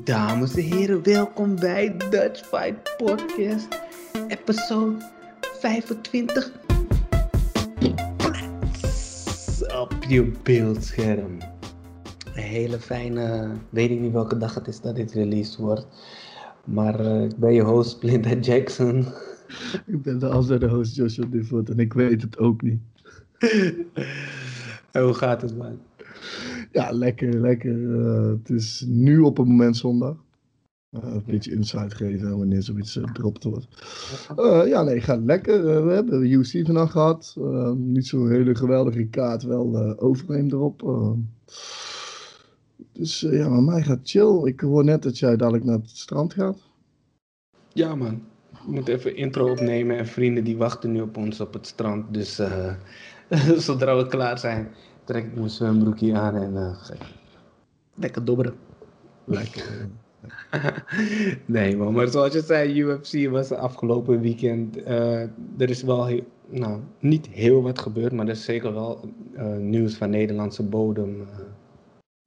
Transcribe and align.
Dames 0.00 0.54
en 0.54 0.62
heren, 0.62 1.02
welkom 1.02 1.56
bij 1.56 1.96
Dutch 1.96 2.46
Fight 2.46 2.96
Podcast, 2.96 3.68
episode 4.28 4.96
25. 5.40 6.52
Plats 8.16 9.62
op 9.74 9.96
je 10.08 10.32
beeldscherm. 10.42 11.38
Een 12.34 12.42
hele 12.42 12.78
fijne, 12.78 13.50
weet 13.70 13.90
ik 13.90 14.00
niet 14.00 14.12
welke 14.12 14.36
dag 14.36 14.54
het 14.54 14.68
is 14.68 14.80
dat 14.80 14.96
dit 14.96 15.12
released 15.12 15.56
wordt. 15.56 15.86
Maar 16.64 17.00
uh, 17.00 17.24
ik 17.24 17.36
ben 17.36 17.52
je 17.52 17.62
host, 17.62 17.90
Splinter 17.90 18.38
Jackson. 18.38 19.06
Ik 19.86 20.02
ben 20.02 20.18
de 20.18 20.28
andere 20.28 20.68
host, 20.68 20.96
Joshua 20.96 21.26
Devoort, 21.26 21.70
en 21.70 21.78
ik 21.78 21.92
weet 21.92 22.22
het 22.22 22.38
ook 22.38 22.62
niet. 22.62 22.80
en 24.92 25.02
hoe 25.02 25.14
gaat 25.14 25.42
het, 25.42 25.56
man? 25.56 25.78
Ja, 26.78 26.90
lekker, 26.90 27.40
lekker. 27.40 27.76
Uh, 27.76 28.28
het 28.28 28.50
is 28.50 28.84
nu 28.86 29.18
op 29.18 29.36
het 29.36 29.46
moment 29.46 29.76
zondag. 29.76 30.16
Uh, 30.90 31.02
een 31.02 31.22
beetje 31.26 31.52
insight 31.52 31.94
geven 31.94 32.38
wanneer 32.38 32.62
zoiets 32.62 32.96
uh, 32.96 33.04
dropt 33.04 33.44
wordt. 33.44 33.68
ja, 34.68 34.82
nee, 34.82 35.00
gaat 35.00 35.24
lekker. 35.24 35.86
we 35.86 35.92
hebben 35.92 36.20
de 36.20 36.28
UC 36.28 36.66
vandaag 36.66 36.90
gehad. 36.90 37.36
niet 37.76 38.06
zo'n 38.06 38.30
hele 38.30 38.54
geweldige 38.54 39.06
kaart, 39.06 39.42
wel 39.42 39.98
overneem 39.98 40.50
erop. 40.50 41.06
dus 42.92 43.20
ja, 43.20 43.48
maar 43.48 43.62
mij 43.62 43.82
gaat 43.82 44.00
chill. 44.02 44.40
Ik 44.44 44.60
hoor 44.60 44.84
net 44.84 45.02
dat 45.02 45.18
jij 45.18 45.36
dadelijk 45.36 45.64
naar 45.64 45.78
het 45.78 45.90
strand 45.90 46.34
gaat. 46.34 46.58
Ja, 47.72 47.94
man. 47.94 48.22
Ik 48.52 48.66
moet 48.66 48.88
even 48.88 49.16
intro 49.16 49.50
opnemen 49.50 49.98
en 49.98 50.06
vrienden 50.06 50.44
die 50.44 50.56
wachten 50.56 50.92
nu 50.92 51.00
op 51.00 51.16
ons 51.16 51.40
op 51.40 51.52
het 51.52 51.66
strand. 51.66 52.14
Dus 52.14 52.40
zodra 53.66 53.96
we 53.96 54.06
klaar 54.06 54.38
zijn, 54.38 54.68
trek 55.04 55.24
ik 55.24 55.34
mijn 55.34 55.50
zwembroekje 55.50 56.14
aan 56.14 56.36
en 56.36 56.52
uh, 56.52 56.78
lekker 57.94 58.24
dobberen. 58.24 58.54
Lekker. 59.24 59.88
nee 61.46 61.76
man, 61.76 61.92
maar 61.92 62.08
zoals 62.08 62.32
je 62.32 62.40
zei, 62.40 62.78
UFC 62.78 63.30
was 63.30 63.52
afgelopen 63.52 64.20
weekend. 64.20 64.78
Uh, 64.78 65.20
er 65.58 65.70
is 65.70 65.82
wel 65.82 66.06
heel, 66.06 66.24
nou, 66.48 66.80
niet 66.98 67.26
heel 67.26 67.62
wat 67.62 67.78
gebeurd, 67.78 68.12
maar 68.12 68.26
er 68.26 68.32
is 68.32 68.44
zeker 68.44 68.74
wel 68.74 69.00
uh, 69.34 69.56
nieuws 69.56 69.94
van 69.94 70.10
Nederlandse 70.10 70.62
bodem 70.62 71.26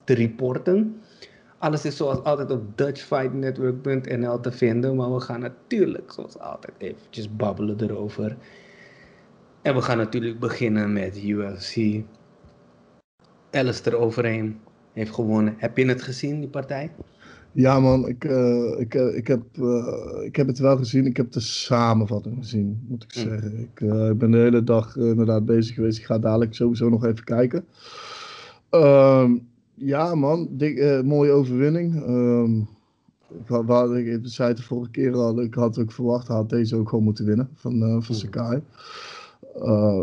te 0.03 0.13
reporten. 0.13 1.01
Alles 1.57 1.85
is 1.85 1.97
zoals 1.97 2.23
altijd 2.23 2.51
op 2.51 2.77
dutchfightnetwork.nl 2.77 4.39
te 4.39 4.51
vinden, 4.51 4.95
maar 4.95 5.13
we 5.13 5.19
gaan 5.19 5.39
natuurlijk 5.39 6.11
zoals 6.11 6.39
altijd 6.39 6.73
eventjes 6.77 7.35
babbelen 7.35 7.81
erover. 7.81 8.37
En 9.61 9.75
we 9.75 9.81
gaan 9.81 9.97
natuurlijk 9.97 10.39
beginnen 10.39 10.93
met 10.93 11.23
UFC. 11.23 11.75
Alistair 13.55 13.97
Overeem 13.97 14.59
heeft 14.93 15.13
gewonnen. 15.13 15.53
Heb 15.57 15.77
je 15.77 15.85
het 15.85 16.01
gezien, 16.01 16.39
die 16.39 16.49
partij? 16.49 16.91
Ja 17.51 17.79
man, 17.79 18.07
ik, 18.07 18.23
uh, 18.23 18.79
ik, 18.79 18.95
uh, 18.95 19.17
ik, 19.17 19.27
heb, 19.27 19.41
uh, 19.59 20.23
ik 20.23 20.35
heb 20.35 20.47
het 20.47 20.59
wel 20.59 20.77
gezien. 20.77 21.05
Ik 21.05 21.17
heb 21.17 21.31
de 21.31 21.39
samenvatting 21.39 22.37
gezien, 22.37 22.85
moet 22.87 23.03
ik 23.03 23.15
mm. 23.15 23.21
zeggen. 23.21 23.59
Ik, 23.59 23.79
ik 24.11 24.17
ben 24.17 24.31
de 24.31 24.37
hele 24.37 24.63
dag 24.63 24.95
inderdaad 24.95 25.45
bezig 25.45 25.75
geweest. 25.75 25.97
Ik 25.97 26.05
ga 26.05 26.19
dadelijk 26.19 26.53
sowieso 26.53 26.89
nog 26.89 27.05
even 27.05 27.23
kijken. 27.23 27.65
Ehm, 28.69 29.37
ja 29.73 30.15
man, 30.15 30.47
dik, 30.51 31.03
mooie 31.03 31.31
overwinning. 31.31 32.07
Um, 32.07 32.67
ik, 33.39 33.47
had, 33.47 33.95
ik 33.95 34.19
zei 34.23 34.47
het 34.47 34.57
de 34.57 34.63
vorige 34.63 34.91
keer 34.91 35.13
al, 35.13 35.41
ik 35.41 35.53
had 35.53 35.79
ook 35.79 35.91
verwacht, 35.91 36.27
had 36.27 36.49
deze 36.49 36.75
ook 36.75 36.89
gewoon 36.89 37.03
moeten 37.03 37.25
winnen 37.25 37.49
van, 37.53 37.79
van 37.79 37.89
mm. 37.89 38.01
Sakai. 38.01 38.61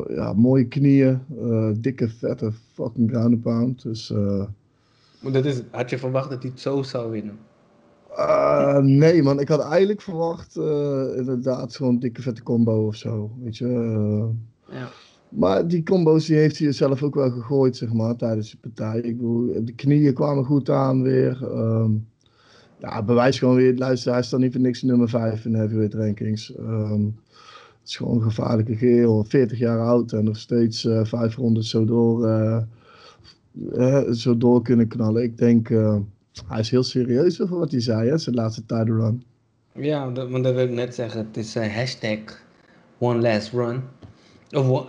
Ja, 0.08 0.32
mooie 0.32 0.64
knieën, 0.64 1.20
uh, 1.38 1.70
dikke, 1.76 2.08
vette 2.08 2.52
fucking 2.72 3.10
ground 3.10 3.40
pound. 3.40 3.82
Dus, 3.82 4.10
uh, 4.10 4.44
maar 5.20 5.32
dat 5.32 5.44
is, 5.44 5.62
had 5.70 5.90
je 5.90 5.98
verwacht 5.98 6.30
dat 6.30 6.42
hij 6.42 6.50
het 6.50 6.60
zo 6.60 6.82
zou 6.82 7.10
winnen? 7.10 7.38
nee, 8.80 9.22
man. 9.22 9.40
Ik 9.40 9.48
had 9.48 9.60
eigenlijk 9.60 10.00
verwacht 10.00 10.56
inderdaad 11.16 11.72
zo'n 11.72 11.98
dikke, 11.98 12.22
vette 12.22 12.42
combo 12.42 12.86
of 12.86 12.96
zo. 12.96 13.30
Weet 13.42 13.56
je. 13.56 13.68
ja. 14.70 14.88
Maar 15.28 15.68
die 15.68 15.82
combo's 15.82 16.26
die 16.26 16.36
heeft 16.36 16.58
hij 16.58 16.72
zelf 16.72 17.02
ook 17.02 17.14
wel 17.14 17.30
gegooid, 17.30 17.76
zeg 17.76 17.92
maar, 17.92 18.16
tijdens 18.16 18.50
de 18.50 18.56
partij. 18.60 19.00
Ik 19.00 19.16
bedoel, 19.16 19.64
de 19.64 19.74
knieën 19.74 20.14
kwamen 20.14 20.44
goed 20.44 20.70
aan 20.70 21.02
weer. 21.02 21.42
Um, 21.42 22.06
ja, 22.78 23.02
bewijs 23.02 23.38
gewoon 23.38 23.54
weer, 23.54 23.76
luister, 23.76 24.12
hij 24.12 24.22
staat 24.22 24.40
niet 24.40 24.52
voor 24.52 24.60
niks 24.60 24.82
nummer 24.82 25.08
5 25.08 25.44
in 25.44 25.52
de 25.52 25.58
heavyweight 25.58 25.94
rankings. 25.94 26.54
Um, 26.58 27.16
het 27.82 27.90
is 27.90 27.96
gewoon 27.96 28.16
een 28.16 28.22
gevaarlijke 28.22 28.76
geel, 28.76 29.24
40 29.24 29.58
jaar 29.58 29.80
oud 29.80 30.12
en 30.12 30.24
nog 30.24 30.36
steeds 30.36 30.84
uh, 30.84 31.04
vijf 31.04 31.36
ronden 31.36 31.64
zo 31.64 31.84
door, 31.84 32.26
uh, 33.74 34.10
zo 34.10 34.36
door 34.36 34.62
kunnen 34.62 34.88
knallen. 34.88 35.22
Ik 35.22 35.38
denk, 35.38 35.68
hij 36.48 36.60
is 36.60 36.70
heel 36.70 36.82
serieus 36.82 37.40
over 37.40 37.58
wat 37.58 37.70
hij 37.70 37.80
zei, 37.80 38.08
hè, 38.08 38.18
zijn 38.18 38.34
laatste 38.34 38.66
title 38.66 38.94
run. 38.94 39.22
Ja, 39.72 40.10
dat, 40.10 40.30
want 40.30 40.44
dat 40.44 40.54
wil 40.54 40.64
ik 40.64 40.70
net 40.70 40.94
zeggen. 40.94 41.26
Het 41.26 41.36
is 41.36 41.54
hashtag 41.54 42.18
one 42.98 43.20
last 43.20 43.52
run. 43.52 43.82
Of 44.50 44.86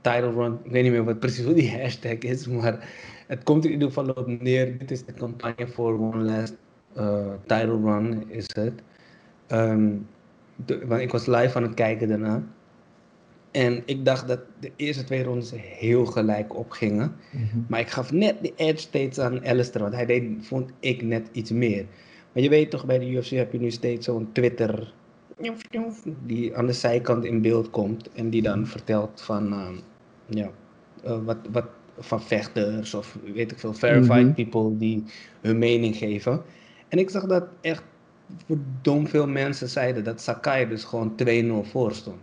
title 0.00 0.32
run. 0.32 0.58
Ik 0.62 0.70
weet 0.70 0.82
niet 0.82 0.92
meer 0.92 1.04
wat 1.04 1.18
precies 1.18 1.44
wat 1.44 1.54
die 1.54 1.70
hashtag 1.80 2.18
is, 2.18 2.46
maar 2.46 2.88
het 3.26 3.42
komt 3.42 3.64
in 3.64 3.70
ieder 3.70 3.88
geval 3.88 4.08
op 4.08 4.26
neer. 4.40 4.78
Dit 4.78 4.90
is 4.90 5.04
de 5.04 5.12
campagne 5.12 5.68
voor 5.68 6.00
one 6.00 6.22
last 6.24 6.56
title 7.46 7.80
run, 7.80 8.24
is 8.28 8.46
het. 8.54 8.72
Um, 9.48 10.06
want 10.66 11.00
ik 11.00 11.10
was 11.10 11.26
live 11.26 11.56
aan 11.56 11.62
het 11.62 11.74
kijken 11.74 12.08
daarna. 12.08 12.42
En 13.50 13.82
ik 13.86 14.04
dacht 14.04 14.28
dat 14.28 14.40
de 14.60 14.70
eerste 14.76 15.04
twee 15.04 15.22
rondes 15.22 15.52
heel 15.56 16.06
gelijk 16.06 16.56
opgingen. 16.56 17.14
Mm 17.30 17.64
Maar 17.68 17.80
ik 17.80 17.88
gaf 17.88 18.12
net 18.12 18.36
de 18.42 18.52
edge 18.56 18.80
steeds 18.80 19.18
aan 19.18 19.46
Alistair. 19.46 19.82
Want 19.82 19.94
hij 19.94 20.06
deed, 20.06 20.24
vond 20.40 20.70
ik, 20.80 21.02
net 21.02 21.28
iets 21.32 21.50
meer. 21.50 21.86
Maar 22.32 22.42
je 22.42 22.48
weet 22.48 22.70
toch, 22.70 22.86
bij 22.86 22.98
de 22.98 23.10
UFC 23.10 23.30
heb 23.30 23.52
je 23.52 23.60
nu 23.60 23.70
steeds 23.70 24.06
zo'n 24.06 24.28
Twitter... 24.32 24.92
Die 26.26 26.56
aan 26.56 26.66
de 26.66 26.72
zijkant 26.72 27.24
in 27.24 27.42
beeld 27.42 27.70
komt. 27.70 28.10
En 28.12 28.30
die 28.30 28.42
dan 28.42 28.66
vertelt 28.66 29.20
van... 29.20 29.52
Uh, 29.52 29.68
ja, 30.26 30.50
uh, 31.04 31.18
wat, 31.24 31.38
wat 31.50 31.66
van 31.98 32.22
vechters 32.22 32.94
of 32.94 33.18
weet 33.34 33.52
ik 33.52 33.58
veel, 33.58 33.74
verified 33.74 34.26
mm 34.26 34.34
people 34.34 34.76
die 34.76 35.04
hun 35.40 35.58
mening 35.58 35.96
geven. 35.96 36.42
En 36.88 36.98
ik 36.98 37.10
zag 37.10 37.26
dat 37.26 37.44
echt 37.60 37.82
dom 38.82 39.06
veel 39.06 39.28
mensen 39.28 39.68
zeiden 39.68 40.04
dat 40.04 40.20
Sakai 40.20 40.68
dus 40.68 40.84
gewoon 40.84 41.12
2-0 41.64 41.70
voor 41.70 41.92
stond. 41.92 42.18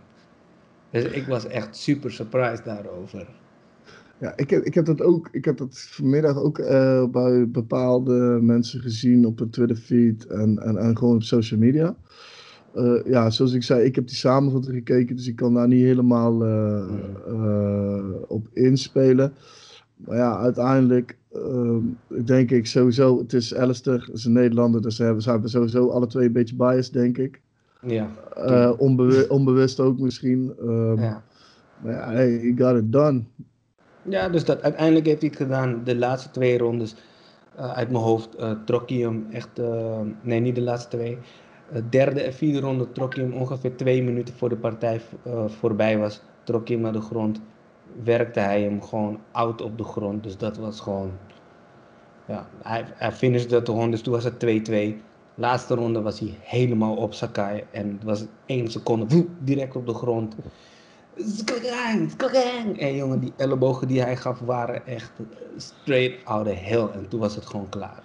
Dus 0.90 1.04
ik 1.04 1.26
was 1.26 1.46
echt 1.46 1.76
super 1.76 2.12
surprised 2.12 2.64
daarover. 2.64 3.26
Ja, 4.20 4.32
ik 4.36 4.50
heb, 4.50 4.62
ik 4.62 4.74
heb 4.74 4.84
dat 4.84 5.02
ook, 5.02 5.28
ik 5.32 5.44
heb 5.44 5.56
dat 5.56 5.86
vanmiddag 5.90 6.36
ook 6.36 6.58
uh, 6.58 7.04
bij 7.04 7.48
bepaalde 7.48 8.38
mensen 8.42 8.80
gezien 8.80 9.26
op 9.26 9.38
de 9.38 9.50
Twitter 9.50 9.76
feed 9.76 10.26
en, 10.26 10.58
en, 10.58 10.76
en 10.76 10.98
gewoon 10.98 11.14
op 11.14 11.22
social 11.22 11.60
media. 11.60 11.96
Uh, 12.74 13.00
ja, 13.04 13.30
zoals 13.30 13.52
ik 13.52 13.62
zei, 13.62 13.84
ik 13.84 13.94
heb 13.94 14.06
die 14.06 14.16
samenvatting 14.16 14.74
gekeken, 14.74 15.16
dus 15.16 15.26
ik 15.26 15.36
kan 15.36 15.54
daar 15.54 15.68
niet 15.68 15.84
helemaal 15.84 16.46
uh, 16.46 18.04
op 18.26 18.48
inspelen. 18.52 19.32
Maar 19.96 20.16
ja, 20.16 20.38
uiteindelijk 20.38 21.17
denk 22.24 22.50
ik 22.50 22.66
sowieso, 22.66 23.18
het 23.18 23.32
is 23.32 23.54
Alistair, 23.54 24.00
het 24.06 24.16
is 24.16 24.24
een 24.24 24.32
Nederlander, 24.32 24.82
dus 24.82 24.96
ze 24.96 25.02
hebben, 25.02 25.22
ze 25.22 25.30
hebben 25.30 25.50
sowieso 25.50 25.88
alle 25.88 26.06
twee 26.06 26.26
een 26.26 26.32
beetje 26.32 26.56
bias, 26.56 26.90
denk 26.90 27.18
ik. 27.18 27.40
Ja. 27.80 28.10
Uh, 28.38 28.72
onbewu 28.76 29.24
onbewust 29.28 29.80
ook 29.80 29.98
misschien. 29.98 30.54
Um, 30.60 31.00
ja. 31.00 31.22
Maar 31.82 31.92
ja, 31.92 32.10
hey, 32.10 32.30
he 32.30 32.54
got 32.56 32.76
it 32.76 32.92
done. 32.92 33.22
Ja, 34.02 34.28
dus 34.28 34.44
dat, 34.44 34.62
uiteindelijk 34.62 35.06
heeft 35.06 35.20
hij 35.20 35.30
het 35.30 35.38
gedaan. 35.38 35.80
De 35.84 35.96
laatste 35.96 36.30
twee 36.30 36.58
rondes 36.58 36.96
uh, 37.58 37.72
uit 37.72 37.90
mijn 37.90 38.02
hoofd 38.02 38.28
uh, 38.40 38.50
trok 38.64 38.88
hij 38.88 38.98
hem 38.98 39.26
echt, 39.30 39.60
nee 40.22 40.40
niet 40.40 40.54
de 40.54 40.62
laatste 40.62 40.96
twee. 40.96 41.18
derde 41.90 42.20
en 42.20 42.32
vierde 42.32 42.60
ronde 42.60 42.92
trok 42.92 43.14
hij 43.14 43.24
hem 43.24 43.32
ongeveer 43.32 43.76
twee 43.76 44.02
minuten 44.02 44.34
voor 44.34 44.48
de 44.48 44.56
partij 44.56 45.00
voorbij 45.46 45.98
was. 45.98 46.22
Trok 46.44 46.66
hij 46.66 46.76
hem 46.76 46.84
naar 46.84 46.92
de 46.92 47.00
grond 47.00 47.40
werkte 48.04 48.40
hij 48.40 48.62
hem 48.62 48.82
gewoon 48.82 49.20
oud 49.32 49.62
op 49.62 49.78
de 49.78 49.84
grond. 49.84 50.22
Dus 50.22 50.36
dat 50.36 50.56
was 50.56 50.80
gewoon. 50.80 51.10
Ja, 52.28 52.46
hij, 52.62 52.84
hij 52.94 53.12
finishte 53.12 53.62
de 53.62 53.72
ronde, 53.72 53.90
dus 53.90 54.00
toen 54.00 54.12
was 54.12 54.24
het 54.24 54.68
2-2. 54.70 54.94
Laatste 55.34 55.74
ronde 55.74 56.00
was 56.02 56.20
hij 56.20 56.34
helemaal 56.40 56.96
op 56.96 57.14
Sakai. 57.14 57.64
En 57.70 57.92
het 57.92 58.04
was 58.04 58.24
één 58.46 58.70
seconde 58.70 59.06
woep, 59.06 59.28
direct 59.38 59.76
op 59.76 59.86
de 59.86 59.94
grond. 59.94 60.34
En 62.78 62.94
jongen, 62.94 63.20
die 63.20 63.32
ellebogen 63.36 63.88
die 63.88 64.00
hij 64.00 64.16
gaf 64.16 64.38
waren 64.38 64.86
echt 64.86 65.12
straight 65.56 66.24
out 66.24 66.46
of 66.46 66.60
hell. 66.60 66.88
En 66.94 67.08
toen 67.08 67.20
was 67.20 67.34
het 67.34 67.46
gewoon 67.46 67.68
klaar. 67.68 68.02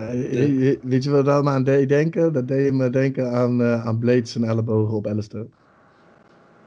Uh, 0.00 0.76
weet 0.82 1.04
je 1.04 1.10
wat 1.10 1.24
dat 1.24 1.44
me 1.44 1.50
aan 1.50 1.64
deed 1.64 1.88
denken? 1.88 2.32
Dat 2.32 2.48
deed 2.48 2.72
me 2.72 2.90
denken 2.90 3.32
aan, 3.32 3.60
uh, 3.60 3.86
aan 3.86 3.98
Blades 3.98 4.34
en 4.34 4.44
ellebogen 4.44 4.94
op 4.94 5.06
Alistair. 5.06 5.46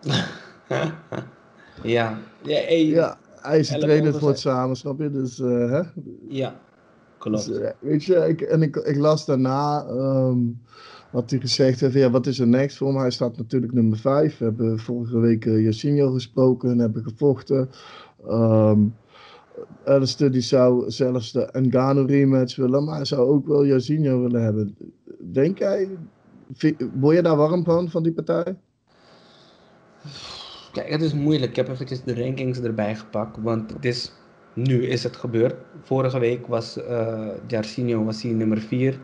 Ja, 1.83 2.17
ja, 2.41 2.59
ja 2.69 3.17
hij 3.41 3.59
is 3.59 3.67
trainer 3.67 4.13
voor 4.13 4.29
het 4.29 4.39
samen, 4.39 4.75
snap 4.75 4.99
je? 4.99 5.11
Dus, 5.11 5.39
uh, 5.39 5.71
hè? 5.71 5.81
Ja, 6.27 6.55
klopt. 7.17 7.47
Dus, 7.47 7.59
uh, 7.59 7.69
weet 7.79 8.03
je, 8.03 8.15
ik, 8.15 8.41
en 8.41 8.61
ik, 8.61 8.75
ik 8.75 8.95
las 8.95 9.25
daarna 9.25 9.87
um, 9.87 10.61
wat 11.11 11.29
hij 11.29 11.39
gezegd 11.39 11.79
heeft. 11.79 11.93
Ja, 11.93 12.09
wat 12.09 12.27
is 12.27 12.39
er 12.39 12.47
next 12.47 12.77
voor 12.77 12.87
hem? 12.87 12.97
Hij 12.97 13.11
staat 13.11 13.37
natuurlijk 13.37 13.73
nummer 13.73 13.97
5. 13.97 14.37
We 14.37 14.45
hebben 14.45 14.79
vorige 14.79 15.19
week 15.19 15.45
uh, 15.45 15.63
Jacinho 15.63 16.11
gesproken 16.11 16.69
en 16.69 16.79
hebben 16.79 17.03
gevochten. 17.03 17.69
Um, 18.29 18.95
Alistair 19.85 20.31
die 20.31 20.41
zou 20.41 20.91
zelfs 20.91 21.31
de 21.31 21.49
Ngannou 21.51 22.07
rematch 22.07 22.55
willen, 22.55 22.83
maar 22.83 22.95
hij 22.95 23.05
zou 23.05 23.29
ook 23.29 23.47
wel 23.47 23.65
Jairzinho 23.65 24.21
willen 24.21 24.43
hebben. 24.43 24.77
Denk 25.19 25.57
jij, 25.57 25.87
word 26.93 27.15
je 27.15 27.21
daar 27.21 27.35
warm 27.35 27.63
van, 27.63 27.89
van 27.89 28.03
die 28.03 28.11
partij? 28.13 28.57
Kijk, 30.71 30.89
het 30.89 31.01
is 31.01 31.13
moeilijk. 31.13 31.49
Ik 31.49 31.55
heb 31.55 31.67
eventjes 31.67 32.03
de 32.03 32.23
rankings 32.23 32.59
erbij 32.59 32.95
gepakt, 32.95 33.37
want 33.41 33.73
het 33.73 33.85
is, 33.85 34.11
nu 34.57 34.87
is 34.87 35.03
het 35.03 35.15
gebeurd. 35.15 35.55
Vorige 35.81 36.19
week 36.19 36.47
was 36.47 36.77
uh, 36.77 37.27
Jairzinho 37.47 38.03
was 38.03 38.23
nummer 38.23 38.61
4. 38.61 38.99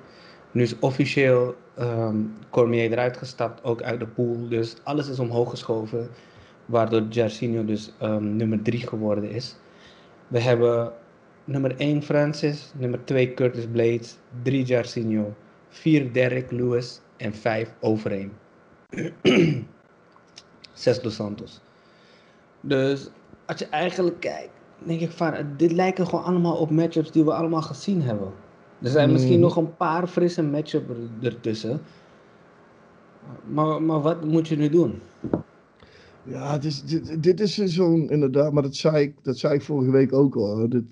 Nu 0.51 0.61
is 0.61 0.79
officieel 0.79 1.55
um, 1.79 2.33
Cormier 2.49 2.91
eruit 2.91 3.17
gestapt, 3.17 3.63
ook 3.63 3.81
uit 3.81 3.99
de 3.99 4.07
pool. 4.07 4.47
Dus 4.47 4.75
alles 4.83 5.09
is 5.09 5.19
omhoog 5.19 5.49
geschoven, 5.49 6.09
waardoor 6.65 7.01
Jairzinho 7.09 7.65
dus 7.65 7.93
um, 8.01 8.35
nummer 8.35 8.61
3 8.61 8.87
geworden 8.87 9.29
is. 9.29 9.55
We 10.27 10.39
hebben 10.39 10.91
nummer 11.43 11.75
1 11.77 12.03
Francis, 12.03 12.73
nummer 12.77 13.05
2 13.05 13.33
Curtis 13.33 13.67
Blades, 13.71 14.17
3 14.43 14.63
Jairzinho, 14.63 15.33
4 15.69 16.13
Derek 16.13 16.51
Lewis 16.51 17.01
en 17.17 17.33
5 17.33 17.73
Overeem. 17.79 18.31
6 20.73 21.01
Dos 21.01 21.15
Santos. 21.15 21.61
Dus 22.61 23.09
als 23.45 23.59
je 23.59 23.65
eigenlijk 23.65 24.19
kijkt, 24.19 24.62
denk 24.85 24.99
ik 24.99 25.11
van, 25.11 25.33
dit 25.57 25.71
lijken 25.71 26.07
gewoon 26.07 26.23
allemaal 26.23 26.55
op 26.55 26.69
matchups 26.69 27.11
die 27.11 27.23
we 27.23 27.33
allemaal 27.33 27.61
gezien 27.61 28.01
hebben. 28.01 28.31
Er 28.81 28.89
zijn 28.89 29.11
misschien 29.11 29.35
mm. 29.35 29.41
nog 29.41 29.55
een 29.55 29.75
paar 29.75 30.07
frisse 30.07 30.43
matchups 30.43 30.93
ertussen. 31.21 31.81
Maar, 33.45 33.81
maar 33.81 34.01
wat 34.01 34.25
moet 34.25 34.47
je 34.47 34.57
nu 34.57 34.69
doen? 34.69 35.01
Ja, 36.23 36.51
het 36.51 36.65
is, 36.65 36.83
dit, 36.83 37.23
dit 37.23 37.39
is 37.39 37.55
zo'n, 37.55 38.09
inderdaad, 38.09 38.53
maar 38.53 38.63
dat 38.63 38.75
zei, 38.75 39.03
ik, 39.03 39.15
dat 39.21 39.37
zei 39.37 39.53
ik 39.53 39.61
vorige 39.61 39.91
week 39.91 40.13
ook 40.13 40.35
al. 40.35 40.69
Dit, 40.69 40.83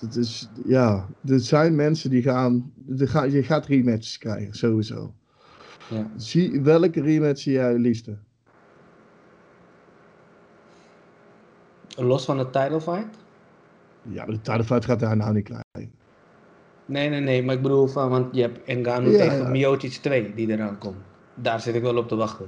dit 0.00 0.16
is, 0.16 0.48
ja, 0.64 1.08
er 1.24 1.40
zijn 1.40 1.74
mensen 1.74 2.10
die 2.10 2.22
gaan, 2.22 2.72
gaan, 2.88 3.30
je 3.30 3.42
gaat 3.42 3.66
rematches 3.66 4.18
krijgen, 4.18 4.54
sowieso. 4.54 5.12
Ja. 5.90 6.10
Zie, 6.16 6.60
welke 6.60 7.00
rematch 7.00 7.40
zie 7.40 7.52
jij 7.52 7.72
het 7.72 7.80
liefste? 7.80 8.18
Los 11.96 12.24
van 12.24 12.36
de 12.36 12.50
title 12.50 12.80
fight? 12.80 13.16
Ja, 14.10 14.24
de 14.24 14.40
title 14.40 14.64
fight 14.64 14.84
gaat 14.84 15.00
daar 15.00 15.16
nou 15.16 15.34
niet 15.34 15.44
krijgen. 15.44 15.92
Nee, 16.86 17.08
nee, 17.08 17.20
nee, 17.20 17.44
maar 17.44 17.54
ik 17.54 17.62
bedoel 17.62 17.86
van, 17.86 18.10
want 18.10 18.34
je 18.34 18.40
hebt 18.40 18.60
ja, 18.66 19.00
tegen 19.00 19.36
ja. 19.36 19.48
Miocic 19.48 19.92
2 19.92 20.34
die 20.34 20.50
eraan 20.50 20.78
komt. 20.78 20.96
Daar 21.34 21.60
zit 21.60 21.74
ik 21.74 21.82
wel 21.82 21.96
op 21.96 22.08
te 22.08 22.16
wachten. 22.16 22.46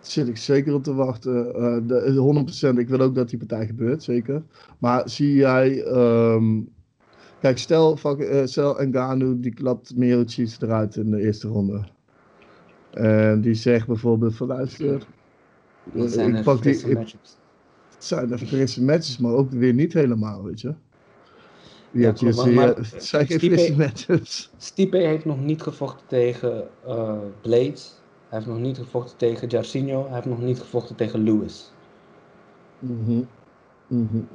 Zit 0.00 0.28
ik 0.28 0.36
zeker 0.36 0.74
op 0.74 0.82
te 0.82 0.94
wachten. 0.94 1.46
Uh, 1.46 1.78
de, 1.86 2.74
100%, 2.74 2.78
ik 2.78 2.88
wil 2.88 3.00
ook 3.00 3.14
dat 3.14 3.28
die 3.28 3.38
partij 3.38 3.66
gebeurt, 3.66 4.02
zeker. 4.02 4.42
Maar 4.78 5.08
zie 5.08 5.34
jij, 5.34 5.86
um, 5.86 6.68
kijk, 7.40 7.58
stel, 7.58 7.98
uh, 8.18 8.44
stel 8.44 8.76
Ngannou 8.82 9.40
die 9.40 9.54
klapt 9.54 9.96
Miocic 9.96 10.56
eruit 10.60 10.96
in 10.96 11.10
de 11.10 11.22
eerste 11.22 11.48
ronde. 11.48 11.84
En 12.90 13.40
die 13.40 13.54
zegt 13.54 13.86
bijvoorbeeld 13.86 14.36
van 14.36 14.46
luister, 14.46 15.06
dat 15.92 16.10
zijn 16.12 16.36
ik 16.36 16.44
pak 16.44 16.62
die, 16.62 16.94
matchups. 16.94 17.38
Het 17.94 18.04
zijn 18.04 18.32
er 18.32 18.38
frisse 18.38 18.84
matches, 18.84 19.18
maar 19.18 19.32
ook 19.32 19.50
weer 19.50 19.74
niet 19.74 19.92
helemaal, 19.92 20.42
weet 20.42 20.60
je. 20.60 20.74
Ja, 21.90 22.12
ja 22.16 22.34
maar, 22.34 22.50
maar, 22.50 22.76
het 22.76 23.04
zijn 23.04 23.26
geen 23.26 23.76
matches. 23.76 24.50
Stipe 24.56 24.96
heeft 24.96 25.24
nog 25.24 25.40
niet 25.40 25.62
gevochten 25.62 26.06
tegen 26.06 26.68
uh, 26.86 27.12
Blades. 27.42 27.98
Hij 28.28 28.38
heeft 28.38 28.50
nog 28.50 28.60
niet 28.60 28.78
gevochten 28.78 29.16
tegen 29.16 29.48
Jarcinho. 29.48 30.04
Hij 30.04 30.14
heeft 30.14 30.26
nog 30.26 30.40
niet 30.40 30.60
gevochten 30.60 30.96
tegen 30.96 31.22
Lewis. 31.22 31.72
Mm 32.78 33.04
-hmm. 33.04 33.26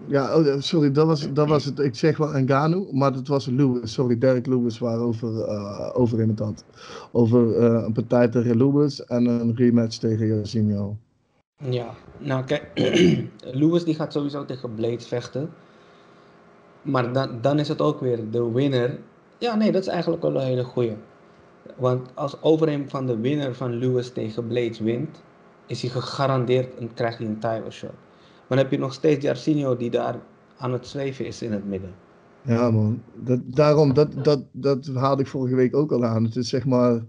Ja, 0.07 0.37
oh, 0.37 0.59
sorry, 0.59 0.91
dat 0.91 1.07
was, 1.07 1.33
dat 1.33 1.47
was 1.47 1.65
het. 1.65 1.79
Ik 1.79 1.95
zeg 1.95 2.17
wel 2.17 2.41
Ngannou, 2.41 2.95
maar 2.95 3.13
dat 3.13 3.27
was 3.27 3.45
Lewis. 3.45 3.93
Sorry, 3.93 4.17
Derek 4.17 4.45
Lewis 4.45 4.79
waarover 4.79 5.33
uh, 5.33 5.89
over 5.93 6.21
in 6.21 6.29
het 6.29 6.39
had. 6.39 6.63
Over 7.11 7.57
uh, 7.57 7.83
een 7.85 7.93
partij 7.93 8.27
tegen 8.27 8.57
Lewis 8.57 9.05
en 9.05 9.25
een 9.25 9.55
rematch 9.55 9.97
tegen 9.97 10.27
Jarcinho. 10.27 10.97
Ja, 11.57 11.93
nou 12.17 12.43
kijk, 12.43 12.71
Lewis 13.61 13.83
die 13.83 13.95
gaat 13.95 14.13
sowieso 14.13 14.45
tegen 14.45 14.73
Blades 14.73 15.07
vechten. 15.07 15.49
Maar 16.85 17.13
dan, 17.13 17.29
dan 17.41 17.59
is 17.59 17.67
het 17.67 17.81
ook 17.81 17.99
weer 17.99 18.29
de 18.31 18.51
winner. 18.51 18.97
Ja, 19.37 19.55
nee, 19.55 19.71
dat 19.71 19.81
is 19.81 19.87
eigenlijk 19.87 20.21
wel 20.21 20.35
een 20.35 20.47
hele 20.47 20.63
goeie. 20.63 20.95
Want 21.75 22.09
als 22.13 22.41
Overeem 22.41 22.89
van 22.89 23.05
de 23.05 23.19
winnaar 23.19 23.53
van 23.53 23.73
Lewis 23.73 24.11
tegen 24.11 24.47
Blades 24.47 24.79
wint, 24.79 25.23
is 25.65 25.81
hij 25.81 25.89
gegarandeerd 25.89 26.75
en 26.75 26.93
krijgt 26.93 27.17
hij 27.17 27.27
een 27.27 27.39
title 27.39 27.71
shot. 27.71 27.91
Maar 27.91 28.57
dan 28.57 28.57
heb 28.57 28.71
je 28.71 28.77
nog 28.77 28.93
steeds 28.93 29.25
Jarcinho 29.25 29.77
die 29.77 29.89
daar 29.89 30.19
aan 30.57 30.73
het 30.73 30.87
zweven 30.87 31.25
is 31.25 31.41
in 31.41 31.51
het 31.51 31.65
midden. 31.65 31.93
Ja 32.41 32.71
man, 32.71 33.01
dat, 33.13 33.39
daarom, 33.45 33.93
dat, 33.93 34.23
dat, 34.23 34.43
dat 34.51 34.89
haalde 34.93 35.21
ik 35.21 35.27
vorige 35.27 35.55
week 35.55 35.75
ook 35.75 35.91
al 35.91 36.05
aan. 36.05 36.23
Het 36.23 36.35
is 36.35 36.49
zeg 36.49 36.65
maar, 36.65 37.01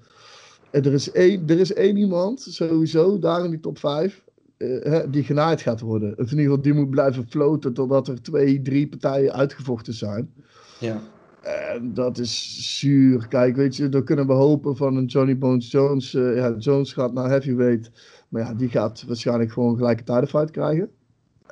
er 0.70 0.92
is 0.92 1.12
één, 1.12 1.48
er 1.48 1.58
is 1.58 1.72
één 1.72 1.96
iemand 1.96 2.40
sowieso 2.40 3.18
daar 3.18 3.44
in 3.44 3.50
die 3.50 3.60
top 3.60 3.78
5 3.78 4.24
uh, 4.58 4.98
die 5.10 5.24
genaaid 5.24 5.60
gaat 5.60 5.80
worden. 5.80 6.10
Of 6.10 6.30
in 6.30 6.38
ieder 6.38 6.44
geval 6.44 6.62
die 6.62 6.74
moet 6.74 6.90
blijven 6.90 7.26
floten 7.28 7.72
totdat 7.72 8.08
er 8.08 8.22
twee, 8.22 8.62
drie 8.62 8.88
partijen 8.88 9.32
uitgevochten 9.32 9.94
zijn. 9.94 10.32
Ja. 10.80 11.00
En 11.42 11.94
dat 11.94 12.18
is 12.18 12.56
zuur. 12.78 13.28
Kijk, 13.28 13.56
weet 13.56 13.76
je, 13.76 13.88
dan 13.88 14.04
kunnen 14.04 14.26
we 14.26 14.32
hopen 14.32 14.76
van 14.76 14.96
een 14.96 15.04
Johnny 15.04 15.38
Bones 15.38 15.70
Jones. 15.70 16.14
Uh, 16.14 16.36
ja, 16.36 16.54
Jones 16.58 16.92
gaat 16.92 17.12
naar 17.12 17.28
heavyweight. 17.28 17.90
Maar 18.28 18.42
ja, 18.42 18.54
die 18.54 18.68
gaat 18.68 19.04
waarschijnlijk 19.06 19.52
gewoon 19.52 19.76
gelijke 19.76 20.02
tijdenfight 20.02 20.50
krijgen. 20.50 20.90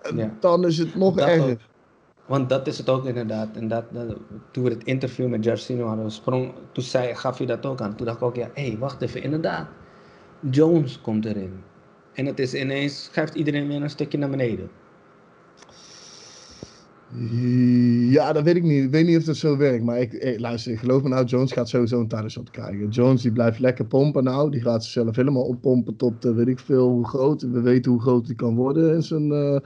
En 0.03 0.17
ja. 0.17 0.37
dan 0.41 0.67
is 0.67 0.79
het 0.79 0.95
nog 0.95 1.19
erger. 1.19 1.69
Want 2.27 2.49
dat 2.49 2.67
is 2.67 2.79
het 2.79 2.89
ook 2.89 3.05
inderdaad. 3.05 3.57
En 3.57 3.69
dat, 3.69 3.85
toen 4.51 4.65
we 4.65 4.71
het 4.71 4.85
interview 4.85 5.29
met 5.29 5.45
Jarcino 5.45 5.87
hadden 5.87 6.11
sprong, 6.11 6.53
toen 6.73 6.85
zei, 6.85 7.15
gaf 7.15 7.39
je 7.39 7.47
dat 7.47 7.67
ook 7.67 7.81
aan. 7.81 7.95
Toen 7.95 8.07
dacht 8.07 8.19
ik 8.19 8.25
ook, 8.25 8.37
ja, 8.37 8.51
hé, 8.55 8.69
hey, 8.69 8.79
wacht 8.79 9.03
even, 9.03 9.23
inderdaad. 9.23 9.67
Jones 10.51 11.01
komt 11.01 11.25
erin. 11.25 11.53
En 12.15 12.27
het 12.27 12.39
is 12.39 12.55
ineens, 12.55 13.05
schuift 13.05 13.35
iedereen 13.35 13.69
weer 13.69 13.83
een 13.83 13.91
stukje 13.91 14.19
naar 14.19 14.31
beneden. 14.31 14.69
Ja, 18.11 18.33
dat 18.33 18.45
weet 18.45 18.57
ik 18.57 18.63
niet. 18.63 18.85
Ik 18.85 18.91
weet 18.91 19.07
niet 19.07 19.17
of 19.17 19.25
dat 19.25 19.37
zo 19.37 19.57
werkt. 19.57 19.85
Maar 19.85 20.01
ik, 20.01 20.35
luister, 20.39 20.79
geloof 20.79 21.03
me 21.03 21.09
nou, 21.09 21.25
Jones 21.25 21.53
gaat 21.53 21.69
sowieso 21.69 22.01
een 22.01 22.09
titleshot 22.09 22.51
krijgen. 22.51 22.89
Jones 22.89 23.23
die 23.23 23.33
blijft 23.33 23.59
lekker 23.59 23.85
pompen 23.85 24.25
nou. 24.25 24.51
Die 24.51 24.61
gaat 24.61 24.85
zichzelf 24.85 25.17
helemaal 25.17 25.43
oppompen 25.43 25.97
tot 25.97 26.25
uh, 26.25 26.35
weet 26.35 26.49
ik 26.49 26.59
veel 26.59 26.89
hoe 26.89 27.09
groot. 27.09 27.43
We 27.43 27.61
weten 27.61 27.91
hoe 27.91 28.01
groot 28.01 28.27
hij 28.27 28.35
kan 28.35 28.55
worden 28.55 28.95
in 28.95 29.03
zijn... 29.03 29.31
Uh, 29.31 29.59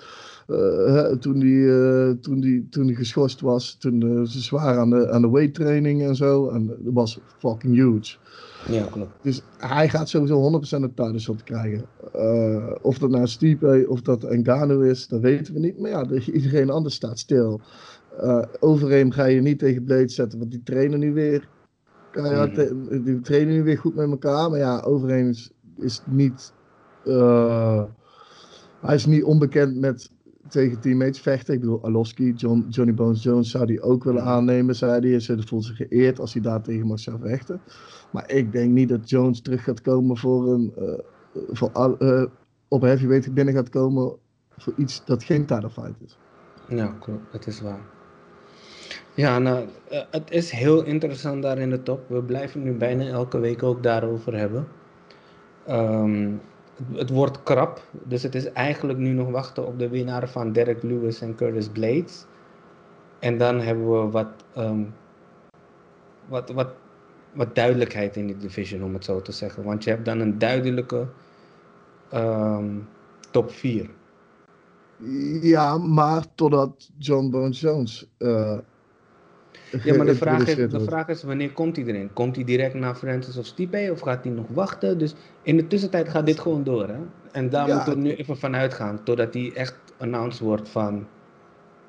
uh, 0.49 1.07
toen 1.07 1.41
uh, 1.41 2.11
toen, 2.11 2.41
die, 2.41 2.69
toen 2.71 2.87
die 2.87 2.97
geschorst 2.97 3.41
was, 3.41 3.75
toen 3.75 4.27
ze 4.27 4.41
zwaar 4.41 4.79
aan 4.79 4.91
de, 4.91 5.11
aan 5.11 5.23
de 5.23 5.31
weight 5.31 5.55
training 5.55 6.03
en 6.03 6.17
zo. 6.17 6.49
En 6.49 6.67
dat 6.67 6.77
was 6.95 7.21
fucking 7.39 7.75
huge. 7.75 8.17
Ja, 8.69 8.85
klopt. 8.91 9.13
Dus 9.23 9.43
hij 9.59 9.89
gaat 9.89 10.09
sowieso 10.09 10.61
100% 10.77 10.83
een 10.83 10.95
titleshot 10.95 11.43
krijgen. 11.43 11.85
Uh, 12.17 12.71
of 12.83 12.99
dat 12.99 13.11
nou 13.11 13.27
Stipe 13.27 13.87
of 13.89 14.01
dat 14.01 14.23
Ngannou 14.23 14.89
is, 14.89 15.09
dat 15.09 15.21
weten 15.21 15.55
we 15.55 15.61
niet. 15.61 15.79
Maar 15.79 15.91
ja, 15.91 16.07
iedereen 16.33 16.71
anders 16.71 16.95
staat 16.95 17.19
stil. 17.19 17.61
Uh, 18.21 18.43
Overeem 18.61 19.11
ga 19.11 19.25
je 19.25 19.41
niet 19.41 19.59
tegen 19.59 19.85
Blade 19.85 20.09
zetten, 20.09 20.39
want 20.39 20.51
die 20.51 20.63
trainen 20.63 20.99
nu 20.99 21.13
weer. 21.13 21.49
Mm. 22.15 22.55
Die 23.05 23.21
trainen 23.21 23.55
nu 23.55 23.63
weer 23.63 23.79
goed 23.79 23.95
met 23.95 24.11
elkaar. 24.11 24.51
Maar 24.51 24.59
ja, 24.59 24.81
Overeem 24.81 25.29
is, 25.29 25.51
is 25.77 26.03
niet. 26.07 26.53
Uh, 27.05 27.83
hij 28.81 28.95
is 28.95 29.07
niet 29.07 29.25
onbekend 29.25 29.77
met 29.77 30.11
tegen 30.49 30.81
teammates 30.81 31.21
vechten. 31.21 31.55
Ik 31.55 31.61
bedoel, 31.61 31.85
Alowski, 31.85 32.33
John, 32.33 32.67
Johnny 32.69 32.95
Bones 32.95 33.23
Jones 33.23 33.51
zou 33.51 33.67
die 33.67 33.83
ook 33.83 34.05
willen 34.05 34.23
aannemen, 34.23 34.75
zei 34.75 35.11
hij. 35.11 35.21
Ze 35.21 35.43
voelt 35.47 35.65
zich 35.65 35.77
geëerd 35.77 36.21
als 36.21 36.33
hij 36.33 36.43
daar 36.43 36.63
tegen 36.63 36.87
mag 36.87 37.01
zou 37.01 37.19
vechten. 37.21 37.61
Maar 38.11 38.31
ik 38.31 38.53
denk 38.53 38.71
niet 38.71 38.89
dat 38.89 39.11
Jones 39.11 39.41
terug 39.41 39.65
gaat 39.65 39.81
komen 39.81 40.17
voor 40.17 40.53
een. 40.53 40.75
Uh, 40.79 40.93
voor, 41.53 41.97
uh, 41.99 42.25
op 42.69 42.83
heavyweight 42.83 43.35
binnen 43.35 43.55
gaat 43.55 43.69
komen 43.69 44.17
voor 44.57 44.73
iets 44.77 45.05
dat 45.05 45.25
geen 45.25 45.47
title 45.47 45.71
fight 45.71 46.01
is. 46.05 46.19
Ja, 46.69 46.87
klopt. 47.01 47.33
Het 47.33 47.47
is 47.47 47.61
waar. 47.61 47.81
Ja, 49.15 49.39
nou, 49.39 49.67
uh, 49.91 50.01
het 50.11 50.31
is 50.31 50.51
heel 50.51 50.85
interessant 50.85 51.43
daar 51.43 51.59
in 51.59 51.71
de 51.71 51.83
top. 51.83 52.09
We 52.09 52.23
blijven 52.23 52.63
nu 52.63 52.73
bijna 52.73 53.05
elke 53.05 53.39
week 53.39 53.63
ook 53.63 53.83
daarover 53.83 54.37
hebben. 54.37 54.69
Um, 55.69 56.41
het 56.93 57.11
wordt 57.11 57.43
krap. 57.43 57.83
Dus 58.05 58.23
het 58.23 58.35
is 58.35 58.53
eigenlijk 58.53 58.99
nu 58.99 59.11
nog 59.11 59.31
wachten 59.31 59.67
op 59.67 59.79
de 59.79 59.89
winnaar 59.89 60.29
van 60.29 60.53
Derek 60.53 60.83
Lewis 60.83 61.21
en 61.21 61.35
Curtis 61.35 61.69
Blades. 61.69 62.27
En 63.19 63.39
dan 63.39 63.61
hebben 63.61 63.91
we 63.91 64.11
wat, 64.11 64.29
um, 64.57 64.95
wat, 66.29 66.51
wat, 66.51 66.69
wat 67.33 67.55
duidelijkheid 67.55 68.17
in 68.17 68.27
die 68.27 68.37
division, 68.37 68.83
om 68.83 68.95
het 68.95 69.05
zo 69.05 69.23
te 69.23 69.33
zeggen. 69.33 69.63
Want 69.65 69.85
je 69.85 69.91
hebt 69.91 70.05
dan 70.05 70.21
een 70.21 70.39
duidelijke 70.39 71.07
um, 72.15 72.89
top 73.31 73.51
4. 73.51 73.91
Ja, 75.41 75.79
maar 75.79 76.25
totdat 76.35 76.91
John 76.99 77.31
Bones 77.31 77.61
Jones 77.61 78.07
uh, 78.19 78.59
ja, 79.85 79.97
maar 79.97 80.07
de 80.07 80.15
vraag, 80.15 80.47
is, 80.47 80.71
de 80.71 80.81
vraag 80.81 81.09
is, 81.09 81.23
wanneer 81.23 81.53
komt 81.53 81.77
hij 81.77 81.85
erin? 81.85 82.13
Komt 82.13 82.37
hij 82.37 82.45
direct 82.45 82.75
naar 82.75 82.95
Francis 82.95 83.37
of 83.37 83.47
Stipe 83.47 83.89
of 83.93 84.01
gaat 84.01 84.25
hij 84.25 84.33
nog 84.33 84.47
wachten? 84.49 84.99
Dus 84.99 85.15
in 85.43 85.57
de 85.57 85.67
tussentijd 85.67 86.09
gaat 86.09 86.27
dit 86.27 86.41
gewoon 86.41 86.65
door, 86.65 86.89
hè? 86.89 86.99
En 87.33 87.51
daar 87.51 87.75
moeten 87.75 87.95
we 87.95 88.01
nu 88.01 88.15
even 88.15 88.37
vanuit 88.37 88.75
gaan, 88.75 89.03
totdat 89.03 89.35
hij 89.35 89.53
echt 89.55 89.77
announced 89.99 90.41
wordt 90.41 90.69
van, 90.69 91.07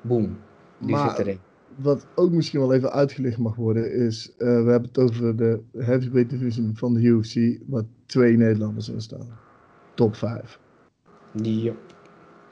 boom, 0.00 0.38
die 0.78 0.98
zit 0.98 1.18
erin. 1.18 1.38
Wat 1.82 2.06
ook 2.14 2.30
misschien 2.30 2.60
wel 2.60 2.72
even 2.72 2.92
uitgelicht 2.92 3.38
mag 3.38 3.54
worden, 3.54 3.92
is, 3.92 4.32
we 4.38 4.44
hebben 4.44 4.82
het 4.82 4.98
over 4.98 5.36
de 5.36 5.60
heavyweight 5.76 6.30
division 6.30 6.72
van 6.74 6.94
de 6.94 7.00
UFC, 7.00 7.58
waar 7.66 7.82
twee 8.06 8.36
Nederlanders 8.36 8.88
in 8.88 9.00
staan. 9.00 9.28
Top 9.94 10.16
5. 10.16 10.58
Ja, 11.32 11.72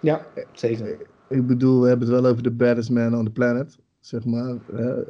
ja 0.00 0.26
zeker. 0.52 0.98
Ik 1.28 1.46
bedoel, 1.46 1.80
we 1.80 1.88
hebben 1.88 2.08
het 2.08 2.20
wel 2.20 2.30
over 2.30 2.42
de 2.42 2.50
baddest 2.50 2.90
man 2.90 3.16
on 3.16 3.24
the 3.24 3.30
planet, 3.30 3.78
zeg 4.00 4.24
maar. 4.24 4.56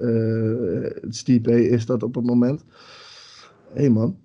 Uh, 0.00 0.90
Stipe 1.08 1.68
is 1.68 1.86
dat 1.86 2.02
op 2.02 2.14
het 2.14 2.24
moment. 2.24 2.64
Hé 3.72 3.80
hey 3.80 3.90
man, 3.90 4.16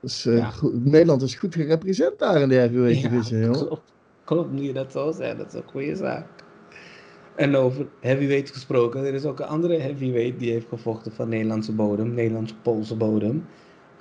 dus, 0.00 0.26
uh, 0.26 0.52
goed, 0.52 0.84
Nederland 0.84 1.22
is 1.22 1.34
goed 1.34 1.54
gerepresenteerd 1.54 2.18
daar 2.18 2.40
in 2.40 2.48
de 2.48 2.54
heavyweight 2.54 3.00
ja, 3.00 3.08
division, 3.08 3.40
joh. 3.40 3.52
Klopt, 3.52 3.92
klopt, 4.24 4.52
nu 4.52 4.62
je 4.62 4.72
dat 4.72 4.92
zo 4.92 5.12
zegt, 5.12 5.38
dat 5.38 5.46
is 5.46 5.54
een 5.54 5.70
goede 5.70 5.96
zaak. 5.96 6.35
En 7.36 7.56
over 7.56 7.86
heavyweight 8.00 8.50
gesproken, 8.50 9.04
er 9.04 9.14
is 9.14 9.24
ook 9.24 9.40
een 9.40 9.46
andere 9.46 9.78
heavyweight 9.78 10.38
die 10.38 10.50
heeft 10.50 10.68
gevochten 10.68 11.12
van 11.12 11.28
Nederlandse 11.28 11.72
bodem, 11.72 12.14
Nederlandse-Poolse 12.14 12.96
bodem. 12.96 13.44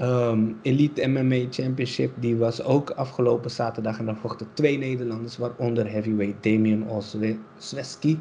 Um, 0.01 0.58
Elite 0.62 1.08
MMA 1.08 1.46
Championship, 1.50 2.12
die 2.20 2.36
was 2.36 2.63
ook 2.63 2.89
afgelopen 2.89 3.51
zaterdag 3.51 4.00
en 4.00 4.06
daar 4.06 4.18
vochten 4.18 4.48
twee 4.54 4.77
Nederlanders, 4.77 5.38
waaronder 5.38 5.92
heavyweight 5.92 6.44
Damien 6.44 6.88
Osweski, 6.88 8.20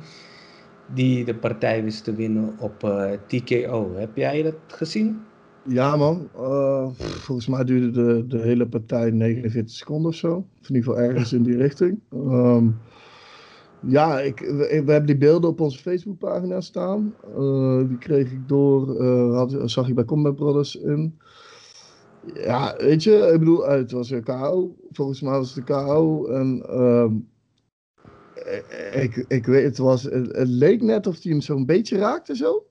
die 0.95 1.25
de 1.25 1.35
partij 1.35 1.85
wist 1.85 2.05
te 2.05 2.15
winnen 2.15 2.55
op 2.59 2.85
eh, 2.85 3.11
TKO. 3.27 3.95
Heb 3.97 4.17
jij 4.17 4.43
dat 4.43 4.55
gezien? 4.67 5.21
Ja 5.69 5.97
man, 5.97 6.29
uh, 6.37 6.89
volgens 6.97 7.47
mij 7.47 7.65
duurde 7.65 7.91
de, 7.91 8.25
de 8.27 8.39
hele 8.39 8.67
partij 8.67 9.11
49 9.11 9.77
seconden 9.77 10.11
of 10.11 10.17
zo. 10.17 10.37
In 10.69 10.75
ieder 10.75 10.83
geval 10.83 11.09
ergens 11.09 11.33
in 11.33 11.43
die 11.43 11.57
richting. 11.57 11.99
Um, 12.13 12.79
ja, 13.87 14.21
ik, 14.21 14.39
we, 14.39 14.67
hebben 14.71 15.07
die 15.07 15.17
beelden 15.17 15.51
op 15.51 15.61
onze 15.61 15.79
Facebookpagina 15.79 16.61
staan. 16.61 17.15
Uh, 17.39 17.89
die 17.89 17.99
kreeg 17.99 18.31
ik 18.31 18.49
door, 18.49 19.03
uh, 19.03 19.37
had, 19.37 19.57
zag 19.65 19.89
ik 19.89 19.95
bij 19.95 20.05
Combat 20.05 20.37
Brothers 20.37 20.77
in. 20.77 21.19
Ja, 22.35 22.75
weet 22.79 23.03
je, 23.03 23.31
ik 23.33 23.39
bedoel, 23.39 23.69
het 23.69 23.91
was 23.91 24.11
een 24.11 24.23
KO. 24.23 24.77
Volgens 24.91 25.21
mij 25.21 25.33
was 25.33 25.55
het 25.55 25.65
KO. 25.65 26.27
En 26.27 26.81
um, 26.81 27.29
ik, 28.93 29.25
ik 29.29 29.47
weet, 29.47 29.65
het, 29.65 29.79
was, 29.79 30.03
het, 30.03 30.37
het 30.37 30.49
leek 30.49 30.83
net 30.83 31.07
of 31.07 31.23
hij 31.23 31.33
hem 31.33 31.41
zo'n 31.41 31.67
beetje 31.67 31.99
raakte 31.99 32.37
zo. 32.37 32.67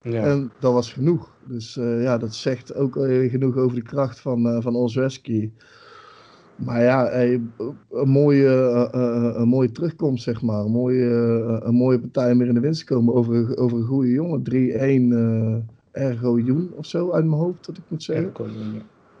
Ja. 0.00 0.22
En 0.24 0.52
dat 0.60 0.72
was 0.72 0.92
genoeg. 0.92 1.34
Dus 1.48 1.74
ja, 1.74 2.18
dat 2.18 2.34
zegt 2.34 2.74
ook 2.74 2.92
genoeg 3.30 3.56
over 3.56 3.76
de 3.76 3.82
kracht 3.82 4.20
van, 4.20 4.62
van 4.62 4.76
Olszewski. 4.76 5.52
Maar 6.56 6.82
ja, 6.82 7.12
een, 7.12 7.52
mooie, 8.04 8.90
uh, 8.94 9.40
een 9.40 9.48
mooie 9.48 9.72
terugkomst, 9.72 10.22
zeg 10.22 10.42
maar. 10.42 10.60
Een 10.60 10.70
mooie, 10.70 11.04
een 11.62 11.74
mooie 11.74 12.00
partij 12.00 12.32
om 12.32 12.38
weer 12.38 12.48
in 12.48 12.54
de 12.54 12.60
winst 12.60 12.86
te 12.86 12.94
komen 12.94 13.14
over, 13.14 13.56
over 13.56 13.78
een 13.78 13.84
goede 13.84 14.10
jongen. 14.10 15.62
3-1 15.62 15.66
Ergo 15.92 16.38
Joen 16.38 16.72
of 16.74 16.86
zo 16.86 17.10
uit 17.10 17.24
mijn 17.24 17.40
hoofd, 17.40 17.66
dat 17.66 17.76
ik 17.76 17.82
moet 17.88 18.02
zeggen. 18.02 18.32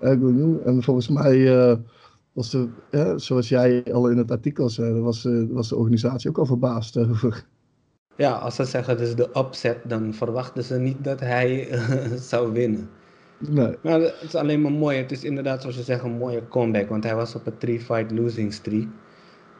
Ergo 0.00 0.30
Joen. 0.30 0.62
En 0.64 0.82
volgens 0.82 1.08
mij 1.08 1.78
was 2.32 2.50
de, 2.50 2.68
zoals 3.16 3.48
jij 3.48 3.84
al 3.92 4.10
in 4.10 4.18
het 4.18 4.30
artikel 4.30 4.68
zei, 4.68 5.00
was, 5.00 5.28
was 5.50 5.68
de 5.68 5.76
organisatie 5.76 6.30
ook 6.30 6.38
al 6.38 6.46
verbaasd 6.46 6.98
over 6.98 7.46
ja, 8.16 8.32
als 8.32 8.54
ze 8.54 8.64
zeggen 8.64 8.96
dus 8.96 9.14
de 9.14 9.28
upset, 9.34 9.78
dan 9.84 10.14
verwachten 10.14 10.64
ze 10.64 10.78
niet 10.78 11.04
dat 11.04 11.20
hij 11.20 11.68
zou 12.30 12.52
winnen. 12.52 12.88
Nee. 13.38 13.76
Maar 13.82 14.00
het 14.00 14.22
is 14.22 14.34
alleen 14.34 14.60
maar 14.60 14.72
mooi. 14.72 14.98
Het 14.98 15.12
is 15.12 15.24
inderdaad, 15.24 15.60
zoals 15.60 15.76
je 15.76 15.82
zegt, 15.82 16.04
een 16.04 16.18
mooie 16.18 16.48
comeback. 16.48 16.88
Want 16.88 17.04
hij 17.04 17.14
was 17.14 17.34
op 17.34 17.46
een 17.46 17.58
three-fight 17.58 18.10
losing 18.10 18.52
streak. 18.52 18.86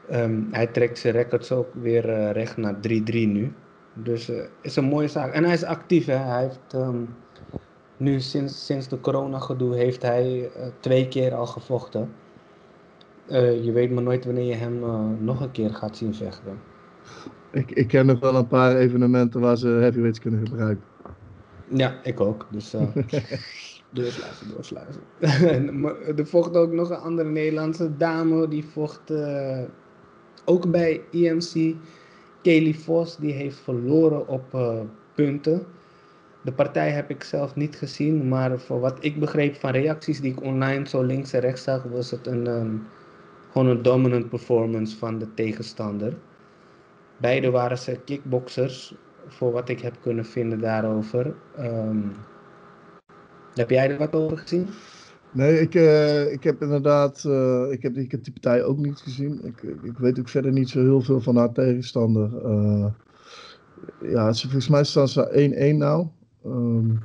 Ehm, 0.09 0.43
hij 0.51 0.67
trekt 0.67 0.99
zijn 0.99 1.15
records 1.15 1.53
ook 1.53 1.69
weer 1.73 2.09
uh, 2.09 2.31
recht 2.31 2.57
naar 2.57 2.75
3-3 2.75 2.79
nu. 3.13 3.53
Dus 3.93 4.27
het 4.27 4.37
uh, 4.37 4.45
is 4.61 4.77
een 4.77 4.85
mooie 4.85 5.09
zaak. 5.09 5.33
En 5.33 5.45
hij 5.45 5.53
is 5.53 5.65
actief. 5.65 6.07
Hè? 6.07 6.17
Hij 6.17 6.43
heeft 6.43 6.75
um, 6.75 7.09
nu 7.97 8.21
sinds, 8.21 8.67
sinds 8.67 8.89
de 8.89 9.01
corona 9.01 9.39
gedoe 9.39 9.75
heeft 9.75 10.03
hij 10.03 10.39
uh, 10.39 10.67
twee 10.81 11.09
keer 11.09 11.35
al 11.35 11.47
gevochten. 11.47 12.13
je 13.63 13.71
weet 13.73 13.91
maar 13.91 14.03
nooit 14.03 14.25
wanneer 14.25 14.45
je 14.45 14.55
hem 14.55 14.81
nog 15.25 15.41
een 15.41 15.51
keer 15.51 15.75
gaat 15.75 15.97
zien 15.97 16.15
vechten. 16.15 16.59
Ik, 17.51 17.71
ik 17.71 17.89
ken 17.89 18.07
nog 18.07 18.21
wel 18.21 18.35
een 18.35 18.47
paar 18.47 18.77
evenementen 18.77 19.41
waar 19.41 19.57
ze 19.57 19.69
heavyweights 19.69 20.21
kunnen 20.21 20.47
gebruiken. 20.47 20.85
Ja, 21.69 22.01
ik 22.03 22.21
ook. 22.21 22.47
Dus 22.51 22.75
uh, 22.75 22.81
doorsluizen, 23.91 24.49
doorsluizen. 24.55 25.03
er 26.19 26.27
vocht 26.27 26.57
ook 26.57 26.73
nog 26.73 26.91
een 26.91 26.97
andere 26.97 27.29
Nederlandse 27.29 27.97
dame. 27.97 28.49
Die 28.49 28.65
vocht 28.65 29.11
uh, 29.11 29.63
ook 30.45 30.71
bij 30.71 31.03
EMC. 31.13 31.75
Kelly 32.43 32.75
Vos, 32.75 33.17
die 33.17 33.33
heeft 33.33 33.59
verloren 33.59 34.29
op 34.29 34.55
uh, 34.55 34.81
punten. 35.15 35.67
De 36.43 36.53
partij 36.53 36.91
heb 36.91 37.11
ik 37.11 37.25
zelf 37.25 37.55
niet 37.55 37.77
gezien, 37.77 38.29
maar 38.29 38.61
voor 38.61 38.81
wat 38.81 38.99
ik 39.01 39.21
begreep 39.21 39.57
van 39.57 39.71
reacties 39.71 40.21
die 40.21 40.33
ik 40.33 40.43
online 40.43 40.89
zo 40.89 41.03
links 41.03 41.33
en 41.33 41.41
rechts 41.41 41.63
zag, 41.63 41.83
was 41.83 42.11
het 42.11 42.27
een, 42.27 42.47
um, 42.47 42.87
gewoon 43.53 43.67
een 43.67 43.83
dominant 43.83 44.29
performance 44.29 44.97
van 44.97 45.19
de 45.19 45.35
tegenstander. 45.35 46.17
Beide 47.17 47.51
waren 47.51 47.79
ze 47.79 48.01
kickboxers, 48.05 48.95
voor 49.27 49.53
wat 49.53 49.69
ik 49.69 49.81
heb 49.81 49.95
kunnen 50.01 50.25
vinden 50.25 50.61
daarover. 50.61 51.35
Um, 51.59 52.13
heb 53.55 53.71
jij 53.71 53.91
er 53.91 53.99
wat 53.99 54.15
over 54.15 54.39
gezien? 54.39 54.67
Nee, 55.33 55.61
ik, 55.61 55.75
uh, 55.75 56.33
ik 56.33 56.45
heb 56.45 56.63
inderdaad, 56.63 57.25
uh, 57.27 57.73
ik, 57.73 57.83
heb, 57.83 57.97
ik 57.97 58.11
heb 58.11 58.25
die 58.25 58.33
partij 58.33 58.65
ook 58.65 58.79
niet 58.79 58.99
gezien. 58.99 59.45
Ik, 59.45 59.63
ik 59.83 59.99
weet 59.99 60.19
ook 60.19 60.29
verder 60.29 60.53
niet 60.53 60.69
zo 60.69 60.81
heel 60.81 61.01
veel 61.01 61.21
van 61.21 61.37
haar 61.37 61.53
tegenstander. 61.53 62.31
Uh, 62.45 62.87
ja, 64.03 64.33
ze, 64.33 64.43
volgens 64.43 64.69
mij 64.69 64.85
staan 64.85 65.09
ze 65.09 65.73
1-1 65.75 65.77
nou. 65.77 66.07
Um, 66.47 67.03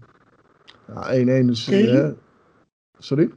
ja, 0.88 1.42
1-1 1.42 1.46
dus... 1.46 1.66
Hè? 1.66 2.12
Sorry? 2.98 3.30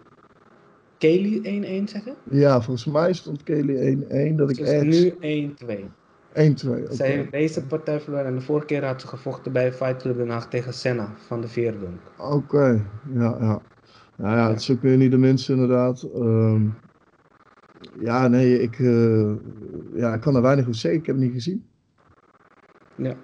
Kelly 0.98 1.38
1-1 1.84 1.90
zeggen? 1.90 2.14
Ja, 2.30 2.62
volgens 2.62 2.86
mij 2.86 3.12
stond 3.12 3.42
Kelly 3.42 3.96
1-1. 4.32 4.34
Dat 4.34 4.50
ik 4.50 4.56
dus 4.56 5.14
nu 5.20 5.54
1-2. 5.66 6.03
1-2. 6.34 6.90
Zij 6.90 7.10
heeft 7.10 7.30
deze 7.30 7.66
partij 7.66 8.00
verloren 8.00 8.26
en 8.26 8.34
de 8.34 8.40
vorige 8.40 8.66
keer 8.66 8.84
had 8.84 9.00
ze 9.00 9.06
gevochten 9.06 9.52
bij 9.52 9.72
Fight 9.72 10.02
Club 10.02 10.16
Den 10.16 10.28
Haag 10.28 10.48
tegen 10.48 10.74
Senna 10.74 11.14
van 11.26 11.40
de 11.40 11.48
Veerdunk. 11.48 12.00
Oké, 12.18 12.84
ja, 13.14 13.36
ja. 13.40 13.60
Nou 14.16 14.36
ja, 14.36 14.48
het 14.48 14.60
is 14.60 14.70
ook 14.70 14.82
weer 14.82 14.96
niet 14.96 15.10
de 15.10 15.18
minste 15.18 15.52
inderdaad. 15.52 16.08
Um, 16.16 16.74
ja, 18.00 18.28
nee, 18.28 18.62
ik, 18.62 18.78
uh, 18.78 19.32
ja, 19.94 20.14
ik 20.14 20.20
kan 20.20 20.36
er 20.36 20.42
weinig 20.42 20.64
over 20.64 20.80
zeggen. 20.80 21.00
Ik 21.00 21.06
heb 21.06 21.16
het 21.16 21.24
niet 21.24 21.34
gezien. 21.34 21.64
Ja. 22.94 23.14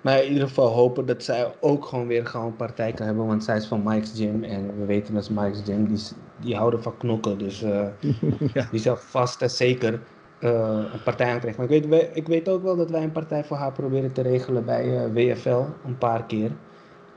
Maar 0.00 0.22
in 0.22 0.32
ieder 0.32 0.48
geval 0.48 0.68
hopen 0.68 1.06
dat 1.06 1.22
zij 1.22 1.54
ook 1.60 1.84
gewoon 1.84 2.06
weer 2.06 2.26
gewoon 2.26 2.46
een 2.46 2.56
partij 2.56 2.92
kan 2.92 3.06
hebben. 3.06 3.26
Want 3.26 3.44
zij 3.44 3.56
is 3.56 3.66
van 3.66 3.82
Mike's 3.84 4.12
Gym. 4.14 4.42
En 4.42 4.78
we 4.78 4.84
weten 4.84 5.14
dat 5.14 5.30
Mike's 5.30 5.62
Gym, 5.64 5.86
die, 5.86 5.98
die 6.40 6.56
houden 6.56 6.82
van 6.82 6.96
knokken. 6.96 7.38
Dus 7.38 7.62
uh, 7.62 7.86
ja. 8.54 8.68
die 8.70 8.80
zal 8.80 8.96
vast 8.96 9.42
en 9.42 9.50
zeker 9.50 10.00
een 10.44 11.02
partij 11.04 11.32
aankrijgt. 11.32 11.58
Maar 11.58 11.70
ik 11.70 11.84
weet, 11.84 12.10
ik 12.12 12.26
weet 12.26 12.48
ook 12.48 12.62
wel 12.62 12.76
dat 12.76 12.90
wij 12.90 13.02
een 13.02 13.12
partij 13.12 13.44
voor 13.44 13.56
haar 13.56 13.72
proberen 13.72 14.12
te 14.12 14.22
regelen 14.22 14.64
bij 14.64 15.04
eh, 15.04 15.12
WFL 15.12 15.62
een 15.86 15.98
paar 15.98 16.24
keer. 16.24 16.50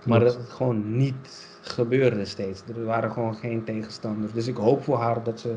Maar 0.05 0.19
dat 0.19 0.35
het 0.35 0.49
gewoon 0.49 0.97
niet 0.97 1.47
gebeurde 1.61 2.25
steeds. 2.25 2.63
Er 2.75 2.85
waren 2.85 3.11
gewoon 3.11 3.35
geen 3.35 3.63
tegenstanders. 3.63 4.33
Dus 4.33 4.47
ik 4.47 4.57
hoop 4.57 4.83
voor 4.83 4.97
haar 4.97 5.23
dat 5.23 5.39
ze 5.39 5.55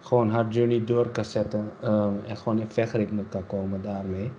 gewoon 0.00 0.30
haar 0.30 0.48
journey 0.48 0.84
door 0.84 1.08
kan 1.08 1.24
zetten. 1.24 1.70
Um, 1.84 2.20
en 2.26 2.36
gewoon 2.36 2.58
in 2.58 2.70
vechtritme 2.70 3.22
kan 3.28 3.46
komen 3.46 3.82
daarmee. 3.82 4.30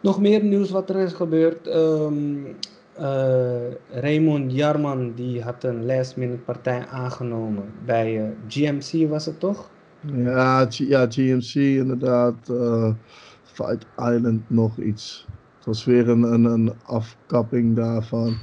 Nog 0.00 0.20
meer 0.20 0.44
nieuws 0.44 0.70
wat 0.70 0.90
er 0.90 0.96
is 0.96 1.12
gebeurd. 1.12 1.66
Um, 1.66 2.56
uh, 3.00 3.70
Raymond 3.90 4.52
Jarman 4.52 5.12
die 5.14 5.42
had 5.42 5.64
een 5.64 5.86
last 5.86 6.16
minute 6.16 6.42
partij 6.42 6.86
aangenomen 6.86 7.64
bij 7.84 8.34
GMC 8.48 9.08
was 9.08 9.26
het 9.26 9.40
toch? 9.40 9.70
Ja, 10.12 10.66
ja 10.68 11.06
GMC 11.08 11.54
inderdaad. 11.54 12.48
Uh, 12.50 12.90
Fight 13.42 13.86
Island 13.96 14.50
nog 14.50 14.78
iets. 14.78 15.26
Het 15.56 15.64
was 15.64 15.84
weer 15.84 16.08
een, 16.08 16.22
een, 16.22 16.44
een 16.44 16.72
afkapping 16.84 17.76
daarvan. 17.76 18.36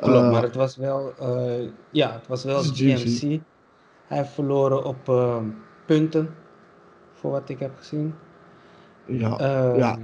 Klopt, 0.00 0.24
uh, 0.24 0.30
maar 0.30 0.42
het 0.42 0.54
was 0.54 0.76
wel, 0.76 1.12
uh, 1.22 1.68
ja, 1.90 2.12
het 2.12 2.26
was 2.26 2.44
wel 2.44 2.62
GMC. 2.62 3.40
Hij 4.06 4.18
heeft 4.18 4.32
verloren 4.32 4.84
op 4.84 5.04
punten, 5.86 6.34
voor 7.12 7.30
wat 7.30 7.48
ik 7.48 7.58
heb 7.58 7.76
gezien. 7.76 8.14
Ja, 9.06 9.40
uh, 9.40 9.78
ja. 9.78 9.98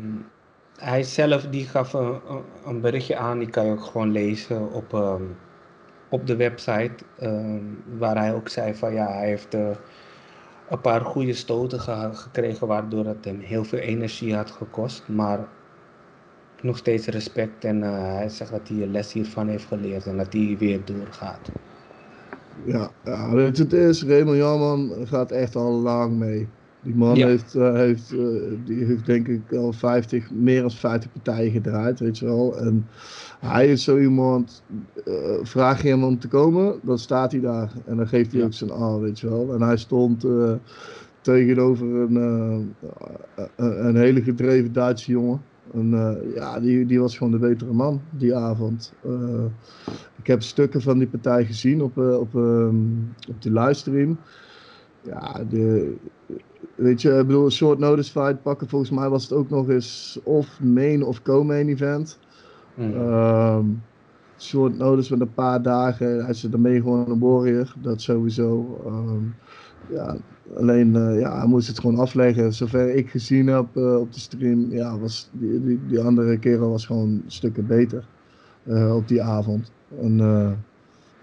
Hij 0.77 1.03
zelf 1.03 1.47
die 1.47 1.67
gaf 1.67 1.93
een, 1.93 2.21
een, 2.65 2.81
berichtje 2.81 3.17
aan, 3.17 3.39
die 3.39 3.49
kan 3.49 3.65
je 3.65 3.73
ook 3.73 3.85
gewoon 3.85 4.11
lezen 4.11 4.73
op, 4.73 4.93
um, 4.93 5.37
op 6.13 6.27
de 6.27 6.37
website. 6.37 7.05
Um, 7.23 7.83
waar 7.99 8.17
hij 8.17 8.35
ook 8.35 8.49
zei 8.49 8.75
van 8.75 8.93
ja, 8.93 9.13
hij 9.13 9.27
heeft 9.27 9.55
een 9.55 10.81
paar 10.81 11.01
goede 11.01 11.33
stoten 11.35 11.81
gekregen, 12.15 12.67
waardoor 12.67 13.07
het 13.07 13.25
hem 13.25 13.41
heel 13.41 13.65
veel 13.65 13.79
energie 13.79 14.35
had 14.35 14.51
gekost. 14.51 15.09
Maar 15.09 15.39
nog 16.61 16.77
steeds 16.77 17.07
respect 17.07 17.65
en 17.65 17.83
uh, 17.83 17.91
hij 18.15 18.29
zegt 18.29 18.51
dat 18.51 18.69
hij 18.69 18.83
een 18.83 18.91
les 18.91 19.13
hiervan 19.13 19.49
heeft 19.49 19.65
geleerd 19.65 20.07
en 20.07 20.17
dat 20.17 20.33
hij 20.33 20.57
weer 20.59 20.81
doorgaat. 20.85 21.51
Ja, 22.65 22.91
het 23.35 23.73
is, 23.73 24.05
Raymond 24.05 24.37
Jamman 24.37 25.07
gaat 25.07 25.31
echt 25.31 25.57
al 25.57 25.73
lang 25.73 26.19
mee. 26.19 26.49
Die 26.83 26.95
man 26.95 27.17
heeft, 27.17 27.55
uh, 27.55 27.73
heeft, 27.75 28.13
uh, 28.13 28.53
die 28.65 28.85
heeft 28.85 29.07
denk 29.07 29.29
ik 29.29 29.53
al 29.53 29.73
50, 29.73 30.31
meer 30.31 30.61
dan 30.61 30.71
50 30.71 31.13
partijen 31.13 31.53
gedraaid, 31.53 32.01
weet 32.01 32.19
je 32.19 32.25
wel. 32.25 32.59
En 32.59 32.87
hij 33.41 33.69
is 33.69 33.85
zo 33.85 33.99
iemand, 33.99 34.63
uh, 35.05 35.15
vraag 35.43 35.83
je 35.83 35.89
hem 35.89 36.05
om 36.05 36.19
te 36.19 36.29
komen, 36.29 36.75
dan 36.83 36.99
staat 36.99 37.33
hij 37.33 37.41
daar. 37.41 37.73
En 37.85 37.97
dan 37.97 38.09
geeft 38.09 38.31
hij 38.31 38.41
ja. 38.41 38.47
ook 38.47 38.53
zijn 38.53 38.73
aan, 38.73 39.01
weet 39.01 39.21
je 39.21 39.29
wel. 39.29 39.55
En 39.55 39.63
hij 39.63 39.77
stond 39.77 40.27
tegenover 41.21 41.87
een, 41.87 42.75
een 43.57 43.97
hele 43.97 44.23
gedreven 44.23 44.73
Duitse 44.73 45.11
jongen. 45.11 45.43
En 45.73 46.19
ja, 46.35 46.61
die, 46.61 46.87
die 46.87 47.01
was 47.01 47.17
gewoon 47.17 47.33
de 47.33 47.39
betere 47.39 47.73
man 47.73 48.01
die 48.11 48.35
avond. 48.35 48.93
ik 50.17 50.27
heb 50.27 50.43
stukken 50.43 50.83
van 50.83 50.99
die 50.99 51.09
partij 51.09 51.45
gezien 51.45 51.83
op, 51.83 51.97
op, 51.97 52.35
um, 52.35 53.15
op 53.29 53.43
die 53.43 53.53
livestream. 53.53 54.19
Ja, 55.03 55.45
de, 55.49 55.95
weet 56.83 57.03
je, 57.03 57.11
ik 57.19 57.27
bedoel, 57.27 57.45
een 57.45 57.51
short 57.53 57.79
notice 57.79 58.11
fight 58.11 58.43
pakken. 58.43 58.69
Volgens 58.69 58.91
mij 58.91 59.09
was 59.09 59.23
het 59.23 59.33
ook 59.33 59.51
nog 59.51 59.69
eens 59.69 60.19
of 60.23 60.61
main 60.61 61.05
of 61.05 61.23
co-main 61.23 61.69
event. 61.69 62.19
Mm. 62.75 62.95
Um, 62.95 63.83
short 64.39 64.79
notice 64.79 65.13
met 65.13 65.21
een 65.21 65.35
paar 65.35 65.63
dagen. 65.63 66.25
Hij 66.25 66.35
zit 66.35 66.53
ermee 66.53 66.81
gewoon 66.81 67.11
een 67.11 67.19
warrior. 67.19 67.75
Dat 67.83 68.01
sowieso. 68.01 68.81
Um, 68.87 69.35
ja, 69.91 70.17
alleen, 70.57 70.95
uh, 70.95 71.21
ja, 71.21 71.39
hij 71.39 71.47
moest 71.47 71.69
het 71.69 71.81
gewoon 71.81 71.99
afleggen. 71.99 72.53
Zover 72.53 72.95
ik 72.95 73.11
gezien 73.11 73.47
heb 73.47 73.67
uh, 73.75 73.97
op 73.99 74.13
de 74.13 74.21
stream, 74.21 74.71
ja, 74.71 74.99
was 74.99 75.29
die, 75.33 75.65
die, 75.65 75.81
die, 75.87 76.01
andere 76.01 76.39
kerel 76.39 76.71
was 76.71 76.87
gewoon 76.87 77.23
stukken 77.27 77.67
beter 77.67 78.07
uh, 78.65 78.95
op 78.97 79.09
die 79.09 79.23
avond. 79.23 79.73
En 80.01 80.17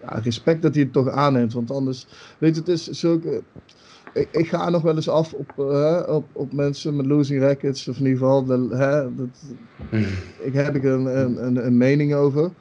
ja, 0.02 0.20
respect 0.24 0.62
dat 0.62 0.74
hij 0.74 0.84
het 0.84 0.94
toch 0.94 1.10
aanneemt. 1.10 1.54
Want 1.54 1.72
anders, 1.72 2.08
weet 2.38 2.56
je, 2.56 2.60
het 2.60 2.70
is 2.70 2.88
zulke 2.88 3.42
ik, 4.14 4.28
ik, 4.32 4.48
ga 4.48 4.70
nog 4.70 4.82
wel 4.82 4.96
eens 4.96 5.10
af 5.10 5.34
op, 5.34 5.54
uh, 5.60 6.04
op, 6.08 6.26
op 6.32 6.54
mensen 6.54 6.96
met 6.96 7.06
losing 7.06 7.42
records. 7.42 7.88
Of 7.88 7.98
in 7.98 8.06
ieder 8.06 8.20
geval, 8.20 8.46
de, 8.46 8.68
hè, 8.76 9.16
dat, 9.16 9.30
ik 10.40 10.54
heb 10.54 10.76
ik 10.76 10.84
een, 10.84 11.06
een, 11.46 11.66
een, 11.66 11.78
mening 11.78 12.14
over. 12.14 12.52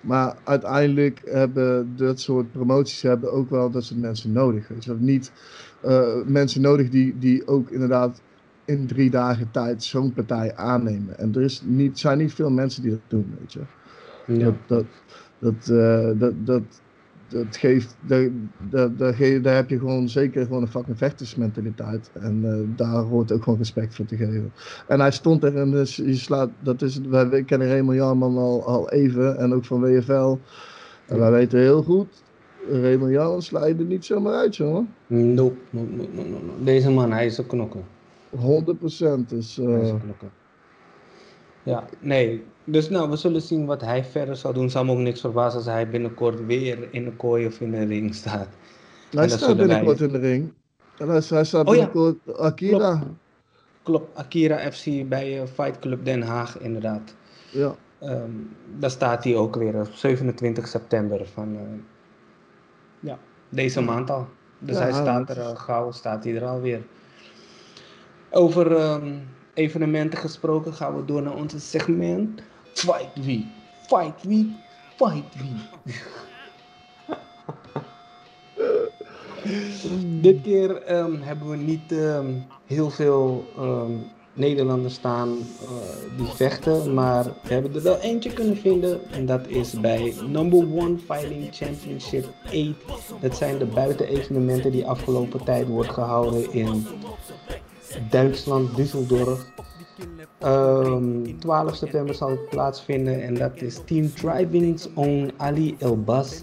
Maar 0.00 0.36
uiteindelijk 0.44 1.20
hebben 1.24 1.92
dat 1.96 2.20
soort 2.20 2.52
promoties 2.52 3.02
hebben 3.02 3.32
ook 3.32 3.50
wel 3.50 3.70
dat 3.70 3.84
soort 3.84 4.00
mensen 4.00 4.32
nodig. 4.32 4.68
Weet 4.68 4.84
je. 4.84 4.96
Niet 4.98 5.32
uh, 5.84 6.14
mensen 6.26 6.60
nodig 6.60 6.88
die, 6.88 7.18
die 7.18 7.46
ook 7.46 7.70
inderdaad 7.70 8.20
in 8.64 8.86
drie 8.86 9.10
dagen 9.10 9.50
tijd 9.50 9.84
zo'n 9.84 10.12
partij 10.12 10.56
aannemen. 10.56 11.18
En 11.18 11.34
er 11.34 11.42
is 11.42 11.62
niet, 11.64 11.98
zijn 11.98 12.18
niet 12.18 12.32
veel 12.34 12.50
mensen 12.50 12.82
die 12.82 12.90
dat 12.90 13.00
doen, 13.08 13.36
weet 13.38 13.52
je. 13.52 13.60
Ja. 14.26 14.44
Dat, 14.44 14.54
dat, 14.66 14.84
dat, 15.38 15.68
uh, 15.70 16.10
dat, 16.18 16.32
dat, 16.44 16.62
dat 17.28 17.56
geeft, 17.56 17.96
daar, 18.00 18.28
daar, 18.70 18.96
daar, 18.96 19.42
daar, 19.42 19.54
heb 19.54 19.70
je 19.70 19.78
gewoon 19.78 20.08
zeker 20.08 20.44
gewoon 20.46 20.62
een 20.62 20.68
fucking 20.68 20.98
vechtersmentaliteit. 20.98 22.10
En 22.12 22.42
uh, 22.44 22.76
daar 22.76 23.02
hoort 23.02 23.32
ook 23.32 23.42
gewoon 23.42 23.58
respect 23.58 23.94
voor 23.94 24.06
te 24.06 24.16
geven. 24.16 24.52
En 24.86 25.00
hij 25.00 25.10
stond 25.10 25.44
er 25.44 25.56
en 25.56 25.70
dus 25.70 25.96
je 25.96 26.14
slaat, 26.14 26.50
dat 26.60 26.82
is, 26.82 27.00
wij 27.00 27.42
kennen 27.42 27.68
Raymond 27.68 27.96
Jarman 27.96 28.36
al, 28.36 28.66
al 28.66 28.90
even 28.90 29.38
en 29.38 29.54
ook 29.54 29.64
van 29.64 29.80
WFL. 29.80 30.36
En 31.06 31.18
wij 31.18 31.30
weten 31.30 31.58
heel 31.58 31.82
goed, 31.82 32.22
Raymond 32.70 33.10
Jarman 33.10 33.42
sla 33.42 33.66
je 33.66 33.74
er 33.74 33.84
niet 33.84 34.04
zomaar 34.04 34.34
uit, 34.34 34.56
jongen. 34.56 34.94
Nope, 35.06 35.56
nope, 35.70 35.92
nope, 35.92 36.08
nope, 36.12 36.64
Deze 36.64 36.90
man, 36.90 37.12
hij 37.12 37.26
is 37.26 37.38
een 37.38 37.46
knokken. 37.46 37.84
100 38.30 38.78
procent. 38.78 39.28
Dus, 39.28 39.58
uh... 39.58 39.66
Hij 39.66 39.80
is 39.80 39.90
een 39.90 40.00
knokken. 40.00 40.30
Ja, 41.62 41.84
nee. 42.00 42.44
Dus 42.70 42.88
nou, 42.88 43.10
we 43.10 43.16
zullen 43.16 43.42
zien 43.42 43.66
wat 43.66 43.80
hij 43.80 44.04
verder 44.04 44.36
zal 44.36 44.52
doen. 44.52 44.70
Zal 44.70 44.84
me 44.84 44.92
ook 44.92 44.98
niks 44.98 45.20
verbazen 45.20 45.58
als 45.58 45.66
hij 45.68 45.88
binnenkort 45.88 46.46
weer 46.46 46.88
in 46.90 47.04
de 47.04 47.12
kooi 47.12 47.46
of 47.46 47.60
in 47.60 47.70
de 47.70 47.84
ring 47.84 48.14
staat. 48.14 48.48
Hij 49.10 49.28
staat 49.28 49.56
binnenkort 49.56 50.00
in 50.00 50.12
de 50.12 50.18
ring. 50.18 50.52
En 50.98 51.08
hij, 51.08 51.22
hij 51.28 51.44
staat 51.44 51.66
oh, 51.66 51.70
binnenkort 51.70 52.16
ja. 52.24 52.32
Akira. 52.32 52.96
Klopt. 52.96 53.14
Klopt. 53.82 54.16
Akira 54.16 54.72
FC 54.72 55.08
bij 55.08 55.40
uh, 55.40 55.46
Fight 55.46 55.78
Club 55.78 56.04
Den 56.04 56.22
Haag, 56.22 56.58
inderdaad. 56.58 57.14
Ja. 57.50 57.74
Um, 58.02 58.56
daar 58.78 58.90
staat 58.90 59.24
hij 59.24 59.36
ook 59.36 59.56
weer 59.56 59.80
op 59.80 59.88
27 59.92 60.68
september 60.68 61.26
van 61.26 61.54
uh, 61.54 61.60
ja, 63.00 63.18
deze 63.48 63.80
maand 63.80 64.10
al. 64.10 64.26
Dus 64.58 64.76
ja, 64.76 64.82
hij 64.82 64.92
staat 64.92 65.30
er 65.30 65.36
uh, 65.36 65.56
gauw, 65.56 65.90
staat 65.90 66.24
hij 66.24 66.34
er 66.36 66.44
alweer. 66.44 66.82
Over 68.30 68.72
um, 68.72 69.28
evenementen 69.54 70.18
gesproken 70.18 70.74
gaan 70.74 70.96
we 70.96 71.04
door 71.04 71.22
naar 71.22 71.34
onze 71.34 71.60
segment 71.60 72.42
Fight 72.78 73.24
Week. 73.24 73.46
Fight 73.86 74.22
Week, 74.22 74.46
Fight 74.96 75.34
Week. 75.34 75.68
Dit 80.22 80.40
keer 80.42 80.98
um, 80.98 81.22
hebben 81.22 81.50
we 81.50 81.56
niet 81.56 81.92
um, 81.92 82.46
heel 82.66 82.90
veel 82.90 83.44
um, 83.58 84.10
Nederlanders 84.32 84.94
staan 84.94 85.28
uh, 85.28 85.38
die 86.16 86.26
vechten, 86.26 86.94
maar 86.94 87.24
we 87.24 87.52
hebben 87.52 87.74
er 87.74 87.82
wel 87.82 87.98
eentje 87.98 88.32
kunnen 88.32 88.56
vinden 88.56 89.10
en 89.10 89.26
dat 89.26 89.46
is 89.46 89.70
bij 89.80 90.14
Number 90.26 90.58
One 90.58 90.98
Fighting 90.98 91.48
Championship 91.50 92.26
8. 92.44 92.54
Dat 93.20 93.36
zijn 93.36 93.58
de 93.58 93.66
buitenevenementen 93.66 94.72
die 94.72 94.86
afgelopen 94.86 95.44
tijd 95.44 95.68
wordt 95.68 95.90
gehouden 95.90 96.52
in 96.52 96.86
Duitsland, 98.10 98.70
Düsseldorf. 98.76 99.66
Um, 100.44 101.24
ehm, 101.24 101.38
12 101.38 101.74
september 101.76 102.14
zal 102.14 102.30
het 102.30 102.48
plaatsvinden 102.48 103.22
en 103.22 103.34
dat 103.34 103.62
is 103.62 103.80
Team 103.84 104.12
Driving's 104.14 104.88
own 104.94 105.30
Ali 105.36 105.76
Elbas 105.78 106.42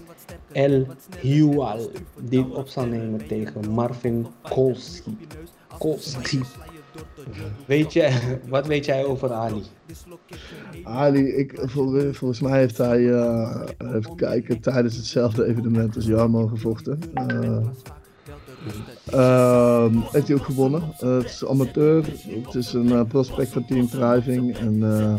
El 0.52 0.86
Hiwal 1.20 1.90
die 2.20 2.54
op 2.54 2.68
zal 2.68 2.86
nemen 2.86 3.26
tegen 3.26 3.70
Marvin 3.70 4.26
Kolski. 4.42 5.16
Kolski. 5.78 6.40
Weet 7.66 7.92
je, 7.92 8.10
wat 8.48 8.66
weet 8.66 8.84
jij 8.84 9.04
over 9.04 9.32
Ali? 9.32 9.62
Ali, 10.84 11.26
ik, 11.26 11.60
volgens 11.64 12.40
mij 12.40 12.58
heeft 12.58 12.78
hij, 12.78 12.98
uh, 12.98 13.62
even 13.78 14.16
kijken, 14.16 14.60
tijdens 14.60 14.96
hetzelfde 14.96 15.44
evenement 15.44 15.96
als 15.96 16.06
Jarmo 16.06 16.46
gevochten. 16.46 16.98
Uh, 17.14 17.66
Uh, 19.14 19.86
heeft 20.12 20.28
hij 20.28 20.36
ook 20.36 20.44
gewonnen. 20.44 20.82
Uh, 21.02 21.16
het 21.16 21.24
is 21.24 21.46
amateur. 21.46 22.04
Het 22.44 22.54
is 22.54 22.72
een 22.72 22.86
uh, 22.86 23.04
prospect 23.04 23.52
van 23.52 23.64
Team 23.64 23.88
Driving. 23.88 24.56
En 24.56 24.74
uh, 24.74 25.14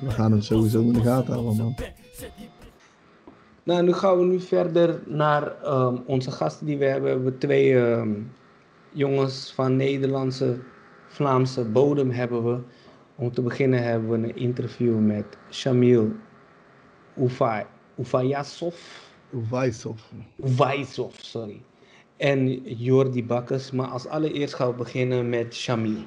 we 0.00 0.10
gaan 0.10 0.30
hem 0.30 0.40
sowieso 0.40 0.80
in 0.80 0.92
de 0.92 1.00
gaten 1.00 1.32
houden, 1.32 1.56
man. 1.56 1.74
Nou, 3.62 3.82
nu 3.82 3.92
gaan 3.92 4.18
we 4.18 4.24
nu 4.24 4.40
verder 4.40 5.02
naar 5.06 5.52
um, 5.66 6.02
onze 6.06 6.30
gasten 6.30 6.66
die 6.66 6.78
we 6.78 6.84
hebben. 6.84 7.02
We 7.02 7.08
hebben 7.08 7.38
twee 7.38 7.74
um, 7.74 8.32
jongens 8.92 9.52
van 9.54 9.76
Nederlandse, 9.76 10.58
Vlaamse 11.06 11.64
bodem 11.64 12.10
hebben 12.10 12.44
we. 12.44 12.58
Om 13.16 13.32
te 13.32 13.42
beginnen 13.42 13.82
hebben 13.82 14.10
we 14.10 14.16
een 14.16 14.36
interview 14.36 14.98
met 14.98 15.24
Shamil 15.50 16.12
Ufayasov. 17.98 18.74
Uvaisov. 19.32 20.00
Uvaisov, 20.36 21.14
sorry 21.18 21.62
en 22.16 22.62
Jordi 22.76 23.24
Bakkes. 23.24 23.70
Maar 23.70 23.86
als 23.86 24.06
allereerst 24.06 24.54
gaan 24.54 24.70
we 24.70 24.76
beginnen 24.76 25.28
met 25.28 25.54
Shamil. 25.54 26.02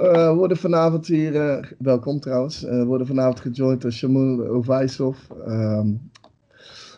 Uh, 0.00 0.28
we 0.28 0.34
worden 0.34 0.56
vanavond 0.56 1.06
hier, 1.06 1.34
uh, 1.34 1.64
welkom 1.78 2.20
trouwens, 2.20 2.64
uh, 2.64 2.70
we 2.70 2.84
worden 2.84 3.06
vanavond 3.06 3.40
gejoind 3.40 3.82
door 3.82 3.92
Shamil 3.92 4.46
Ovaisov. 4.46 5.18
Um, 5.46 6.10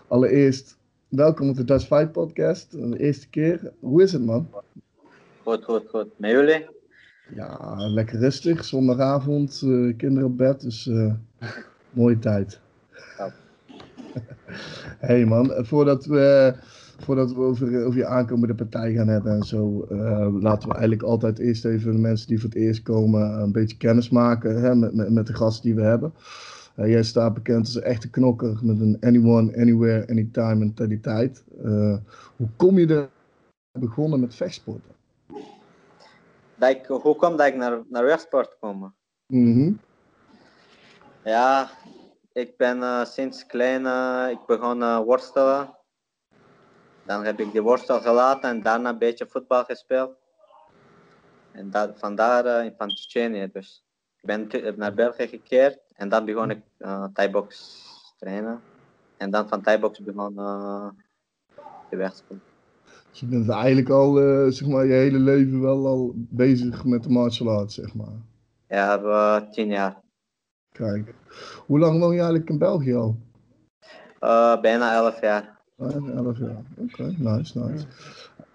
allereerst, 0.09 0.77
welkom 1.09 1.49
op 1.49 1.57
de 1.57 1.65
Dutch 1.65 1.87
Fight 1.87 2.13
Podcast, 2.13 2.71
de 2.71 2.99
eerste 2.99 3.29
keer. 3.29 3.73
Hoe 3.81 4.03
is 4.03 4.13
het 4.13 4.25
man? 4.25 4.49
Goed, 5.43 5.65
goed, 5.65 5.83
goed. 5.89 6.07
Met 6.17 6.31
jullie? 6.31 6.67
Ja, 7.35 7.75
lekker 7.77 8.19
rustig, 8.19 8.65
zondagavond, 8.65 9.59
kinderen 9.97 10.25
op 10.25 10.37
bed, 10.37 10.61
dus 10.61 10.91
mooie 11.91 12.19
tijd. 12.19 12.61
Ja. 13.19 13.33
hey 15.09 15.25
man, 15.25 15.53
voordat 15.65 16.05
we 16.05 16.55
voordat 17.05 17.33
we 17.33 17.41
over, 17.41 17.85
over 17.85 17.99
je 17.99 18.07
aankomende 18.07 18.55
partij 18.55 18.93
gaan 18.93 19.09
hebben 19.09 19.33
en 19.33 19.43
zo, 19.43 19.87
uh, 19.91 20.29
laten 20.41 20.69
we 20.69 20.75
eigenlijk 20.75 21.03
altijd 21.03 21.39
eerst 21.39 21.65
even 21.65 21.93
de 21.93 21.99
mensen 21.99 22.29
die 22.29 22.41
voor 22.41 22.49
het 22.49 22.59
eerst 22.59 22.83
komen 22.83 23.41
een 23.41 23.53
beetje 23.53 23.77
kennis 23.77 24.11
maken 24.11 24.61
hè, 24.63 24.75
met, 24.75 24.95
met, 24.95 25.11
met 25.11 25.27
de 25.27 25.35
gasten 25.35 25.63
die 25.63 25.75
we 25.75 25.83
hebben. 25.83 26.15
Uh, 26.77 26.87
jij 26.87 27.03
staat 27.03 27.35
bekend 27.35 27.59
als 27.59 27.75
een 27.75 27.83
echte 27.83 28.11
knokker 28.11 28.59
met 28.63 28.81
een 28.81 28.97
anyone, 29.01 29.57
anywhere, 29.57 30.09
anytime 30.09 30.55
mentaliteit. 30.55 31.45
Uh, 31.65 31.97
hoe 32.37 32.49
kom 32.57 32.79
je 32.79 32.87
er 32.87 33.09
begonnen 33.79 34.21
met 34.21 34.35
vechtsporten? 34.35 34.91
Ik, 36.59 36.87
hoe 36.87 37.17
kom 37.17 37.37
dat 37.37 37.47
ik 37.47 37.57
naar, 37.57 37.81
naar 37.89 38.09
vechtsport 38.09 38.57
kom? 38.61 38.95
Mm 39.27 39.53
-hmm. 39.53 39.81
Ja, 41.25 41.71
ik 42.33 42.57
ben 42.57 43.07
sinds 43.07 43.47
klein, 43.47 43.87
ik 44.31 44.47
begon 44.47 45.05
worstelen. 45.05 45.81
Dan 47.07 47.25
heb 47.25 47.41
ik 47.41 47.53
de 47.53 47.61
worstel 47.61 48.01
gelaten 48.01 48.51
en 48.51 48.63
daarna 48.63 48.89
een 48.89 48.99
beetje 48.99 49.27
voetbal 49.29 49.65
gespeeld. 49.65 50.15
En 51.53 51.71
dat, 51.71 51.99
vandaar 51.99 52.47
uh, 52.47 52.65
in 52.65 52.89
Tsjetsjenië 52.89 53.51
dus. 53.53 53.85
Ik 54.21 54.27
ben 54.27 54.49
naar 54.77 54.95
België 54.95 55.27
gekeerd 55.27 55.79
en 55.93 56.09
dan 56.09 56.25
begon 56.25 56.51
ik 56.51 56.61
uh, 56.79 57.05
Thai-box 57.13 57.83
trainen. 58.19 58.61
En 59.17 59.31
dan 59.31 59.49
van 59.49 59.63
Thai-box 59.63 60.01
begon 60.01 60.33
uh, 60.39 60.89
de 61.91 61.97
Dus 63.11 63.21
je 63.21 63.27
bent 63.27 63.49
eigenlijk 63.49 63.89
al, 63.89 64.15
zeg 64.53 64.69
maar, 64.69 64.87
je 64.87 64.93
hele 64.93 65.19
leven 65.19 65.61
wel 65.61 65.87
al 65.87 66.13
bezig 66.15 66.85
met 66.85 67.03
de 67.03 67.09
martial 67.09 67.59
arts, 67.59 67.75
zeg 67.75 67.95
maar. 67.95 68.15
Ja, 68.69 69.41
tien 69.51 69.69
jaar. 69.69 70.01
Kijk. 70.73 71.15
Hoe 71.67 71.79
lang 71.79 71.99
woon 71.99 72.13
je 72.13 72.21
eigenlijk 72.21 72.51
in 72.51 72.59
België 72.59 72.95
al? 72.95 73.17
Bijna 74.61 74.95
elf 74.95 75.21
jaar. 75.21 75.52
Bijna 75.89 76.13
elf 76.13 76.39
jaar. 76.39 76.63
Oké, 76.77 77.15
nice, 77.19 77.59
nice. 77.59 77.87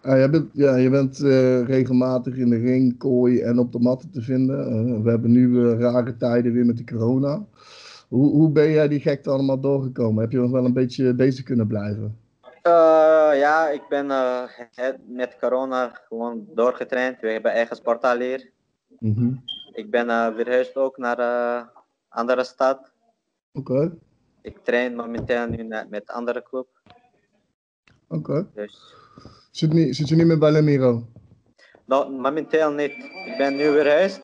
Uh, 0.03 0.21
je 0.21 0.29
bent, 0.29 0.49
ja, 0.53 0.75
je 0.75 0.89
bent 0.89 1.19
uh, 1.19 1.65
regelmatig 1.65 2.35
in 2.35 2.49
de 2.49 2.57
ring, 2.57 2.97
kooi 2.97 3.41
en 3.41 3.59
op 3.59 3.71
de 3.71 3.79
matten 3.79 4.11
te 4.11 4.21
vinden. 4.21 5.03
we 5.03 5.09
hebben 5.09 5.31
nu 5.31 5.71
rare 5.73 6.17
tijden 6.17 6.53
weer 6.53 6.65
met 6.65 6.77
de 6.77 6.83
corona. 6.83 7.45
Hoe, 8.07 8.31
hoe 8.31 8.49
ben 8.51 8.71
jij 8.71 8.87
die 8.87 8.99
gekte 8.99 9.29
allemaal 9.29 9.59
doorgekomen? 9.59 10.21
Heb 10.21 10.31
je 10.31 10.39
nog 10.39 10.51
wel 10.51 10.65
een 10.65 10.73
beetje 10.73 11.13
bezig 11.13 11.43
kunnen 11.43 11.67
blijven? 11.67 12.17
ja, 13.37 13.69
ik 13.69 13.81
ben 13.89 14.07
met 15.07 15.37
corona 15.39 16.01
gewoon 16.07 16.45
doorgetraind. 16.53 17.19
We 17.19 17.31
hebben 17.31 17.51
eigen 17.51 17.75
sporthal 17.75 18.19
hier. 18.19 18.49
Mm 18.99 19.13
-hmm. 19.13 19.43
Ik 19.71 19.91
ben 19.91 20.07
verhuisd 20.35 20.75
ook 20.75 20.97
naar 20.97 21.69
andere 22.09 22.43
stad. 22.43 22.91
Oké. 23.53 23.91
Ik 24.41 24.57
train 24.63 24.95
momenteel 24.95 25.47
nu 25.47 25.63
met 25.89 26.11
andere 26.11 26.43
club. 26.43 26.67
Oké. 28.07 28.47
Dus. 28.53 28.95
Zit, 29.51 29.73
niet, 29.73 29.95
zit 29.95 30.07
je 30.07 30.15
niet 30.15 30.25
meer 30.25 30.39
bij 30.39 30.51
Lemiro? 30.51 31.07
Nou, 31.85 32.11
momenteel 32.11 32.71
niet. 32.71 32.91
Ik 33.25 33.35
ben 33.37 33.55
nu 33.55 33.69
weer 33.69 33.87
huis. 33.87 34.21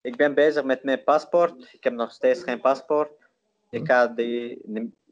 Ik 0.00 0.16
ben 0.16 0.34
bezig 0.34 0.64
met 0.64 0.84
mijn 0.84 1.04
paspoort. 1.04 1.72
Ik 1.72 1.84
heb 1.84 1.92
nog 1.92 2.12
steeds 2.12 2.42
geen 2.42 2.60
paspoort. 2.60 3.10
Ik 3.70 3.86
ga 3.86 4.06
die, 4.06 4.60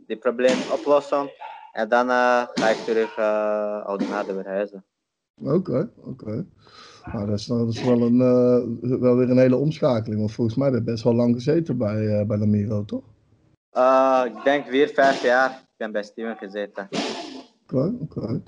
die, 0.06 0.16
probleem 0.16 0.58
oplossen. 0.72 1.30
En 1.72 1.88
dan 1.88 2.08
uh, 2.08 2.46
ga 2.54 2.68
ik 2.68 2.76
terug 2.76 3.10
uh, 3.18 4.08
naar 4.10 4.26
de 4.26 4.32
verhuizen. 4.32 4.84
Oké, 5.42 5.90
oké. 5.96 6.46
Nou, 7.12 7.26
dat 7.26 7.38
is, 7.38 7.46
dat 7.46 7.68
is 7.68 7.84
wel, 7.84 8.00
een, 8.00 8.18
uh, 8.18 9.00
wel 9.00 9.16
weer 9.16 9.30
een 9.30 9.38
hele 9.38 9.56
omschakeling. 9.56 10.20
Want 10.20 10.32
volgens 10.32 10.56
mij 10.56 10.66
heb 10.66 10.76
je 10.76 10.82
best 10.82 11.04
wel 11.04 11.14
lang 11.14 11.34
gezeten 11.34 11.78
bij, 11.78 11.96
uh, 11.96 12.26
bij 12.26 12.36
Lamiro, 12.38 12.84
toch? 12.84 13.04
Uh, 13.72 14.22
ik 14.24 14.44
denk 14.44 14.66
weer 14.66 14.88
vijf 14.88 15.22
jaar. 15.22 15.50
Ik 15.50 15.76
ben 15.76 15.92
bij 15.92 16.02
Steven 16.02 16.36
gezeten. 16.36 16.88
Oké, 17.72 17.94
oké. 18.00 18.42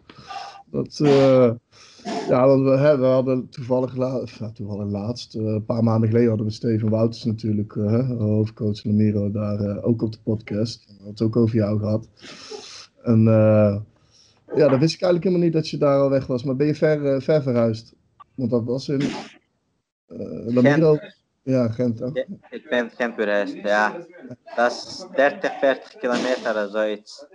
Dat, 0.71 0.97
ja, 2.29 2.47
want 2.47 2.63
we, 2.63 2.71
hè, 2.71 2.99
we 2.99 3.05
hadden 3.05 3.49
toevallig, 3.49 3.97
la 3.97 4.25
toevallig 4.55 4.91
laatst, 4.91 5.35
een 5.35 5.65
paar 5.65 5.85
maanden 5.85 6.09
geleden 6.09 6.29
hadden 6.29 6.47
we 6.47 6.53
Steven 6.53 6.91
Wouters 6.91 7.25
natuurlijk, 7.25 7.73
hoofdcoach 8.19 8.85
Lamiro, 8.85 9.31
daar 9.31 9.83
ook 9.83 10.03
op 10.03 10.13
de 10.13 10.19
podcast. 10.23 10.85
We 10.87 10.93
hadden 10.93 11.11
het 11.11 11.23
ook 11.23 11.37
over 11.37 11.57
jou 11.57 11.79
gehad. 11.79 12.09
En 13.03 13.23
ja, 14.55 14.69
dat 14.69 14.79
wist 14.79 14.95
ik 14.95 15.03
eigenlijk 15.03 15.25
helemaal 15.25 15.45
niet 15.45 15.53
dat 15.53 15.69
je 15.69 15.79
daar 15.79 16.01
al 16.01 16.11
weg 16.11 16.27
was. 16.27 16.45
Maar 16.45 16.57
ben 16.57 16.67
je 16.67 16.75
ver, 16.75 17.23
ver 17.23 17.43
verhuisd? 17.43 17.95
Want 18.35 18.51
dat 18.51 18.65
was 18.65 18.89
in 18.89 19.01
Gent. 20.47 21.01
Ja, 21.43 21.69
Gent 21.69 22.03
ook. 22.03 22.17
Ik 22.51 22.67
ben 22.71 22.91
Gent 22.91 23.15
verhuisd, 23.15 23.55
ja. 23.55 24.07
Dat 24.57 24.71
is 24.71 25.07
30, 25.15 25.59
40 25.59 25.97
kilometer 25.97 26.65
of 26.65 26.71
zoiets. 26.71 27.27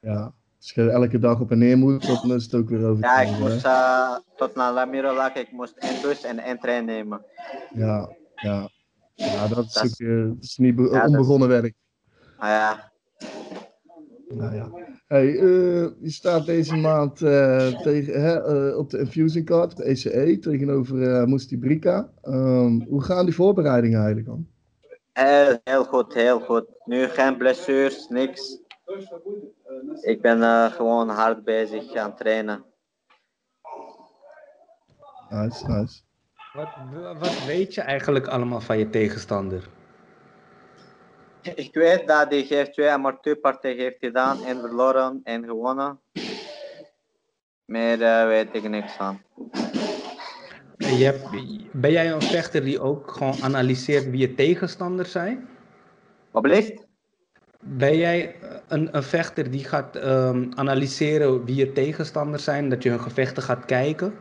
Ja, 0.00 0.32
als 0.64 0.72
je 0.72 0.90
elke 0.90 1.18
dag 1.18 1.40
op 1.40 1.50
en 1.50 1.58
neer 1.58 1.78
moet, 1.78 2.06
dan 2.06 2.32
is 2.32 2.44
het 2.44 2.54
ook 2.54 2.68
weer 2.68 2.86
over. 2.86 3.04
Ja, 3.04 3.20
ik 3.20 3.38
moest 3.38 3.64
uh, 3.66 4.16
tot 4.36 4.54
naar 4.54 4.72
Lamiro 4.72 5.14
lag, 5.14 5.34
ik 5.34 5.52
moest 5.52 5.76
één 5.76 6.02
bus 6.02 6.24
en 6.24 6.38
één 6.38 6.58
trein 6.58 6.84
nemen. 6.84 7.24
Ja, 7.74 8.16
ja. 8.34 8.68
Ja, 9.14 9.48
dat 9.48 9.64
is, 9.64 9.72
dat 9.72 9.84
ook, 9.84 10.28
dat 10.28 10.36
is 10.40 10.56
niet 10.56 10.78
ja, 10.78 11.06
onbegonnen 11.06 11.48
dat... 11.48 11.60
werk. 11.60 11.74
Ah, 12.36 12.48
ja. 12.48 12.92
Nou 14.28 14.54
ja. 14.54 14.70
Hey, 15.06 15.26
uh, 15.26 15.88
je 16.00 16.10
staat 16.10 16.46
deze 16.46 16.76
maand 16.76 17.20
uh, 17.20 17.80
tegen, 17.82 18.22
hè, 18.22 18.68
op 18.74 18.90
de 18.90 18.98
Infusing 18.98 19.46
Card, 19.46 19.76
de 19.76 19.84
ECE, 19.84 20.38
tegenover 20.40 20.96
uh, 20.96 21.24
Musti 21.24 21.58
Brika. 21.58 22.10
Um, 22.22 22.86
hoe 22.88 23.02
gaan 23.02 23.24
die 23.24 23.34
voorbereidingen 23.34 23.98
eigenlijk 23.98 24.26
dan? 24.26 24.46
Heel 25.64 25.84
goed, 25.84 26.14
heel 26.14 26.40
goed. 26.40 26.66
Nu 26.84 27.06
geen 27.06 27.36
blessures, 27.36 28.08
niks. 28.08 28.62
Ik 30.00 30.22
ben 30.22 30.70
gewoon 30.70 31.08
hard 31.08 31.44
bezig 31.44 31.94
aan 31.94 32.16
trainen. 32.16 32.64
Nice, 35.28 35.66
nice. 35.66 36.00
Wat, 36.52 36.68
wat 37.18 37.44
weet 37.44 37.74
je 37.74 37.80
eigenlijk 37.80 38.26
allemaal 38.26 38.60
van 38.60 38.78
je 38.78 38.90
tegenstander? 38.90 39.68
Ik 41.54 41.74
weet 41.74 42.06
dat 42.06 42.30
hij 42.30 42.40
heeft 42.48 42.72
twee 42.72 42.90
amateurpartijen 42.90 43.78
heeft 43.78 43.98
gedaan 43.98 44.44
en 44.44 44.60
verloren 44.60 45.20
en 45.24 45.44
gewonnen. 45.44 46.00
Meer 47.64 48.00
uh, 48.00 48.26
weet 48.26 48.48
ik 48.52 48.68
niks 48.68 48.92
van. 48.92 49.22
Je 50.76 51.04
hebt, 51.04 51.28
ben 51.72 51.90
jij 51.90 52.12
een 52.12 52.22
vechter 52.22 52.64
die 52.64 52.80
ook 52.80 53.10
gewoon 53.10 53.42
analyseert 53.42 54.10
wie 54.10 54.20
je 54.20 54.34
tegenstanders 54.34 55.12
zijn? 55.12 55.48
Wat 56.30 56.42
blijft? 56.42 56.86
Ben 57.66 57.96
jij 57.96 58.36
een, 58.68 58.96
een 58.96 59.02
vechter 59.02 59.50
die 59.50 59.64
gaat 59.64 59.96
um, 59.96 60.52
analyseren 60.54 61.44
wie 61.44 61.54
je 61.54 61.72
tegenstanders 61.72 62.44
zijn? 62.44 62.68
Dat 62.68 62.82
je 62.82 62.90
hun 62.90 63.00
gevechten 63.00 63.42
gaat 63.42 63.64
kijken? 63.64 64.14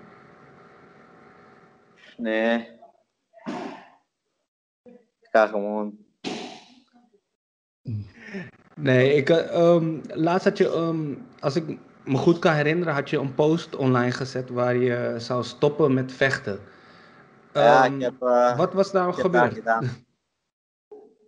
Nee. 2.17 2.71
Ik 5.21 5.29
ga 5.32 5.47
gewoon 5.47 6.03
Nee, 8.75 9.13
ik, 9.13 9.29
um, 9.29 10.01
laatst 10.08 10.45
had 10.45 10.58
je, 10.58 10.67
um, 10.67 11.27
als 11.39 11.56
ik 11.56 11.77
me 12.06 12.17
goed 12.17 12.39
kan 12.39 12.53
herinneren, 12.53 12.93
had 12.93 13.10
je 13.10 13.17
een 13.17 13.36
post 13.36 13.75
online 13.75 14.12
gezet 14.12 14.49
waar 14.49 14.75
je 14.75 15.15
zou 15.17 15.43
stoppen 15.43 15.93
met 15.93 16.12
vechten. 16.12 16.60
ja, 17.53 17.86
ik 17.86 18.01
heb, 18.01 18.13
uh, 18.21 18.58
wat 18.58 18.73
was 18.73 18.91
daar 18.91 19.13
gebeurd? 19.13 19.62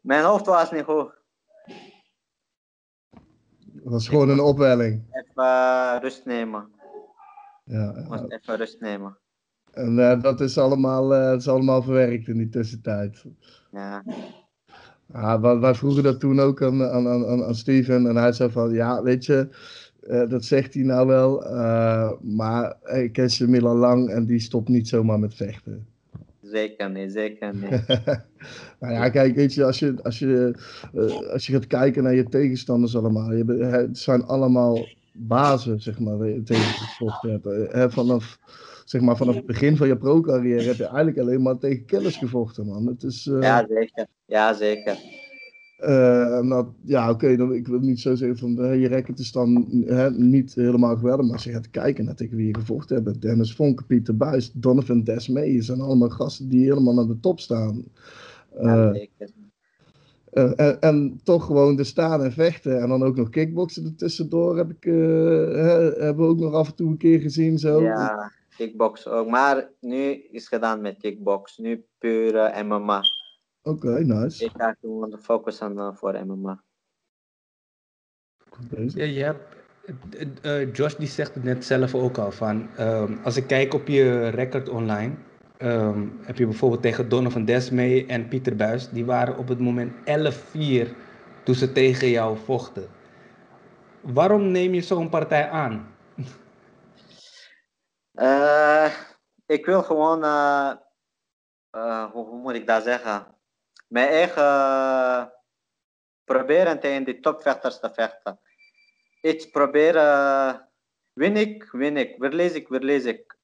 Mijn 0.01 0.23
hoofd 0.23 0.45
was 0.45 0.71
niet 0.71 0.84
goed. 0.84 1.14
Het 3.86 3.93
was 3.93 4.08
gewoon 4.08 4.30
een 4.30 4.39
opwelling. 4.39 5.02
Even 5.12 5.43
uh, 5.43 5.98
rust 6.02 6.26
nemen. 6.26 6.67
Ja, 7.63 8.06
moest 8.08 8.24
even 8.28 8.56
rust 8.56 8.80
nemen. 8.80 9.17
En 9.71 9.98
uh, 9.98 10.21
dat 10.21 10.41
is 10.41 10.58
allemaal, 10.58 11.08
dat 11.08 11.39
is 11.39 11.48
allemaal 11.48 11.82
verwerkt 11.82 12.28
in 12.28 12.38
die 12.38 12.50
tussentijd. 12.50 13.26
Ja. 13.71 14.04
Ja, 15.13 15.60
wij, 15.60 15.76
vroegen 15.76 16.04
dat 16.04 16.19
toen 16.19 16.39
ook 16.39 16.62
aan, 16.62 16.84
aan, 16.84 17.08
aan, 17.08 17.43
aan 17.43 17.56
Steven. 17.56 18.08
En 18.08 18.15
hij 18.15 18.32
zei 18.32 18.52
van, 18.52 18.74
ja, 18.74 19.04
weet 19.04 19.26
je, 19.26 19.50
uh, 20.04 20.30
dat 20.30 20.43
zegt 20.43 20.74
hij 20.74 20.84
nou 20.84 21.08
wel. 21.08 21.39
Maar 22.21 22.78
ik 22.84 23.13
ken 23.13 23.30
ze 23.30 23.62
al 23.62 23.76
lang 23.76 24.10
en 24.10 24.26
die 24.26 24.39
stopt 24.39 24.67
niet 24.67 24.88
zomaar 24.88 25.19
met 25.19 25.36
vechten. 25.36 25.88
Zeker 26.56 26.89
niet, 26.91 27.12
zeker 27.12 27.56
niet. 27.56 27.88
nou 28.80 28.94
ja, 28.94 29.10
kijk, 29.10 29.36
weet 29.36 29.54
je, 29.54 29.65
als 29.65 29.80
je, 29.80 29.96
als, 30.04 30.20
je, 30.20 30.56
uh, 30.94 31.32
als 31.32 31.48
je 31.48 31.54
gaat 31.54 31.68
kijken 31.68 32.04
naar 32.04 32.13
je 32.13 32.30
tegenstanders 32.30 32.96
allemaal. 32.96 33.34
Je, 33.34 33.46
het 33.54 33.98
zijn 33.98 34.24
allemaal 34.24 34.88
bazen, 35.13 35.82
zeg 35.82 36.00
maar, 36.00 36.28
je 36.28 36.44
tegen 36.44 36.63
gevochten 36.63 37.41
hebt. 37.72 37.94
vanaf 37.94 38.39
zeg 38.86 39.02
maar, 39.02 39.18
vanaf 39.18 39.36
het 39.36 39.46
begin 39.46 39.78
van 39.78 39.88
je 39.88 39.98
pro-carrière 39.98 40.63
heb 40.63 40.76
je 40.76 40.86
eigenlijk 40.86 41.18
alleen 41.18 41.41
maar 41.41 41.58
tegen 41.58 41.86
killers 41.86 42.18
gevochten, 42.18 42.65
man. 42.65 42.88
Het 42.88 43.04
is, 43.04 43.26
uh... 43.26 43.41
Ja, 43.41 43.65
zeker. 43.70 44.08
Ja, 44.26 44.54
zeker. 44.54 44.98
Uh, 45.86 46.39
nou, 46.39 46.67
ja, 46.82 47.10
oké, 47.10 47.32
okay, 47.32 47.56
ik 47.56 47.67
wil 47.67 47.80
niet 47.80 48.00
zo 48.00 48.15
zeggen 48.15 48.38
van 48.38 48.65
uh, 48.65 48.82
je 48.82 48.88
record 48.88 49.19
is 49.19 49.32
dan 49.32 49.67
uh, 49.71 50.08
niet 50.10 50.54
helemaal 50.54 50.95
geweldig, 50.95 51.26
maar 51.26 51.34
als 51.34 51.43
je 51.43 51.52
gaat 51.52 51.69
kijken 51.69 52.06
naar 52.06 52.15
tegen 52.15 52.38
wie 52.38 52.48
je 52.48 52.56
gevochten 52.56 53.04
hebt, 53.04 53.21
Dennis 53.21 53.56
Vonk, 53.56 53.88
Pieter 53.88 54.17
Buis, 54.17 54.52
Donovan 54.52 55.04
Desmee, 55.04 55.62
zijn 55.62 55.82
allemaal 55.82 56.10
gasten 56.10 56.50
die 56.50 56.65
helemaal 56.65 57.00
aan 57.00 57.08
de 57.08 57.19
top 57.19 57.39
staan. 57.39 57.84
ja, 58.62 58.93
zeker. 58.93 59.30
En, 60.32 60.82
en, 60.82 61.19
toch 61.24 61.45
gewoon 61.45 61.76
de 61.76 61.84
staan 61.84 62.24
en 62.24 62.32
vechten 62.32 62.82
en 62.82 62.89
dan 62.89 63.04
ook 63.04 63.15
nog 63.15 63.30
kickboksen 63.30 63.86
ertussendoor 63.86 64.58
heb 64.58 64.69
ik, 64.69 64.84
hebben 64.84 66.17
we 66.17 66.24
ook 66.24 66.39
nog 66.39 66.54
af 66.54 66.67
en 66.67 66.76
toe 66.76 66.89
een 66.89 66.98
keer 66.98 67.19
gezien 67.19 67.58
zo. 67.58 67.82
Ja, 67.82 68.32
kickbox 68.58 69.08
ook. 69.08 69.30
Maar 69.30 69.69
nu 69.80 70.26
is 70.32 70.48
gedaan 70.48 70.82
met 70.82 70.98
kickbox. 70.98 71.58
Nu 71.58 71.86
puur 71.98 72.65
MMA. 72.65 73.02
Oké, 73.67 73.88
okay, 73.88 74.01
nice. 74.01 74.45
Ik 74.45 74.51
ga 74.58 74.75
gewoon 74.80 75.19
focussen 75.21 75.73
uh, 75.73 75.93
voor 75.93 76.25
MMA. 76.25 76.63
Ja, 78.69 79.04
je 79.04 79.23
hebt, 79.23 79.56
uh, 80.45 80.73
Josh 80.73 80.95
die 80.95 81.08
zegt 81.08 81.36
het 81.36 81.43
net 81.43 81.65
zelf 81.65 81.95
ook 81.95 82.17
al 82.17 82.32
van, 82.32 82.69
um, 82.80 83.19
als 83.23 83.38
ik 83.38 83.47
kijk 83.47 83.73
op 83.73 83.88
je 83.88 84.28
record 84.28 84.69
online, 84.69 85.15
um, 85.58 86.19
heb 86.21 86.38
je 86.38 86.45
bijvoorbeeld 86.45 86.82
tegen 86.82 87.10
Donovan 87.10 87.45
Desmee 87.45 88.06
en 88.06 88.28
Pieter 88.28 88.56
Buis, 88.56 88.89
die 88.89 89.06
waren 89.06 89.38
op 89.38 89.47
het 89.47 89.60
moment 89.60 89.93
11-4 89.93 90.95
toen 91.43 91.56
ze 91.56 91.71
tegen 91.71 92.10
jou 92.10 92.38
vochten. 92.38 92.88
Waarom 94.01 94.51
neem 94.51 94.73
je 94.73 94.82
zo'n 94.82 95.10
partij 95.10 95.49
aan? 95.49 95.93
Uh, 98.13 98.91
ik 99.45 99.65
wil 99.65 99.84
gewoon, 99.84 100.23
uh, 100.23 100.71
uh, 101.75 102.12
hoe, 102.12 102.25
hoe, 102.25 102.39
moet 102.39 102.54
ik 102.54 102.67
dat 102.67 102.84
zeggen? 102.84 103.35
Mijn 103.95 104.10
eigen 104.10 105.31
proberen 106.23 106.79
tegen 106.79 107.03
die 107.03 107.19
topvechters 107.19 107.79
te 107.79 107.89
vechten. 107.93 108.39
Iets 109.21 109.49
proberen 109.49 110.62
Win 111.13 111.36
ik, 111.36 111.69
win 111.71 111.97
ik. 111.97 112.15
Verlies 112.17 112.53
ik, 112.53 112.67
verlies 112.67 113.05
ik. 113.05 113.38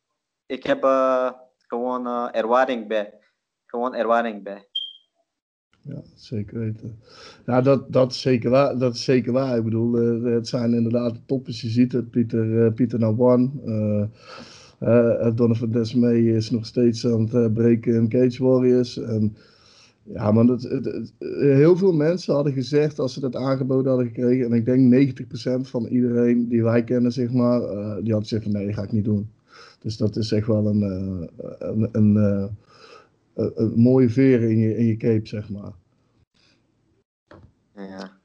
Ik 0.45 0.63
heb 0.63 0.83
uh, 0.83 1.31
gewoon 1.67 2.07
uh, 2.07 2.27
ervaring 2.31 2.87
bij. 2.87 3.13
Gewoon 3.65 3.95
ervaring 3.95 4.43
bij. 4.43 4.67
Ja, 5.81 6.01
zeker 6.15 6.59
weten. 6.59 6.99
Ja, 7.45 7.61
dat, 7.61 7.93
dat, 7.93 8.11
is 8.11 8.21
zeker 8.21 8.49
waar, 8.49 8.77
dat 8.77 8.93
is 8.93 9.03
zeker 9.03 9.31
waar. 9.31 9.57
Ik 9.57 9.63
bedoel, 9.63 9.93
het 10.23 10.47
zijn 10.47 10.73
inderdaad 10.73 11.13
de 11.13 11.25
toppers. 11.25 11.61
Je 11.61 11.69
ziet 11.69 11.91
het, 11.91 12.09
Pieter, 12.09 12.73
Pieter 12.73 12.99
Nawan. 12.99 13.61
Donovan 15.35 15.71
Desmee 15.71 16.35
is 16.35 16.49
nog 16.49 16.65
steeds 16.65 17.05
aan 17.05 17.29
het 17.29 17.53
breken 17.53 17.93
in 17.93 18.09
Cage 18.09 18.43
Warriors. 18.43 18.97
En, 18.97 19.37
ja, 20.13 20.31
maar 20.31 20.45
het, 20.45 20.63
het, 20.63 21.13
heel 21.19 21.77
veel 21.77 21.93
mensen 21.93 22.33
hadden 22.33 22.53
gezegd 22.53 22.99
als 22.99 23.13
ze 23.13 23.19
dat 23.19 23.35
aangeboden 23.35 23.87
hadden 23.91 24.07
gekregen. 24.07 24.45
En 24.45 24.53
ik 24.53 24.65
denk 24.65 25.19
90% 25.19 25.69
van 25.69 25.85
iedereen 25.85 26.47
die 26.47 26.63
wij 26.63 26.83
kennen, 26.83 27.11
zeg 27.11 27.31
maar, 27.31 27.61
uh, 27.61 27.95
die 28.01 28.13
had 28.13 28.21
gezegd 28.21 28.43
van 28.43 28.51
nee, 28.51 28.65
dat 28.65 28.75
ga 28.75 28.83
ik 28.83 28.91
niet 28.91 29.05
doen. 29.05 29.31
Dus 29.79 29.97
dat 29.97 30.15
is 30.15 30.31
echt 30.31 30.47
wel 30.47 30.67
een, 30.67 30.81
uh, 30.81 31.27
een, 31.59 31.89
een, 31.91 32.15
uh, 32.15 32.45
een, 33.55 33.73
mooie 33.75 34.09
veer 34.09 34.41
in 34.41 34.57
je, 34.57 34.77
in 34.77 34.85
je 34.85 34.97
cape, 34.97 35.27
zeg 35.27 35.49
maar. 35.49 35.71
Ja. 37.75 38.19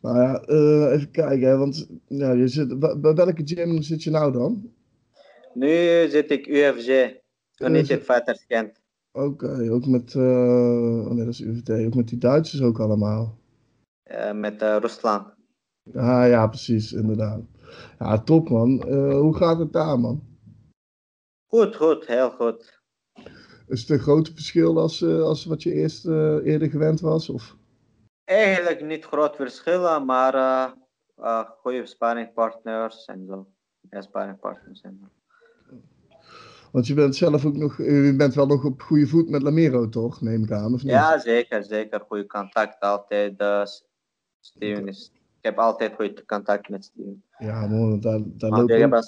Nou 0.00 0.18
ja, 0.18 0.44
even 0.92 1.10
kijken, 1.10 1.48
hè, 1.48 1.56
want 1.56 1.88
ja, 2.06 2.32
je 2.32 2.48
zit, 2.48 2.78
bij 2.78 3.14
welke 3.14 3.42
gym 3.44 3.82
zit 3.82 4.02
je 4.02 4.10
nou 4.10 4.32
dan? 4.32 4.70
Nu 5.54 6.08
zit 6.08 6.30
ik 6.30 6.46
UFG, 6.46 7.14
United 7.58 8.02
Fighters 8.02 8.44
Gent. 8.48 8.81
Oké, 9.14 9.26
okay, 9.44 9.68
ook 9.68 9.86
met, 9.86 10.14
uh, 10.14 11.06
oh 11.06 11.10
nee, 11.10 11.24
dat 11.24 11.34
is 11.34 11.40
UVT, 11.40 11.70
ook 11.86 11.94
met 11.94 12.08
die 12.08 12.18
Duitsers 12.18 12.62
ook 12.62 12.80
allemaal. 12.80 13.38
Uh, 14.10 14.32
met 14.32 14.62
uh, 14.62 14.76
Rusland. 14.80 15.34
Ah 15.94 16.28
ja, 16.28 16.46
precies, 16.46 16.92
inderdaad. 16.92 17.40
Ja, 17.98 18.18
top 18.18 18.48
man. 18.48 18.82
hoe 19.12 19.36
gaat 19.36 19.58
het 19.58 19.72
daar 19.72 20.00
man? 20.00 20.22
Goed, 21.46 21.76
goed, 21.76 22.06
heel 22.06 22.30
goed. 22.30 22.80
Is 23.66 23.80
het 23.80 23.90
een 23.90 23.98
groot 23.98 24.28
verschil 24.28 24.78
als, 24.78 25.04
als 25.04 25.44
wat 25.44 25.62
je 25.62 25.72
eerst 25.72 26.06
eerder 26.06 26.70
gewend 26.70 27.00
was? 27.00 27.28
Of? 27.28 27.56
Eigenlijk 28.24 28.84
niet 28.84 29.04
groot 29.04 29.36
verschillen, 29.36 30.04
maar 30.04 30.74
goede 31.60 31.86
sparringpartners 31.86 33.04
en 33.04 33.26
zo. 33.26 33.46
Ja, 33.90 34.00
sparringpartners 34.00 34.80
en 34.80 34.98
zo. 35.00 35.21
Want 36.72 36.86
je 36.86 36.94
bent 36.94 37.16
zelf 37.16 37.44
ook 37.44 37.56
nog, 37.56 37.76
je 37.76 38.14
bent 38.16 38.34
wel 38.34 38.46
nog 38.46 38.64
op 38.64 38.82
goede 38.82 39.06
voet 39.06 39.30
met 39.30 39.42
Lamero, 39.42 39.88
toch? 39.88 40.20
Neem 40.20 40.42
ik 40.42 40.50
aan, 40.50 40.74
of 40.74 40.82
niet? 40.82 40.92
Ja, 40.92 41.18
zeker, 41.18 41.64
zeker. 41.64 42.00
Goede 42.00 42.26
contact 42.26 42.80
altijd. 42.80 43.40
Uh, 43.40 43.64
Steven 44.40 44.88
is, 44.88 45.12
ik 45.14 45.44
heb 45.44 45.58
altijd 45.58 45.94
goed 45.94 46.24
contact 46.24 46.68
met 46.68 46.84
Steven. 46.84 47.24
Ja, 47.38 47.66
mooi, 47.66 47.90
want 47.90 48.02
daar, 48.02 48.20
daar 48.24 48.50
loopt 48.50 48.70
ik, 48.70 48.78
heb 48.78 49.04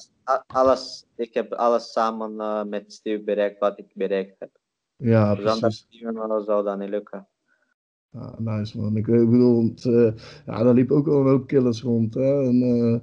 alles, 0.46 1.06
ik 1.16 1.34
heb 1.34 1.52
alles 1.52 1.92
samen 1.92 2.32
uh, 2.32 2.64
met 2.64 2.92
Steven 2.92 3.24
bereikt 3.24 3.58
wat 3.58 3.78
ik 3.78 3.90
bereikt 3.94 4.36
heb. 4.38 4.50
Ja, 4.96 5.34
precies. 5.34 5.50
Zonder 5.50 5.72
Steven 5.72 6.44
zou 6.44 6.64
dat 6.64 6.78
niet 6.78 6.88
lukken. 6.88 7.28
Ja, 8.10 8.34
nice 8.38 8.80
man. 8.80 8.96
Ik, 8.96 9.06
bedoel, 9.06 9.64
het, 9.64 9.84
uh, 9.84 10.12
ja, 10.46 10.62
daar 10.62 10.74
liep 10.74 10.90
ook 10.90 11.06
wel 11.06 11.20
een 11.20 11.26
hoop 11.26 11.46
killers 11.46 11.82
rond. 11.82 12.14
Hè? 12.14 12.42
En, 12.42 12.62
uh, 12.62 13.00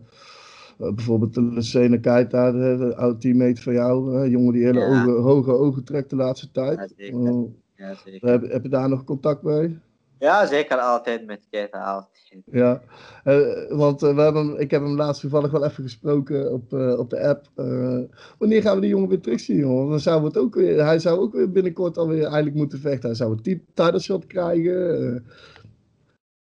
bijvoorbeeld 0.95 1.33
de 1.33 1.41
Lucene 1.41 1.99
Keita, 1.99 2.51
de, 2.51 2.93
oude 2.95 3.17
teammate 3.19 3.61
van 3.61 3.73
jou, 3.73 4.29
jongen 4.29 4.53
die 4.53 4.63
hele 4.65 4.79
Ja. 4.79 4.85
ogen, 4.87 5.21
hoge 5.21 5.51
ogen 5.51 5.83
trekt 5.83 6.09
de 6.09 6.15
laatste 6.15 6.47
Ja, 6.51 6.63
tijd. 6.75 6.93
zeker. 6.97 7.19
Oh, 7.19 7.53
Ja, 7.75 7.93
zeker. 8.05 8.29
heb, 8.29 8.51
heb 8.51 8.63
je 8.63 8.69
daar 8.69 8.89
nog 8.89 9.03
contact 9.03 9.41
mee? 9.43 9.77
Ja, 10.19 10.45
zeker 10.45 10.77
altijd 10.77 11.25
met 11.25 11.47
Keita, 11.49 11.83
altijd. 11.83 12.09
Ja, 12.45 12.81
eh, 13.23 13.39
want 13.69 14.03
eh, 14.03 14.15
we 14.15 14.21
hebben, 14.21 14.59
ik 14.59 14.71
heb 14.71 14.81
hem 14.81 14.95
laatst 14.95 15.21
toevallig 15.21 15.51
wel 15.51 15.65
even 15.65 15.83
gesproken 15.83 16.53
op, 16.53 16.73
eh, 16.73 16.99
op 16.99 17.09
de 17.09 17.27
app. 17.27 17.49
Eh, 17.55 17.99
wanneer 18.37 18.61
gaan 18.61 18.75
we 18.75 18.81
die 18.81 18.89
jongen 18.89 19.09
weer 19.09 19.19
terugzien, 19.21 19.57
jongen? 19.57 19.89
Dan 19.89 19.99
zou 19.99 20.23
het 20.25 20.37
ook 20.37 20.55
weer, 20.55 20.85
hij 20.85 20.99
zou 20.99 21.19
ook 21.19 21.33
weer 21.33 21.51
binnenkort 21.51 21.97
alweer 21.97 22.23
eigenlijk 22.23 22.55
moeten 22.55 22.79
vechten. 22.79 23.07
Hij 23.09 23.17
zou 23.17 23.31
een 23.31 23.41
ti- 23.41 23.65
title 23.73 23.99
shot 23.99 24.25
krijgen. 24.27 25.13
eh. 25.15 25.21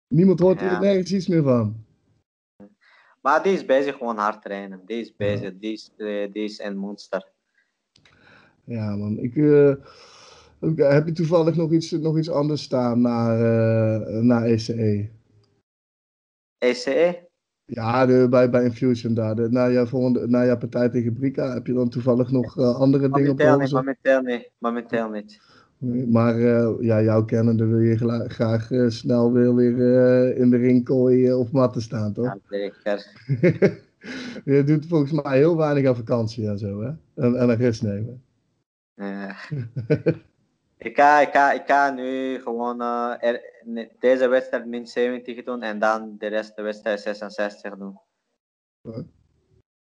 niemand 0.08 0.40
hoort 0.40 0.62
er 0.62 0.66
Ja. 0.72 0.80
nergens 0.80 1.14
iets 1.14 1.28
meer 1.28 1.44
van. 1.44 1.76
Maar 3.28 3.44
die 3.44 3.54
is 3.54 3.66
bezig 3.66 3.98
gewoon 3.98 4.18
hard 4.18 4.42
trainen. 4.42 4.82
Die 4.86 5.02
is 5.02 5.16
bezig, 5.16 5.54
die 5.60 5.72
is, 5.72 5.92
eh, 5.98 6.32
die 6.32 6.44
is 6.44 6.60
een 6.60 6.78
monster. 6.78 7.28
Ja, 8.64 8.96
man. 8.96 9.18
Ik, 9.18 9.36
eh, 9.36 9.70
eh, 9.70 9.78
heb 10.76 11.06
je 11.06 11.12
toevallig 11.12 11.56
nog 11.56 11.72
iets, 11.72 11.92
nog 11.92 12.18
iets 12.18 12.30
anders 12.30 12.64
staan 12.64 13.02
naar, 13.02 13.40
eh 13.40 14.22
naar 14.22 14.44
ECE? 14.44 15.10
ECE? 16.58 17.28
Ja, 17.66 18.06
de, 18.06 18.28
bij, 18.30 18.50
bij 18.50 18.64
Infusion 18.64 19.14
daar. 19.14 19.36
De, 19.36 19.50
na, 19.50 19.72
jouw 19.72 19.86
volgende, 19.86 20.28
na 20.28 20.46
jouw 20.46 20.58
partij 20.58 20.90
tegen 20.90 21.14
Brika 21.14 21.54
heb 21.54 21.68
je 21.68 21.74
dan 21.74 21.90
toevallig 21.90 22.32
nog 22.32 22.58
andere 22.58 23.10
dingen 23.10 23.32
op 23.32 23.38
Momenteel 23.72 24.22
niet, 24.22 24.52
momenteel 24.58 25.10
niet, 25.10 25.42
Maar 26.08 26.36
eh, 26.36 26.76
ja, 26.80 27.02
jouw 27.02 27.26
kennende 27.26 27.66
wil 27.66 27.80
je 27.80 28.28
graag 28.28 28.72
eh, 28.72 28.88
snel 28.88 29.32
weer, 29.32 29.56
weer 29.56 29.76
eh, 29.76 30.40
in 30.40 30.50
de 30.50 30.58
ring 30.58 30.88
gooien 30.88 31.40
of 31.40 31.52
matten 31.52 31.82
staan, 31.82 32.14
toch? 32.14 32.26
Ja, 32.26 32.38
zeker. 32.50 33.06
je 34.56 34.64
doet 34.64 34.88
volgens 34.88 35.12
mij 35.12 35.38
heel 35.38 35.58
weinig 35.58 35.88
aan 35.88 35.96
vakantie 35.96 36.48
en 36.48 36.58
zo, 36.58 36.82
hè? 36.82 36.88
En, 36.88 37.36
en 37.36 37.50
een 37.50 37.56
rust 37.56 37.82
nemen. 37.82 38.24
Ja. 38.94 39.36
ik, 40.88 40.96
ga, 40.96 41.20
ik, 41.20 41.30
ga, 41.32 41.52
ik 41.52 41.64
ga 41.66 41.92
nu 41.92 42.40
gewoon 42.40 42.82
er, 43.22 43.42
deze 44.00 44.28
wedstrijd 44.28 44.66
min 44.66 44.88
70 44.88 45.44
doen 45.44 45.62
en 45.62 45.80
dan 45.80 46.16
de 46.18 46.28
rest 46.28 46.56
de 46.56 46.62
wedstrijd 46.62 47.00
66 47.00 47.78
doen. 47.78 48.00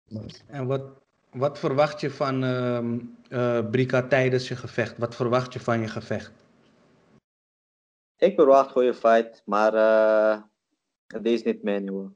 Nice. 0.09 0.41
En 0.47 0.67
wat, 0.67 1.06
wat 1.37 1.59
verwacht 1.59 2.01
je 2.01 2.11
van 2.11 2.44
ehm 2.44 2.99
eh, 3.29 3.70
Brika 3.70 4.03
tijdens 4.03 4.49
je 4.49 4.57
gevecht? 4.57 4.99
Wat 4.99 5.14
verwacht 5.14 5.53
je 5.53 5.61
van 5.61 5.81
je 5.81 5.88
gevecht? 5.88 6.33
Ik 8.16 8.35
verwacht 8.35 8.70
goede 8.70 8.94
fight, 8.94 9.42
maar 9.44 9.72
die 11.22 11.33
is 11.33 11.42
niet 11.42 11.62
mijn 11.62 11.85
niveau. 11.85 12.11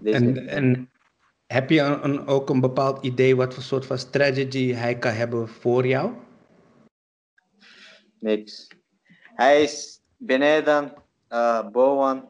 Niet 0.00 0.14
En, 0.14 0.48
en 0.48 0.90
heb 1.46 1.70
je 1.70 1.80
een, 1.80 2.04
een- 2.04 2.26
ook 2.26 2.48
een 2.50 2.60
bepaald 2.60 3.04
idee 3.04 3.36
wat 3.36 3.54
voor 3.54 3.62
soort 3.62 3.86
van 3.86 3.98
strategy 3.98 4.72
hij 4.72 4.98
kan 4.98 5.12
hebben 5.12 5.48
voor 5.48 5.86
jou? 5.86 6.12
Niks. 8.18 8.68
Hij 9.34 9.62
is 9.62 10.00
beneden, 10.16 10.92
eh, 11.28 11.68
boven. 11.70 12.28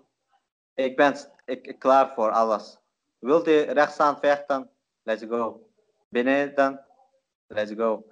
Ik 0.75 0.97
ben 0.97 1.15
ik, 1.45 1.77
klaar 1.79 2.13
voor 2.15 2.31
alles. 2.31 2.79
Wilt 3.19 3.47
hij 3.47 3.65
rechts 3.65 3.99
aan 3.99 4.19
vechten? 4.19 4.71
Let's 5.03 5.25
go. 5.29 5.72
Beneden? 6.13 6.81
Let's 7.47 7.73
go. 7.77 8.05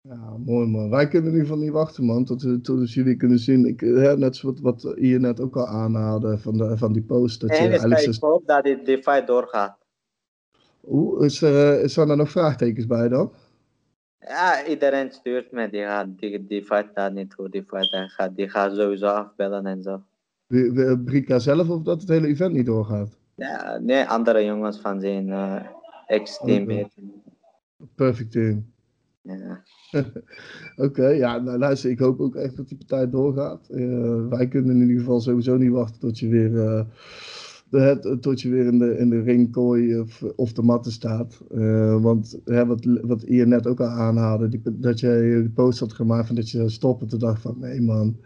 Ja, 0.00 0.36
mooi 0.44 0.66
man. 0.66 0.90
Wij 0.90 1.08
kunnen 1.08 1.30
in 1.30 1.36
ieder 1.36 1.48
geval 1.48 1.62
niet 1.64 1.72
wachten, 1.72 2.04
man, 2.04 2.24
tot, 2.24 2.42
we- 2.42 2.60
tot 2.60 2.92
jullie 2.92 3.16
kunnen 3.16 3.38
zien. 3.38 3.66
Ik, 3.66 3.82
eh, 3.82 3.94
hè, 3.94 4.16
net 4.16 4.36
zoals 4.36 4.60
wat, 4.60 4.82
wat 4.82 4.96
Ian 4.98 5.20
net 5.20 5.40
ook 5.40 5.56
al 5.56 5.66
aanhaalde 5.66 6.38
van, 6.38 6.56
de, 6.56 6.76
van 6.76 6.92
die 6.92 7.02
post. 7.02 7.40
Dat 7.40 7.50
je 7.50 7.56
eigenlijk 7.56 8.00
ik 8.00 8.16
hoop 8.20 8.46
dat 8.46 8.64
die, 8.64 8.82
die 8.82 9.02
fight 9.02 9.26
doorgaat. 9.26 9.78
Oeh, 10.88 11.24
is 11.24 11.42
er, 11.42 11.80
eh, 11.80 11.88
zijn 11.88 12.08
er 12.08 12.16
nog 12.16 12.30
vraagtekens 12.30 12.86
bij 12.86 13.08
dan? 13.08 13.32
Ja, 14.18 14.66
iedereen 14.66 15.12
stuurt 15.12 15.52
me. 15.52 15.70
Die, 15.70 15.82
gaat, 15.82 16.18
die, 16.18 16.46
die 16.46 16.64
fight 16.64 16.90
gaat 16.94 17.12
niet 17.12 17.34
goed. 17.34 17.52
Die 17.52 17.64
fight 17.64 18.12
gaat, 18.12 18.36
die 18.36 18.48
gaat 18.48 18.74
sowieso 18.74 19.06
afbellen 19.06 19.66
en 19.66 19.82
zo. 19.82 20.02
Brika 21.04 21.38
zelf 21.38 21.68
of 21.68 21.82
dat 21.82 22.00
het 22.00 22.08
hele 22.08 22.26
event 22.26 22.52
niet 22.52 22.66
doorgaat? 22.66 23.18
Ja, 23.34 23.78
nee, 23.78 24.04
andere 24.04 24.44
jongens 24.44 24.80
van 24.80 25.00
zijn 25.00 25.30
eh 25.30 25.66
ex-teammate. 26.12 26.90
Perfect 27.94 28.30
team. 28.32 28.64
Ja. 29.22 29.62
Oké, 30.86 31.06
ja, 31.08 31.38
nou, 31.38 31.58
luister, 31.58 31.90
ik 31.90 31.98
hoop 31.98 32.20
ook 32.20 32.34
echt 32.34 32.56
dat 32.56 32.68
die 32.68 32.76
partij 32.78 33.10
doorgaat. 33.10 33.68
Eh, 33.68 34.26
wij 34.28 34.48
kunnen 34.48 34.74
in 34.74 34.80
ieder 34.82 34.98
geval 34.98 35.20
sowieso 35.20 35.56
niet 35.56 35.70
wachten 35.70 36.00
tot 36.00 36.18
je 36.18 36.28
weer, 36.28 36.60
eh, 36.66 36.84
de, 37.70 37.78
het- 37.80 38.22
tot 38.22 38.40
je 38.40 38.48
weer 38.50 38.66
in 38.66 38.78
de, 38.78 38.98
in 38.98 39.10
de 39.10 39.20
ringkooi 39.22 40.00
of, 40.00 40.22
of 40.22 40.52
de 40.52 40.62
matten 40.62 40.92
staat. 40.92 41.40
Eh, 41.54 42.02
want 42.02 42.38
hè, 42.44 42.66
wat, 42.66 42.84
wat 43.02 43.22
Ian 43.22 43.48
net 43.48 43.66
ook 43.66 43.80
al 43.80 43.86
aanhaalde, 43.86 44.48
die, 44.48 44.60
dat 44.64 45.00
je 45.00 45.08
een 45.08 45.52
post 45.52 45.78
had 45.80 45.92
gemaakt 45.92 46.26
van 46.26 46.36
dat 46.36 46.50
je 46.50 46.56
zou 46.56 46.70
stoppen. 46.70 47.08
Toen 47.08 47.18
dacht 47.18 47.42
van, 47.42 47.56
nee 47.58 47.80
man, 47.80 48.16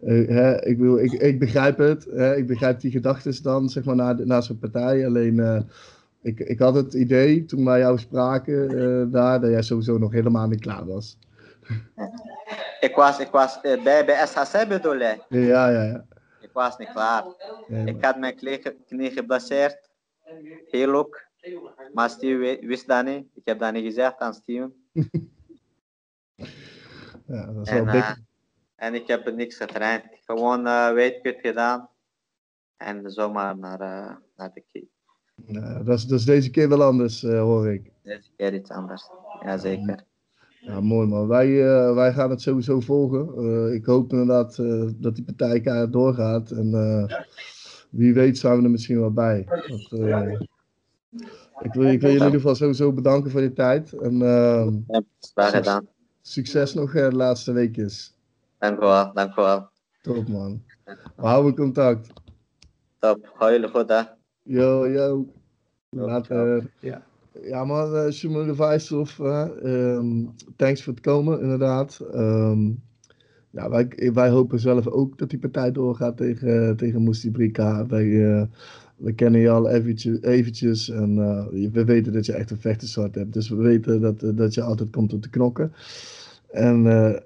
eh, 0.00 0.28
hè, 0.28 0.64
ik, 0.66 0.78
wil, 0.78 0.98
ik, 0.98 1.12
ik 1.12 1.38
begrijp 1.38 1.78
het. 1.78 2.04
Hè, 2.10 2.36
ik 2.36 2.46
begrijp 2.46 2.80
die 2.80 2.90
gedachten 2.90 3.42
dan, 3.42 3.68
zeg 3.68 3.84
maar, 3.84 3.96
na, 3.96 4.14
de- 4.14 4.26
na 4.26 4.40
zo'n 4.40 4.58
partij. 4.58 5.06
Alleen, 5.06 5.40
eh, 5.40 5.60
ik, 6.26 6.40
ik 6.40 6.58
had 6.58 6.74
het 6.74 6.94
idee 6.94 7.44
toen 7.44 7.64
wij 7.64 7.78
jou 7.78 7.98
spraken 7.98 8.68
eh, 8.78 9.12
daar, 9.12 9.40
dat 9.40 9.50
jij 9.50 9.62
sowieso 9.62 9.98
nog 9.98 10.12
helemaal 10.12 10.48
niet 10.48 10.60
klaar 10.60 10.86
was. 10.86 11.18
Ik 12.80 12.94
was, 12.94 13.18
ik 13.18 13.30
was 13.30 13.60
eh, 13.60 13.82
bij, 13.82 14.04
bij 14.04 14.26
SHC 14.26 14.68
bedoel 14.68 14.94
je? 14.94 15.18
Ja, 15.28 15.68
ja, 15.70 15.82
ja. 15.82 16.06
Ik 16.40 16.50
was 16.52 16.78
niet 16.78 16.92
klaar. 16.92 17.24
Ik 17.84 18.04
had 18.04 18.18
mijn 18.18 18.36
knie, 18.36 18.62
ge- 18.62 18.76
knie 18.86 19.10
geblesseerd. 19.10 19.90
Heel 20.70 20.94
ook. 20.94 21.24
Maar 21.92 22.10
Steve 22.10 22.58
wist 22.66 22.86
dat 22.86 23.04
niet. 23.04 23.26
Ik 23.34 23.42
heb 23.44 23.58
dat 23.58 23.72
niet 23.72 23.84
gezegd 23.84 24.18
aan 24.18 24.34
Steven. 24.34 24.74
ja, 27.26 27.46
dat 27.52 27.66
is 27.66 27.72
En, 27.72 27.84
wel 27.84 27.94
eh, 27.94 28.08
dik. 28.08 28.24
en 28.76 28.94
ik 28.94 29.06
heb 29.06 29.34
niks 29.34 29.56
getraind. 29.56 30.04
Gewoon 30.24 30.66
uh, 30.66 30.92
weightcut 30.92 31.38
gedaan. 31.40 31.88
En 32.76 33.10
zomaar 33.10 33.58
naar, 33.58 33.80
eh, 33.80 34.16
naar 34.36 34.52
de 34.52 34.64
key. 34.72 34.88
Nou, 35.44 35.84
dat, 35.84 35.98
is, 35.98 36.04
dat 36.04 36.18
is 36.18 36.24
deze 36.24 36.50
keer 36.50 36.68
wel 36.68 36.82
anders, 36.82 37.22
hoor 37.22 37.72
ik. 37.72 37.92
Deze 38.02 38.30
keer 38.36 38.54
iets 38.54 38.70
anders, 38.70 39.10
ja 39.44 39.58
zeker. 39.58 40.04
Ja, 40.60 40.80
mooi 40.80 41.06
man. 41.06 41.28
Wij, 41.28 41.62
wij 41.94 42.12
gaan 42.12 42.30
het 42.30 42.40
sowieso 42.40 42.80
volgen. 42.80 43.74
ik 43.74 43.84
hoop 43.84 44.12
inderdaad 44.12 44.56
dat 44.96 45.14
die 45.14 45.24
partij 45.24 45.90
doorgaat. 45.90 46.50
En 46.50 46.70
wie 47.90 48.14
weet 48.14 48.38
zijn 48.38 48.58
we 48.58 48.64
er 48.64 48.70
misschien 48.70 49.00
wel 49.00 49.12
bij. 49.12 49.38
Ik, 51.60 51.72
wil, 51.72 51.84
ik 51.84 52.00
wil 52.00 52.10
je 52.10 52.16
in 52.16 52.24
ieder 52.24 52.30
geval 52.30 52.54
sowieso 52.54 52.92
bedanken 52.92 53.30
voor 53.30 53.40
je 53.40 53.52
tijd. 53.52 53.92
En, 53.92 54.18
ja, 54.18 55.02
graag 55.34 55.50
gedaan. 55.50 55.86
Succes 56.22 56.74
nog 56.74 56.92
de 56.92 57.12
laatste 57.12 57.52
weekjes. 57.52 58.16
Dank 58.58 58.76
u 58.76 58.80
wel, 58.80 59.12
dank 59.12 59.36
u 59.36 59.42
wel. 59.42 59.68
Top 60.02 60.28
man. 60.28 60.62
We 61.16 61.26
houden 61.26 61.54
contact. 61.54 62.12
Top, 62.98 63.30
hou 63.34 63.52
jullie 63.52 63.68
goed 63.68 63.88
hè. 63.88 64.02
Yo, 64.46 64.88
yo. 64.88 65.26
Later. 65.90 66.70
Ja. 66.80 67.02
Ja 67.42 67.64
man, 67.64 67.94
uh, 67.94 68.10
Shumer 68.10 68.54
Vijshoff, 68.54 69.18
uh, 69.18 70.00
thanks 70.56 70.82
voor 70.82 70.92
het 70.92 71.02
komen 71.02 71.40
inderdaad. 71.40 72.00
Um, 72.14 72.82
ja, 73.50 73.68
wij, 73.68 74.10
wij 74.14 74.28
hopen 74.28 74.58
zelf 74.58 74.86
ook 74.86 75.18
dat 75.18 75.30
die 75.30 75.38
partij 75.38 75.72
doorgaat 75.72 76.16
tegen, 76.16 76.76
tegen 76.76 77.02
Moesti 77.02 77.30
Brika. 77.30 77.86
Wij, 77.86 78.04
uh, 78.04 78.42
we 78.96 79.12
kennen 79.12 79.40
je 79.40 79.50
al 79.50 79.68
eventjes, 79.68 80.22
eventjes 80.22 80.90
en 80.90 81.16
uh, 81.16 81.70
we 81.72 81.84
weten 81.84 82.12
dat 82.12 82.26
je 82.26 82.32
echt 82.32 82.50
een 82.50 82.60
vechtersoort 82.60 83.14
hebt. 83.14 83.32
Dus 83.32 83.48
we 83.48 83.56
weten 83.56 84.00
dat, 84.00 84.36
dat 84.36 84.54
je 84.54 84.62
altijd 84.62 84.90
komt 84.90 85.12
om 85.12 85.20
te 85.20 85.30
knokken. 85.30 85.72
En 86.50 86.84
uh, 86.84 87.16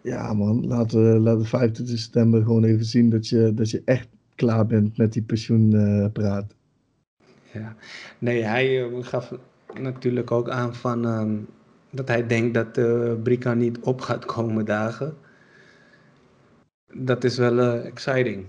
ja 0.00 0.32
man, 0.32 0.66
laten 0.66 1.12
we 1.12 1.18
laten 1.18 1.44
25 1.44 1.98
september 1.98 2.42
gewoon 2.42 2.64
even 2.64 2.84
zien 2.84 3.10
dat 3.10 3.28
je, 3.28 3.52
dat 3.54 3.70
je 3.70 3.82
echt 3.84 4.08
klaar 4.34 4.66
bent 4.66 4.96
met 4.96 5.12
die 5.12 5.22
pensioenpraat. 5.22 6.54
ja, 7.52 7.76
nee, 8.18 8.42
hij 8.42 8.90
gaf 9.00 9.32
natuurlijk 9.80 10.30
ook 10.30 10.48
aan 10.48 10.74
van, 10.74 11.04
um, 11.04 11.46
dat 11.90 12.08
hij 12.08 12.26
denkt 12.26 12.54
dat 12.54 12.78
uh, 12.78 13.12
Brika 13.22 13.54
niet 13.54 13.78
op 13.80 14.00
gaat 14.00 14.24
komen 14.24 14.64
dagen 14.64 15.16
dat 16.94 17.24
is 17.24 17.38
wel 17.38 17.58
uh, 17.58 17.86
exciting. 17.86 18.44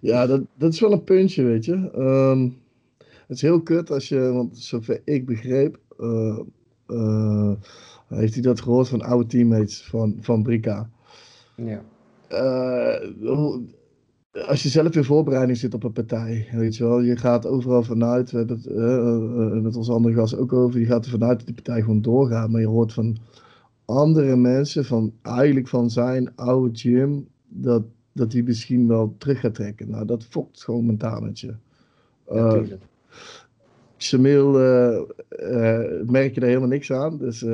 Ja, 0.00 0.26
dat, 0.26 0.40
dat 0.54 0.72
is 0.72 0.80
wel 0.80 0.92
een 0.92 1.04
puntje, 1.04 1.42
weet 1.42 1.64
je. 1.64 1.90
Um, 1.96 2.56
het 2.98 3.36
is 3.36 3.42
heel 3.42 3.62
kut 3.62 3.90
als 3.90 4.08
je, 4.08 4.32
want 4.32 4.58
zover 4.58 5.00
ik 5.04 5.26
begreep, 5.26 5.78
uh, 5.98 6.38
uh, 6.88 7.52
heeft 8.08 8.34
hij 8.34 8.42
dat 8.42 8.60
gehoord 8.60 8.88
van 8.88 9.02
oude 9.02 9.26
teammates 9.28 9.84
van, 9.84 10.16
van 10.20 10.42
Brika. 10.42 10.90
Ja. 11.54 11.82
Als 14.32 14.62
je 14.62 14.68
zelf 14.68 14.96
in 14.96 15.04
voorbereiding 15.04 15.58
zit 15.58 15.74
op 15.74 15.84
een 15.84 15.92
partij, 15.92 16.48
weet 16.52 16.76
je 16.76 16.84
wel, 16.84 17.00
je 17.00 17.16
gaat 17.16 17.46
overal 17.46 17.82
vanuit, 17.82 18.30
we 18.30 18.36
hebben 18.36 18.56
het 19.52 19.62
met 19.62 19.76
onze 19.76 19.92
andere 19.92 20.14
gast 20.14 20.36
ook 20.36 20.52
over, 20.52 20.80
je 20.80 20.86
gaat 20.86 21.04
er 21.04 21.10
vanuit 21.10 21.36
dat 21.36 21.46
die 21.46 21.54
partij 21.54 21.80
gewoon 21.80 22.02
doorgaat, 22.02 22.50
maar 22.50 22.60
je 22.60 22.66
hoort 22.66 22.92
van 22.92 23.16
andere 23.84 24.36
mensen, 24.36 24.84
van 24.84 25.12
eigenlijk 25.22 25.68
van 25.68 25.90
zijn 25.90 26.36
oude 26.36 26.78
gym, 26.78 27.28
dat, 27.48 27.82
dat 28.12 28.32
hij 28.32 28.42
misschien 28.42 28.88
wel 28.88 29.14
terug 29.18 29.40
gaat 29.40 29.54
trekken. 29.54 29.90
Nou, 29.90 30.04
dat 30.04 30.24
fokt 30.24 30.62
gewoon 30.64 30.86
mentaal 30.86 31.20
met 31.20 31.40
je. 31.40 31.54
Uh, 32.32 32.62
Shamil 33.98 34.60
uh, 34.60 35.00
merk 36.06 36.34
je 36.34 36.40
er 36.40 36.46
helemaal 36.46 36.68
niks 36.68 36.92
aan. 36.92 37.18
Dus, 37.18 37.44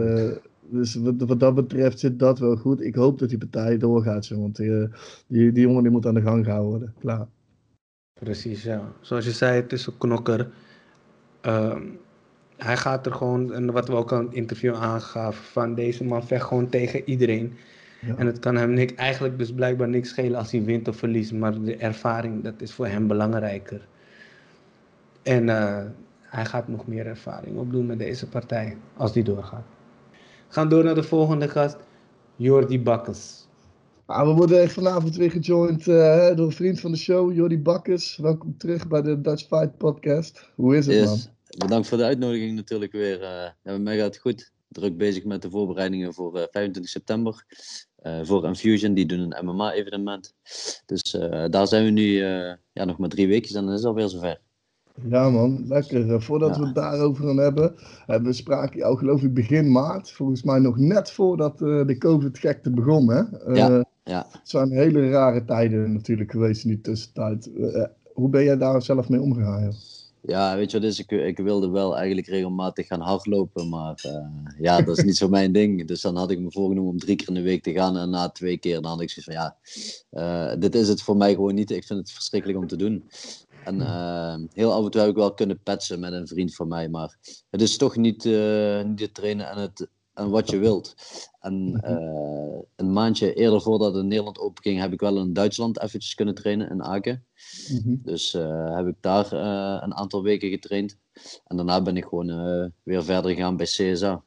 dus 0.70 0.94
wat, 0.94 1.14
wat, 1.18 1.40
dat 1.40 1.54
betreft 1.54 1.98
zit 1.98 2.18
dat 2.18 2.38
wel 2.38 2.56
goed. 2.56 2.80
Ik 2.80 2.94
hoop 2.94 3.18
dat 3.18 3.28
die 3.28 3.38
partij 3.38 3.78
doorgaat, 3.78 4.24
zo, 4.24 4.40
want 4.40 4.56
die, 4.56 4.88
die, 5.26 5.52
die 5.52 5.62
jongen 5.62 5.82
die 5.82 5.92
moet 5.92 6.06
aan 6.06 6.14
de 6.14 6.20
gang 6.20 6.44
gehouden 6.44 6.70
worden. 6.70 6.94
Klaar. 7.00 7.26
Precies, 8.20 8.62
ja. 8.62 8.92
Zoals 9.00 9.24
je 9.24 9.30
zei, 9.30 9.60
het 9.60 9.72
is 9.72 9.86
een 9.86 9.98
knokker. 9.98 10.50
Ehm, 11.40 11.82
hij 12.56 12.76
gaat 12.76 13.06
er 13.06 13.12
gewoon, 13.12 13.52
en 13.52 13.72
wat 13.72 13.88
we 13.88 13.94
ook 13.94 14.12
aan 14.12 14.24
het 14.24 14.34
interview 14.34 14.74
aangaven, 14.74 15.44
van 15.44 15.74
deze 15.74 16.04
man 16.04 16.26
vecht 16.26 16.44
gewoon 16.44 16.68
tegen 16.68 17.08
iedereen. 17.08 17.52
En 18.16 18.26
het 18.26 18.38
kan 18.38 18.56
hem 18.56 18.70
niks, 18.70 18.94
eigenlijk 18.94 19.38
dus 19.38 19.52
blijkbaar 19.52 19.88
niks 19.88 20.08
schelen 20.08 20.38
als 20.38 20.50
hij 20.50 20.64
wint 20.64 20.88
of 20.88 20.96
verliest, 20.96 21.32
maar 21.32 21.62
de 21.62 21.76
ervaring, 21.76 22.42
dat 22.42 22.60
is 22.62 22.72
voor 22.72 22.86
hem 22.86 23.06
belangrijker. 23.06 23.86
En 25.22 25.48
uh, 25.48 25.82
hij 26.22 26.44
gaat 26.44 26.68
nog 26.68 26.86
meer 26.86 27.06
ervaring 27.06 27.56
opdoen 27.56 27.86
met 27.86 27.98
deze 27.98 28.28
partij, 28.28 28.76
als 28.96 29.12
die 29.12 29.24
doorgaat. 29.24 29.64
We 30.54 30.60
gaan 30.60 30.68
door 30.68 30.84
naar 30.84 30.94
de 30.94 31.02
volgende 31.02 31.48
gast, 31.48 31.76
Jordi 32.36 32.82
Bakkes. 32.82 33.46
Ah, 34.06 34.26
we 34.26 34.34
worden 34.34 34.70
vanavond 34.70 35.16
weer 35.16 35.30
gejoind 35.30 35.86
uh, 35.86 36.36
door 36.36 36.46
een 36.46 36.52
vriend 36.52 36.80
van 36.80 36.90
de 36.90 36.96
show, 36.96 37.34
Jordi 37.34 37.58
Bakkes. 37.58 38.16
Welkom 38.16 38.58
terug 38.58 38.88
bij 38.88 39.02
de 39.02 39.20
Dutch 39.20 39.46
Fight 39.46 39.76
Podcast. 39.76 40.50
Hoe 40.54 40.76
is 40.76 40.86
het, 40.86 41.04
man? 41.04 41.18
Bedankt 41.58 41.88
voor 41.88 41.98
de 41.98 42.04
uitnodiging 42.04 42.54
natuurlijk 42.54 42.92
weer. 42.92 43.20
Uh, 43.20 43.46
ja, 43.62 43.78
mij 43.78 43.96
gaat 43.96 44.06
het 44.06 44.18
goed. 44.18 44.52
Druk 44.68 44.96
bezig 44.96 45.24
met 45.24 45.42
de 45.42 45.50
voorbereidingen 45.50 46.14
voor 46.14 46.32
25 46.32 46.88
september. 46.88 47.44
Uh, 48.02 48.20
voor 48.22 48.44
Infusion, 48.44 48.94
die 48.94 49.06
doen 49.06 49.20
een 49.20 49.46
MMA-evenement. 49.46 50.34
Dus 50.86 51.14
uh, 51.14 51.44
daar 51.50 51.66
zijn 51.66 51.84
we 51.84 51.90
nu 51.90 52.06
uh, 52.06 52.52
ja, 52.72 52.84
nog 52.84 52.98
maar 52.98 53.08
drie 53.08 53.28
weken 53.28 53.56
en 53.56 53.64
dan 53.64 53.74
is 53.74 53.80
het 53.80 53.88
alweer 53.88 54.08
zover. 54.08 54.40
Ja 55.02 55.30
man, 55.30 55.64
lekker. 55.68 56.22
Voordat 56.22 56.54
ja. 56.54 56.60
we 56.60 56.66
het 56.66 56.74
daarover 56.74 57.26
gaan 57.26 57.36
hebben, 57.36 57.74
hebben 58.06 58.28
we 58.28 58.34
spraken 58.34 58.78
jou 58.78 58.98
geloof 58.98 59.22
ik 59.22 59.34
begin 59.34 59.72
maart. 59.72 60.10
Volgens 60.10 60.42
mij 60.42 60.58
nog 60.58 60.76
net 60.76 61.10
voordat 61.10 61.58
de 61.58 61.96
COVID-gekte 61.98 62.70
begon. 62.70 63.10
Hè? 63.10 63.22
ja, 63.54 63.84
ja. 64.04 64.26
Het 64.30 64.48
zijn 64.48 64.70
hele 64.70 65.10
rare 65.10 65.44
tijden 65.44 65.92
natuurlijk 65.92 66.30
geweest 66.30 66.64
in 66.64 66.70
die 66.70 66.80
tussentijd. 66.80 67.50
hoe 68.12 68.28
ben 68.28 68.44
jij 68.44 68.56
daar 68.56 68.82
zelf 68.82 69.08
mee 69.08 69.20
omgegaan? 69.20 69.62
Joh? 69.62 69.72
Ja, 70.26 70.56
weet 70.56 70.70
je 70.70 70.80
wat 70.80 70.88
is? 70.88 70.98
Ik, 70.98 71.10
ik 71.10 71.38
wilde 71.38 71.68
wel 71.68 71.96
eigenlijk 71.96 72.26
regelmatig 72.26 72.86
gaan 72.86 73.00
hardlopen, 73.00 73.68
maar 73.68 74.04
ja, 74.58 74.82
dat 74.82 74.98
is 74.98 75.04
niet 75.04 75.16
zo 75.16 75.28
mijn 75.28 75.52
ding. 75.52 75.86
Dus 75.86 76.00
dan 76.00 76.16
had 76.16 76.30
ik 76.30 76.40
me 76.40 76.50
voorgenomen 76.50 76.90
om 76.90 76.98
drie 76.98 77.16
keer 77.16 77.28
in 77.28 77.34
de 77.34 77.42
week 77.42 77.62
te 77.62 77.72
gaan 77.72 77.96
en 77.96 78.10
na 78.10 78.28
twee 78.28 78.58
keer 78.58 78.80
dan 78.80 78.90
had 78.90 79.00
ik 79.00 79.10
zoiets 79.10 79.34
van 79.34 79.52
ja, 80.14 80.56
dit 80.56 80.74
is 80.74 80.88
het 80.88 81.02
voor 81.02 81.16
mij 81.16 81.34
gewoon 81.34 81.54
niet. 81.54 81.70
Ik 81.70 81.84
vind 81.84 81.98
het 81.98 82.10
verschrikkelijk 82.10 82.58
om 82.58 82.66
te 82.66 82.76
doen. 82.76 83.04
En 83.64 83.80
uh, 83.80 84.36
heel 84.52 84.72
af 84.72 84.84
en 84.84 84.90
toe 84.90 85.00
heb 85.00 85.10
ik 85.10 85.16
wel 85.16 85.34
kunnen 85.34 85.60
petsen 85.62 86.00
met 86.00 86.12
een 86.12 86.28
vriend 86.28 86.54
van 86.54 86.68
mij, 86.68 86.88
maar 86.88 87.16
het 87.50 87.62
is 87.62 87.76
toch 87.76 87.96
niet, 87.96 88.24
niet 88.84 89.00
het 89.00 89.14
trainen 89.14 89.50
en, 89.50 89.58
het, 89.58 89.88
en 90.14 90.30
wat 90.30 90.50
je 90.50 90.58
wilt. 90.58 90.94
En 91.40 91.80
een 92.76 92.92
maandje 92.92 93.34
eerder 93.34 93.60
voordat 93.62 93.94
het 93.94 94.04
Nederland 94.04 94.38
openging, 94.38 94.80
heb 94.80 94.92
ik 94.92 95.00
wel 95.00 95.18
in 95.18 95.32
Duitsland 95.32 95.80
eventjes 95.80 96.14
kunnen 96.14 96.34
trainen 96.34 96.70
in 96.70 96.82
Aken. 96.82 97.24
Mhm. 97.68 97.96
Dus 98.02 98.34
uh, 98.34 98.76
heb 98.76 98.86
ik 98.86 98.96
daar 99.00 99.32
uh, 99.32 99.78
een 99.82 99.94
aantal 99.94 100.22
weken 100.22 100.50
getraind. 100.50 100.98
En 101.46 101.56
daarna 101.56 101.82
ben 101.82 101.96
ik 101.96 102.04
gewoon 102.04 102.30
uh, 102.30 102.66
weer 102.82 103.04
verder 103.04 103.30
gegaan 103.30 103.56
bij 103.56 103.66
CSA. 103.66 104.24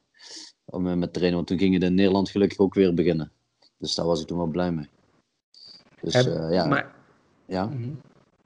Om 0.64 0.98
met 0.98 1.12
trainen, 1.12 1.36
want 1.36 1.46
toen 1.46 1.58
ging 1.58 1.74
het 1.74 1.82
in 1.82 1.94
Nederland 1.94 2.28
gelukkig 2.28 2.58
ook 2.58 2.74
weer 2.74 2.94
beginnen. 2.94 3.32
Dus 3.78 3.94
daar 3.94 4.06
was 4.06 4.20
ik 4.20 4.26
toen 4.26 4.38
wel 4.38 4.46
blij 4.46 4.72
mee. 4.72 4.88
Dus 6.00 6.14
heb, 6.14 6.50
ja. 6.50 6.66
Maar... 6.66 6.94
Ja, 7.46 7.66
mhm. 7.66 7.90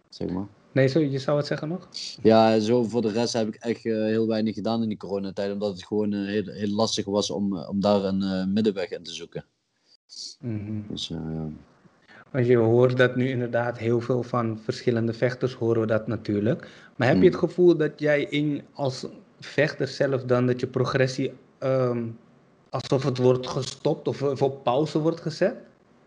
zeg 0.09 0.31
maar. 0.31 0.47
Nee, 0.73 0.89
sorry, 0.89 1.13
je 1.13 1.19
zou 1.19 1.37
het 1.37 1.47
zeggen 1.47 1.69
nog? 1.69 1.89
Ja, 2.23 2.59
zo 2.59 2.83
voor 2.83 3.03
de 3.03 3.11
rest 3.13 3.33
heb 3.33 3.49
ik 3.49 3.55
echt 3.55 3.83
heel 3.83 4.27
weinig 4.27 4.55
gedaan 4.55 4.83
in 4.83 4.89
die 4.89 4.97
coronatijd. 4.97 5.53
Omdat 5.53 5.73
het 5.73 5.87
gewoon 5.87 6.13
heel, 6.13 6.47
heel 6.47 6.75
lastig 6.75 7.05
was 7.05 7.31
om, 7.31 7.59
om 7.59 7.81
daar 7.81 8.05
een 8.05 8.53
middenweg 8.53 8.91
in 8.91 9.03
te 9.03 9.13
zoeken. 9.13 9.45
Mm 10.41 10.85
Dus 10.89 11.09
ja. 11.09 11.49
Want 12.33 12.47
je 12.47 12.57
hoort 12.57 12.97
dat 12.97 13.17
nu 13.17 13.29
inderdaad 13.29 13.79
heel 13.79 14.01
veel 14.01 14.23
van 14.23 14.59
verschillende 14.59 15.13
vechters 15.13 15.55
horen 15.55 15.81
we 15.81 15.87
dat 15.87 16.07
natuurlijk. 16.07 16.69
Maar 16.97 17.09
heb 17.09 17.19
je 17.19 17.29
het 17.29 17.37
gevoel 17.37 17.77
dat 17.77 17.93
jij 17.97 18.23
in, 18.23 18.63
als 18.73 19.07
vechter 19.41 19.89
zelf 19.89 20.25
dan 20.25 20.47
dat 20.47 20.61
je 20.61 20.67
progressie 20.67 21.33
um, 21.61 22.19
alsof 22.71 23.03
het 23.03 23.19
wordt 23.19 23.47
gestopt 23.47 24.09
of, 24.09 24.43
op 24.43 24.65
pauze 24.65 24.99
wordt 24.99 25.21
gezet? 25.21 25.55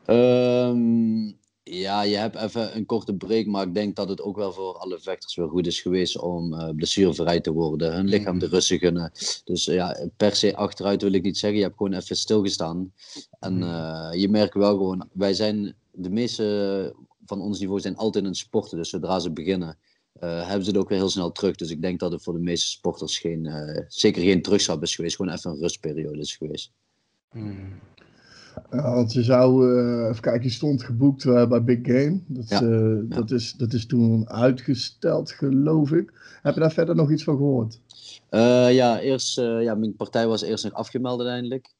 Um, 0.05 1.37
ja, 1.71 2.01
je 2.01 2.15
hebt 2.15 2.35
even 2.35 2.75
een 2.75 2.85
korte 2.85 3.15
break, 3.15 3.45
maar 3.45 3.67
ik 3.67 3.73
denk 3.73 3.95
dat 3.95 4.09
het 4.09 4.21
ook 4.21 4.35
wel 4.35 4.53
voor 4.53 4.77
alle 4.77 4.99
vechters 4.99 5.35
wel 5.35 5.47
goed 5.47 5.67
is 5.67 5.81
geweest 5.81 6.17
om 6.17 6.53
uh, 6.53 6.69
blessurevrij 6.69 7.39
te 7.39 7.51
worden, 7.51 7.93
hun 7.93 8.07
lichaam 8.07 8.39
de 8.39 8.47
rust 8.47 8.67
te 8.67 8.77
gunnen. 8.77 9.11
Dus 9.43 9.67
uh, 9.67 9.75
ja, 9.75 10.07
per 10.17 10.35
se 10.35 10.55
achteruit 10.55 11.01
wil 11.01 11.13
ik 11.13 11.23
niet 11.23 11.37
zeggen, 11.37 11.59
je 11.59 11.65
hebt 11.65 11.77
gewoon 11.77 11.93
even 11.93 12.17
stilgestaan. 12.17 12.93
En 13.39 13.61
uh, 13.61 14.09
je 14.11 14.29
merkt 14.29 14.53
wel 14.53 14.77
gewoon, 14.77 15.09
wij 15.13 15.33
zijn 15.33 15.75
de 15.91 16.09
meeste 16.09 16.95
van 17.25 17.41
ons 17.41 17.59
niveau 17.59 17.79
zijn 17.79 17.97
altijd 17.97 18.25
in 18.25 18.35
sporten. 18.35 18.77
Dus 18.77 18.89
zodra 18.89 19.19
ze 19.19 19.31
beginnen, 19.31 19.77
hebben 20.19 20.63
ze 20.63 20.69
het 20.69 20.79
ook 20.79 20.89
weer 20.89 20.97
heel 20.97 21.09
snel 21.09 21.31
terug. 21.31 21.55
Dus 21.55 21.69
ik 21.69 21.81
denk 21.81 21.99
dat 21.99 22.11
het 22.11 22.23
voor 22.23 22.33
de 22.33 22.39
meeste 22.39 22.67
sporters 22.67 23.19
geen, 23.19 23.49
zeker 23.87 24.21
geen 24.21 24.41
terugstap 24.41 24.81
is 24.81 24.95
geweest. 24.95 25.15
Gewoon 25.15 25.33
even 25.33 25.51
een 25.51 25.59
rustperiode 25.59 26.19
is 26.19 26.35
geweest. 26.35 26.71
Hmm. 27.31 27.79
Ja, 28.71 28.93
want 28.93 29.13
je 29.13 29.23
zou, 29.23 29.71
uh, 29.71 30.07
even 30.09 30.21
kijken, 30.21 30.43
je 30.43 30.49
stond 30.49 30.83
geboekt 30.83 31.25
bij 31.25 31.63
Big 31.63 31.79
Game. 31.81 32.19
Dat, 32.27 32.49
ja. 32.49 32.59
dat, 33.15 33.31
is, 33.31 33.53
dat 33.53 33.73
is 33.73 33.85
toen 33.85 34.29
uitgesteld, 34.29 35.31
geloof 35.31 35.91
ik. 35.91 36.13
Heb 36.41 36.53
je 36.53 36.59
daar 36.59 36.71
verder 36.71 36.95
nog 36.95 37.11
iets 37.11 37.23
van 37.23 37.37
gehoord? 37.37 37.79
ja, 38.71 38.99
eerst, 38.99 39.35
ja, 39.35 39.75
mijn 39.75 39.95
partij 39.95 40.27
was 40.27 40.41
eerst 40.41 40.63
nog 40.63 40.73
afgemeld 40.73 41.19
uiteindelijk. 41.19 41.73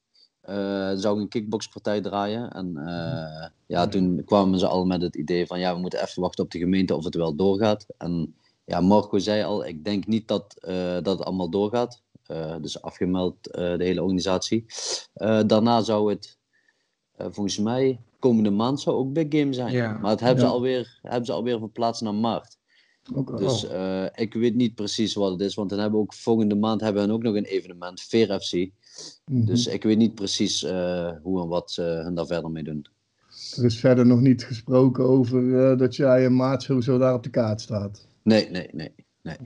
Uh, 0.49 0.91
zou 0.95 1.15
ik 1.15 1.21
een 1.21 1.28
kickboxpartij 1.28 2.01
draaien. 2.01 2.51
En 2.51 2.73
uh, 2.76 3.47
ja, 3.65 3.88
toen 3.88 4.21
kwamen 4.26 4.59
ze 4.59 4.67
al 4.67 4.86
met 4.86 5.01
het 5.01 5.15
idee 5.15 5.45
van 5.45 5.59
ja, 5.59 5.73
we 5.73 5.80
moeten 5.80 6.01
even 6.01 6.21
wachten 6.21 6.43
op 6.43 6.51
de 6.51 6.59
gemeente 6.59 6.95
of 6.95 7.03
het 7.03 7.15
wel 7.15 7.36
doorgaat. 7.36 7.86
En 7.97 8.36
ja, 8.65 8.82
Marco 8.82 9.17
zei 9.17 9.43
al, 9.43 9.65
ik 9.65 9.84
denk 9.84 10.07
niet 10.07 10.28
dat, 10.28 10.55
dat 11.01 11.17
het 11.17 11.23
allemaal 11.23 11.49
doorgaat. 11.49 12.01
dus 12.61 12.82
afgemeld 12.82 13.43
de 13.43 13.76
hele 13.78 14.01
organisatie. 14.01 14.65
daarna 15.45 15.82
zou 15.82 16.09
het 16.09 16.38
volgens 17.18 17.59
mij 17.59 17.99
komende 18.20 18.49
maand 18.49 18.82
zou 18.82 18.95
ook 18.95 19.13
Big 19.13 19.26
Game 19.30 19.53
zijn. 19.53 19.72
Ja. 19.72 19.97
Maar 19.97 20.11
het 20.11 20.20
hebben, 20.20 20.43
ja. 20.43 20.49
ze 20.49 20.55
alweer, 20.55 20.99
hebben 21.01 21.26
ze 21.26 21.32
alweer 21.32 21.59
verplaatst 21.59 22.01
naar 22.01 22.16
maart. 22.16 22.57
Dus 23.38 23.68
eh, 23.68 24.05
ik 24.16 24.34
weet 24.34 24.55
niet 24.55 24.76
precies 24.76 25.13
wat 25.13 25.32
het 25.32 25.41
is, 25.41 25.55
want 25.55 25.70
dan 25.70 25.80
hebben 25.80 25.99
we 25.99 26.05
ook 26.05 26.13
volgende 26.13 26.55
maand 26.55 26.82
hebben 26.82 27.07
we 27.07 27.13
ook 27.13 27.24
nog 27.24 27.36
een 27.36 27.43
evenement, 27.43 28.01
Veer 28.01 28.39
FC. 28.39 28.53
Mhm. 29.26 29.45
Dus 29.45 29.68
ik 29.68 29.84
weet 29.84 29.97
niet 29.97 30.16
precies 30.16 30.63
eh, 30.63 31.11
hoe 31.22 31.41
en 31.41 31.47
wat 31.47 31.72
ze 31.72 31.82
hun 31.82 32.16
daar 32.16 32.26
verder 32.26 32.51
mee 32.51 32.63
doen. 32.63 32.86
Er 33.57 33.66
is 33.66 33.80
verder 33.80 34.05
nog 34.05 34.20
niet 34.20 34.43
gesproken 34.43 35.03
over 35.03 35.72
eh, 35.72 35.78
dat 35.78 35.95
jij 35.95 36.26
en 36.26 36.36
maart 36.36 36.63
sowieso 36.63 36.97
daar 36.97 37.13
op 37.13 37.24
de 37.24 37.30
kaart 37.30 37.61
staat. 37.61 38.07
Nee, 38.24 38.49
nee, 38.49 38.70
nee. 38.72 38.91
Nee. 39.26 39.38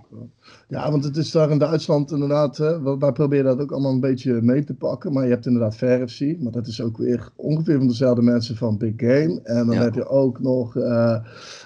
Ja, 0.68 0.92
want 0.92 1.04
het 1.04 1.18
is 1.18 1.32
daar 1.32 1.52
in 1.52 1.58
Duitsland 1.58 2.12
inderdaad, 2.12 2.58
hè, 2.58 2.98
wij- 2.98 3.12
proberen 3.12 3.46
dat 3.46 3.60
ook 3.62 3.72
allemaal 3.72 3.92
een 3.92 4.00
beetje 4.00 4.42
mee 4.42 4.64
te 4.64 4.74
pakken. 4.74 5.14
Maar 5.14 5.24
je 5.24 5.30
hebt 5.30 5.46
inderdaad 5.46 5.76
Fair 5.76 6.08
FC, 6.10 6.40
maar 6.40 6.52
dat 6.52 6.68
is 6.68 6.82
ook 6.82 6.98
weer 6.98 7.30
ongeveer 7.36 7.78
van 7.78 7.88
dezelfde 7.88 8.22
mensen 8.22 8.56
van 8.56 8.78
Big 8.78 8.94
Game. 8.98 9.40
En 9.44 9.66
dan 9.66 9.76
Ja. 9.76 9.82
heb 9.82 9.94
je 9.94 10.08
ook 10.08 10.40
nog 10.40 10.76
eh 10.76 11.16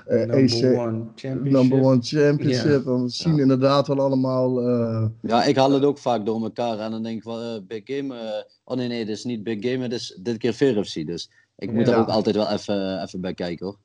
eh, 0.08 0.18
Number 0.20 0.36
AC, 0.36 0.78
one 0.80 1.04
championship. 1.16 1.52
Number 1.52 1.82
One 1.82 1.98
Championship. 2.02 2.86
En 2.86 3.02
we 3.04 3.10
zien 3.10 3.36
Ja. 3.36 3.42
inderdaad 3.42 3.88
wel 3.88 4.00
allemaal... 4.00 4.62
eh, 4.68 5.06
Ja, 5.22 5.44
ik 5.44 5.56
haal 5.56 5.72
het 5.72 5.84
ook 5.84 5.98
vaak 5.98 6.26
door 6.26 6.44
elkaar 6.44 6.80
en 6.80 6.92
dan 6.92 7.04
denk 7.04 7.18
ik 7.18 7.24
van 7.24 7.66
Big 7.68 7.82
Game. 7.84 8.16
eh, 8.16 8.44
oh 8.64 8.78
nee, 8.78 8.88
nee, 8.88 9.06
dit 9.06 9.16
is 9.18 9.24
niet 9.24 9.44
Big 9.44 9.58
Game, 9.72 9.84
het 9.84 9.92
is 9.94 10.20
dit 10.22 10.38
keer 10.38 10.54
Veer 10.54 10.86
FC. 10.86 11.06
Dus 11.08 11.30
ik 11.56 11.72
moet 11.72 11.86
Ja. 11.86 11.92
daar 11.92 12.00
ook 12.00 12.08
altijd 12.08 12.36
wel 12.36 12.50
even, 12.50 13.02
even 13.04 13.22
bij 13.22 13.34
kijken 13.34 13.66
hoor. 13.66 13.78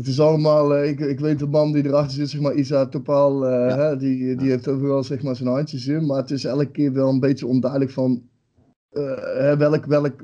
Het 0.00 0.08
is 0.08 0.20
allemaal, 0.20 0.74
eh, 0.74 0.88
ik, 0.90 1.00
ik 1.00 1.20
weet 1.20 1.38
de 1.38 1.46
man 1.46 1.72
die 1.72 1.84
erachter 1.86 2.12
zit, 2.16 2.30
zeg 2.30 2.40
maar, 2.40 2.54
Isa 2.54 2.86
Topal, 2.86 3.46
eh, 3.46 3.68
Ja. 3.68 3.76
hè, 3.78 3.96
die, 3.96 4.36
die 4.36 4.50
heeft 4.50 4.68
overal 4.68 5.04
zeg 5.04 5.22
maar 5.22 5.36
zijn 5.36 5.48
handjes 5.48 5.86
in. 5.86 6.06
Maar 6.06 6.16
het 6.16 6.30
is 6.30 6.44
elke 6.44 6.70
keer 6.70 6.92
wel 6.92 7.08
een 7.08 7.20
beetje 7.20 7.46
onduidelijk 7.46 7.90
van 7.90 8.22
eh, 8.90 9.56
welk, 9.56 9.84
welk, 9.86 10.14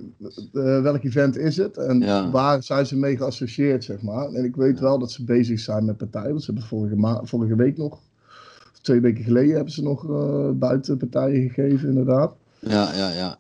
eh, 0.53 0.81
welk 0.83 1.03
event 1.05 1.37
is 1.37 1.57
het 1.57 1.77
en 1.77 2.01
Ja. 2.01 2.31
waar 2.31 2.63
zijn 2.63 2.87
ze 2.87 2.97
mee 2.97 3.17
geassocieerd, 3.17 3.85
zeg 3.85 4.03
maar. 4.03 4.29
En 4.33 4.45
ik 4.45 4.57
weet 4.57 4.81
wel 4.81 4.99
dat 4.99 5.11
ze 5.13 5.25
bezig 5.25 5.61
zijn 5.61 5.85
met 5.85 5.97
partijen. 5.97 6.31
want 6.31 6.43
Ze 6.43 6.51
hebben 6.53 6.69
vorige, 6.69 7.21
vorige 7.27 7.57
week 7.57 7.77
nog, 7.77 7.99
twee 8.83 9.01
weken 9.01 9.25
geleden, 9.25 9.55
hebben 9.55 9.73
ze 9.73 9.83
nog 9.83 10.11
eh 10.11 10.51
buiten 10.55 10.97
partijen 10.97 11.51
gegeven, 11.51 11.89
inderdaad. 11.89 12.35
Ja, 12.59 12.95
ja, 12.95 13.11
ja. 13.11 13.39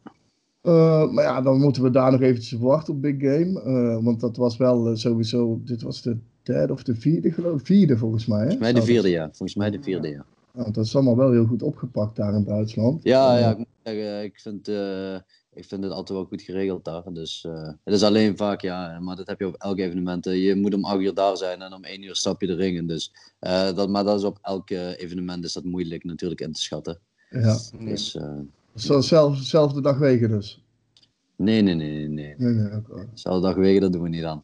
Eh, 0.66 1.10
maar 1.10 1.24
ja, 1.24 1.40
dan 1.40 1.60
moeten 1.60 1.82
we 1.82 1.90
daar 1.90 2.12
nog 2.12 2.20
eventjes 2.20 2.52
op 2.52 2.60
wachten 2.60 2.94
op 2.94 3.02
Big 3.02 3.16
Game. 3.18 3.62
Eh, 3.62 4.04
want 4.04 4.20
dat 4.20 4.36
was 4.36 4.56
wel 4.56 4.88
eh, 4.88 4.94
sowieso, 4.94 5.60
dit 5.64 5.82
was 5.82 6.02
de 6.02 6.16
derde 6.42 6.72
of 6.72 6.82
de 6.82 6.94
vierde 6.94 7.32
geloof 7.32 7.60
ik. 7.60 7.66
Vierde 7.66 7.96
volgens 7.96 8.26
mij. 8.26 8.38
Hè? 8.38 8.44
Volgens 8.44 8.60
mij 8.60 8.72
de 8.72 8.82
vierde, 8.82 9.08
ja. 9.08 9.24
Volgens 9.24 9.54
mij 9.54 9.70
de 9.70 9.82
vierde, 9.82 10.08
ja. 10.08 10.24
Nou, 10.52 10.70
dat 10.70 10.84
is 10.84 10.94
allemaal 10.94 11.16
wel 11.16 11.30
heel 11.30 11.46
goed 11.46 11.62
opgepakt 11.62 12.16
daar 12.16 12.34
in 12.34 12.44
Duitsland. 12.44 13.02
Ja, 13.02 13.38
ja, 13.38 13.50
ik 13.50 13.58
moet 13.58 13.66
zeggen, 13.82 14.22
ik 14.22 14.40
vind, 14.40 14.68
ik 15.56 15.64
vind 15.64 15.82
het 15.82 15.92
altijd 15.92 16.18
wel 16.18 16.26
goed 16.26 16.42
geregeld 16.42 16.84
daar. 16.84 17.12
Dus 17.12 17.44
eh, 17.44 17.68
het 17.84 17.94
is 17.94 18.02
alleen 18.02 18.36
vaak, 18.36 18.60
ja, 18.60 19.00
maar 19.00 19.16
dat 19.16 19.26
heb 19.26 19.40
je 19.40 19.46
op 19.46 19.54
elk 19.54 19.78
evenement. 19.78 20.24
je 20.24 20.54
moet 20.54 20.74
om 20.74 20.84
8 20.84 21.00
uur 21.00 21.14
daar 21.14 21.36
zijn 21.36 21.62
en 21.62 21.72
om 21.72 21.84
1 21.84 22.02
uur 22.02 22.16
stap 22.16 22.40
je 22.40 22.46
de 22.46 22.54
ring 22.54 22.76
in. 22.76 22.86
Dus, 22.86 23.12
eh, 23.38 23.74
dat, 23.74 23.88
maar 23.88 24.04
dat 24.04 24.18
is 24.18 24.24
op 24.24 24.38
elk 24.42 24.70
evenement 24.70 25.44
is 25.44 25.52
dat 25.52 25.64
moeilijk 25.64 26.04
natuurlijk 26.04 26.40
in 26.40 26.52
te 26.52 26.60
schatten. 26.60 27.00
ja. 27.30 27.58
Dus 27.78 28.16
eh, 28.16 28.38
Zo, 28.76 29.00
zelf, 29.00 29.36
zelfde 29.38 29.80
dag 29.80 29.98
wegen 29.98 30.28
dus. 30.28 30.64
nee, 31.36 31.62
nee, 31.62 31.74
nee, 31.74 32.08
nee, 32.08 32.34
nee. 32.38 32.52
Nee. 32.54 32.80
Zelfde 33.14 33.46
dag 33.46 33.54
wegen, 33.56 33.80
dat 33.80 33.92
doen 33.92 34.02
we 34.02 34.08
niet 34.08 34.24
aan. 34.24 34.42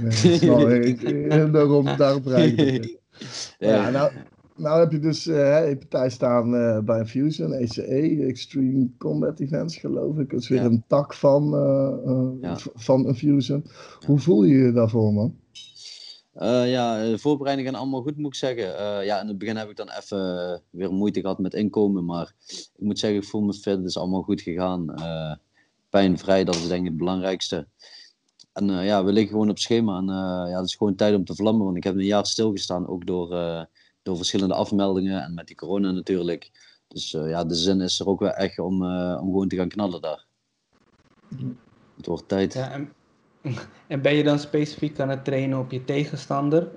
Nee, 0.00 0.40
nou, 0.40 0.74
ik, 0.74 1.30
daarom, 1.52 1.84
daarop 1.96 2.26
rijd 2.26 2.58
ik 2.60 2.68
het. 2.82 3.54
Ja, 3.58 3.90
nou, 3.90 4.12
nou 4.56 4.80
heb 4.80 4.92
je 4.92 4.98
dus 4.98 5.26
een 5.26 5.78
partij 5.78 6.10
staan 6.10 6.54
eh, 6.56 6.78
bij 6.80 7.06
Fusion, 7.06 7.52
ECE, 7.52 8.24
Extreme 8.26 8.88
Combat 8.98 9.40
Events 9.40 9.76
geloof 9.76 10.18
ik. 10.18 10.30
Dat 10.30 10.40
is 10.40 10.48
weer 10.48 10.58
Ja. 10.60 10.64
een 10.64 10.84
tak 10.86 11.14
van, 11.14 11.54
eh, 11.54 12.28
Ja. 12.40 12.56
van 12.74 13.06
een 13.06 13.14
Fusion. 13.16 13.64
Hoe 14.06 14.18
voel 14.18 14.44
je 14.44 14.54
je 14.56 14.72
daarvoor 14.72 15.12
man? 15.12 15.34
Eh, 16.34 16.70
ja, 16.70 17.02
de 17.04 17.18
voorbereidingen 17.18 17.72
gaan 17.72 17.80
allemaal 17.80 18.02
goed, 18.02 18.16
moet 18.16 18.26
ik 18.26 18.34
zeggen. 18.34 18.78
Eh, 18.78 19.04
ja, 19.04 19.20
in 19.20 19.28
het 19.28 19.38
begin 19.38 19.56
heb 19.56 19.70
ik 19.70 19.76
dan 19.76 19.90
even 19.90 20.52
eh, 20.52 20.58
weer 20.70 20.92
moeite 20.92 21.20
gehad 21.20 21.38
met 21.38 21.54
inkomen. 21.54 22.04
Maar 22.04 22.34
ik 22.48 22.72
moet 22.78 22.98
zeggen, 22.98 23.20
ik 23.20 23.28
voel 23.28 23.40
me 23.40 23.52
fit. 23.52 23.76
Het 23.76 23.84
is 23.84 23.96
allemaal 23.96 24.22
goed 24.22 24.40
gegaan. 24.40 24.94
Eh, 24.94 25.34
pijnvrij, 25.88 26.44
dat 26.44 26.54
is 26.54 26.68
denk 26.68 26.80
ik 26.80 26.88
het 26.88 26.96
belangrijkste. 26.96 27.66
En 28.52 28.70
eh, 28.70 28.84
ja, 28.86 29.04
we 29.04 29.12
liggen 29.12 29.32
gewoon 29.32 29.50
op 29.50 29.58
schema. 29.58 29.98
En 29.98 30.08
eh, 30.08 30.50
ja, 30.50 30.56
het 30.56 30.66
is 30.66 30.74
gewoon 30.74 30.94
tijd 30.94 31.14
om 31.14 31.24
te 31.24 31.34
vlammen. 31.34 31.64
Want 31.64 31.76
ik 31.76 31.84
heb 31.84 31.94
een 31.94 32.04
jaar 32.04 32.26
stilgestaan, 32.26 32.88
ook 32.88 33.06
door, 33.06 33.32
eh, 33.32 33.64
door 34.02 34.16
verschillende 34.16 34.54
afmeldingen. 34.54 35.22
En 35.22 35.34
met 35.34 35.46
die 35.46 35.56
corona 35.56 35.90
natuurlijk. 35.90 36.50
Dus 36.88 37.14
eh, 37.14 37.28
ja, 37.28 37.44
de 37.44 37.54
zin 37.54 37.80
is 37.80 38.00
er 38.00 38.06
ook 38.06 38.20
wel 38.20 38.30
echt 38.30 38.58
om, 38.58 38.82
eh, 38.82 39.18
om 39.20 39.26
gewoon 39.26 39.48
te 39.48 39.56
gaan 39.56 39.68
knallen 39.68 40.00
daar. 40.00 40.24
Het 41.96 42.06
wordt 42.06 42.28
tijd. 42.28 42.52
Ja, 42.52 42.70
en, 42.70 42.92
en 43.86 44.02
ben 44.02 44.14
je 44.14 44.22
dan 44.22 44.38
specifiek 44.38 45.00
aan 45.00 45.08
het 45.08 45.24
trainen 45.24 45.58
op 45.58 45.70
je 45.70 45.84
tegenstander? 45.84 46.68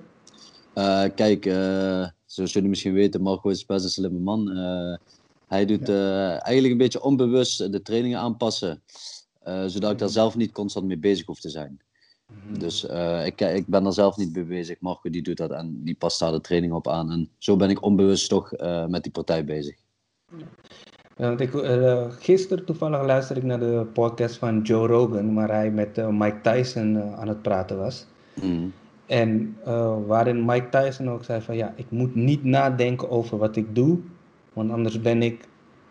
Eh, 0.74 1.04
kijk, 1.14 1.46
eh, 1.46 2.06
zoals 2.26 2.52
jullie 2.52 2.68
misschien 2.68 2.92
weten, 2.92 3.22
Marco 3.22 3.48
is 3.48 3.66
best 3.66 3.84
een 3.84 3.90
slimme 3.90 4.18
man. 4.18 4.50
Eh, 4.50 4.96
hij 5.46 5.64
doet 5.66 5.88
eigenlijk 5.88 6.72
een 6.72 6.78
beetje 6.78 7.02
onbewust 7.02 7.72
de 7.72 7.82
trainingen 7.82 8.18
aanpassen, 8.18 8.82
zodat 9.66 9.92
ik 9.92 9.98
daar 9.98 10.08
zelf 10.08 10.36
niet 10.36 10.52
constant 10.52 10.86
mee 10.86 10.98
bezig 10.98 11.26
hoef 11.26 11.40
te 11.40 11.48
zijn. 11.48 11.80
Dus 12.58 12.86
eh, 12.86 13.26
ik, 13.26 13.40
ik 13.40 13.66
ben 13.66 13.82
daar 13.82 13.92
zelf 13.92 14.16
niet 14.16 14.34
mee 14.34 14.44
bezig. 14.44 14.80
Marco 14.80 15.10
die 15.10 15.22
doet 15.22 15.36
dat 15.36 15.50
en 15.50 15.84
die 15.84 15.94
past 15.94 16.18
daar 16.18 16.32
de 16.32 16.40
training 16.40 16.72
op 16.72 16.88
aan. 16.88 17.10
En 17.10 17.30
zo 17.38 17.56
ben 17.56 17.70
ik 17.70 17.82
onbewust 17.82 18.28
toch 18.28 18.50
met 18.88 19.02
die 19.02 19.12
partij 19.12 19.44
bezig. 19.44 19.76
Ja, 21.18 21.28
want 21.28 21.40
ik, 21.40 21.54
eh, 21.54 22.04
gisteren 22.18 22.64
toevallig 22.64 23.04
luisterde 23.04 23.40
ik 23.40 23.46
naar 23.46 23.58
de 23.58 23.86
podcast 23.92 24.36
van 24.36 24.60
Joe 24.60 24.86
Rogan, 24.86 25.34
waar 25.34 25.50
hij 25.50 25.70
met 25.70 25.98
eh, 25.98 26.08
Mike 26.08 26.40
Tyson 26.42 26.96
eh, 26.96 27.20
aan 27.20 27.28
het 27.28 27.42
praten 27.42 27.78
was. 27.78 28.06
Mhm. 28.34 28.66
En 29.06 29.56
eh, 29.64 29.94
waarin 30.06 30.44
Mike 30.44 30.68
Tyson 30.68 31.10
ook 31.10 31.24
zei 31.24 31.40
van 31.40 31.56
ja, 31.56 31.72
ik 31.76 31.86
moet 31.88 32.14
niet 32.14 32.44
nadenken 32.44 33.10
over 33.10 33.38
wat 33.38 33.56
ik 33.56 33.74
doe, 33.74 33.98
want 34.52 34.70
anders 34.70 35.00
ben 35.00 35.22
ik 35.22 35.48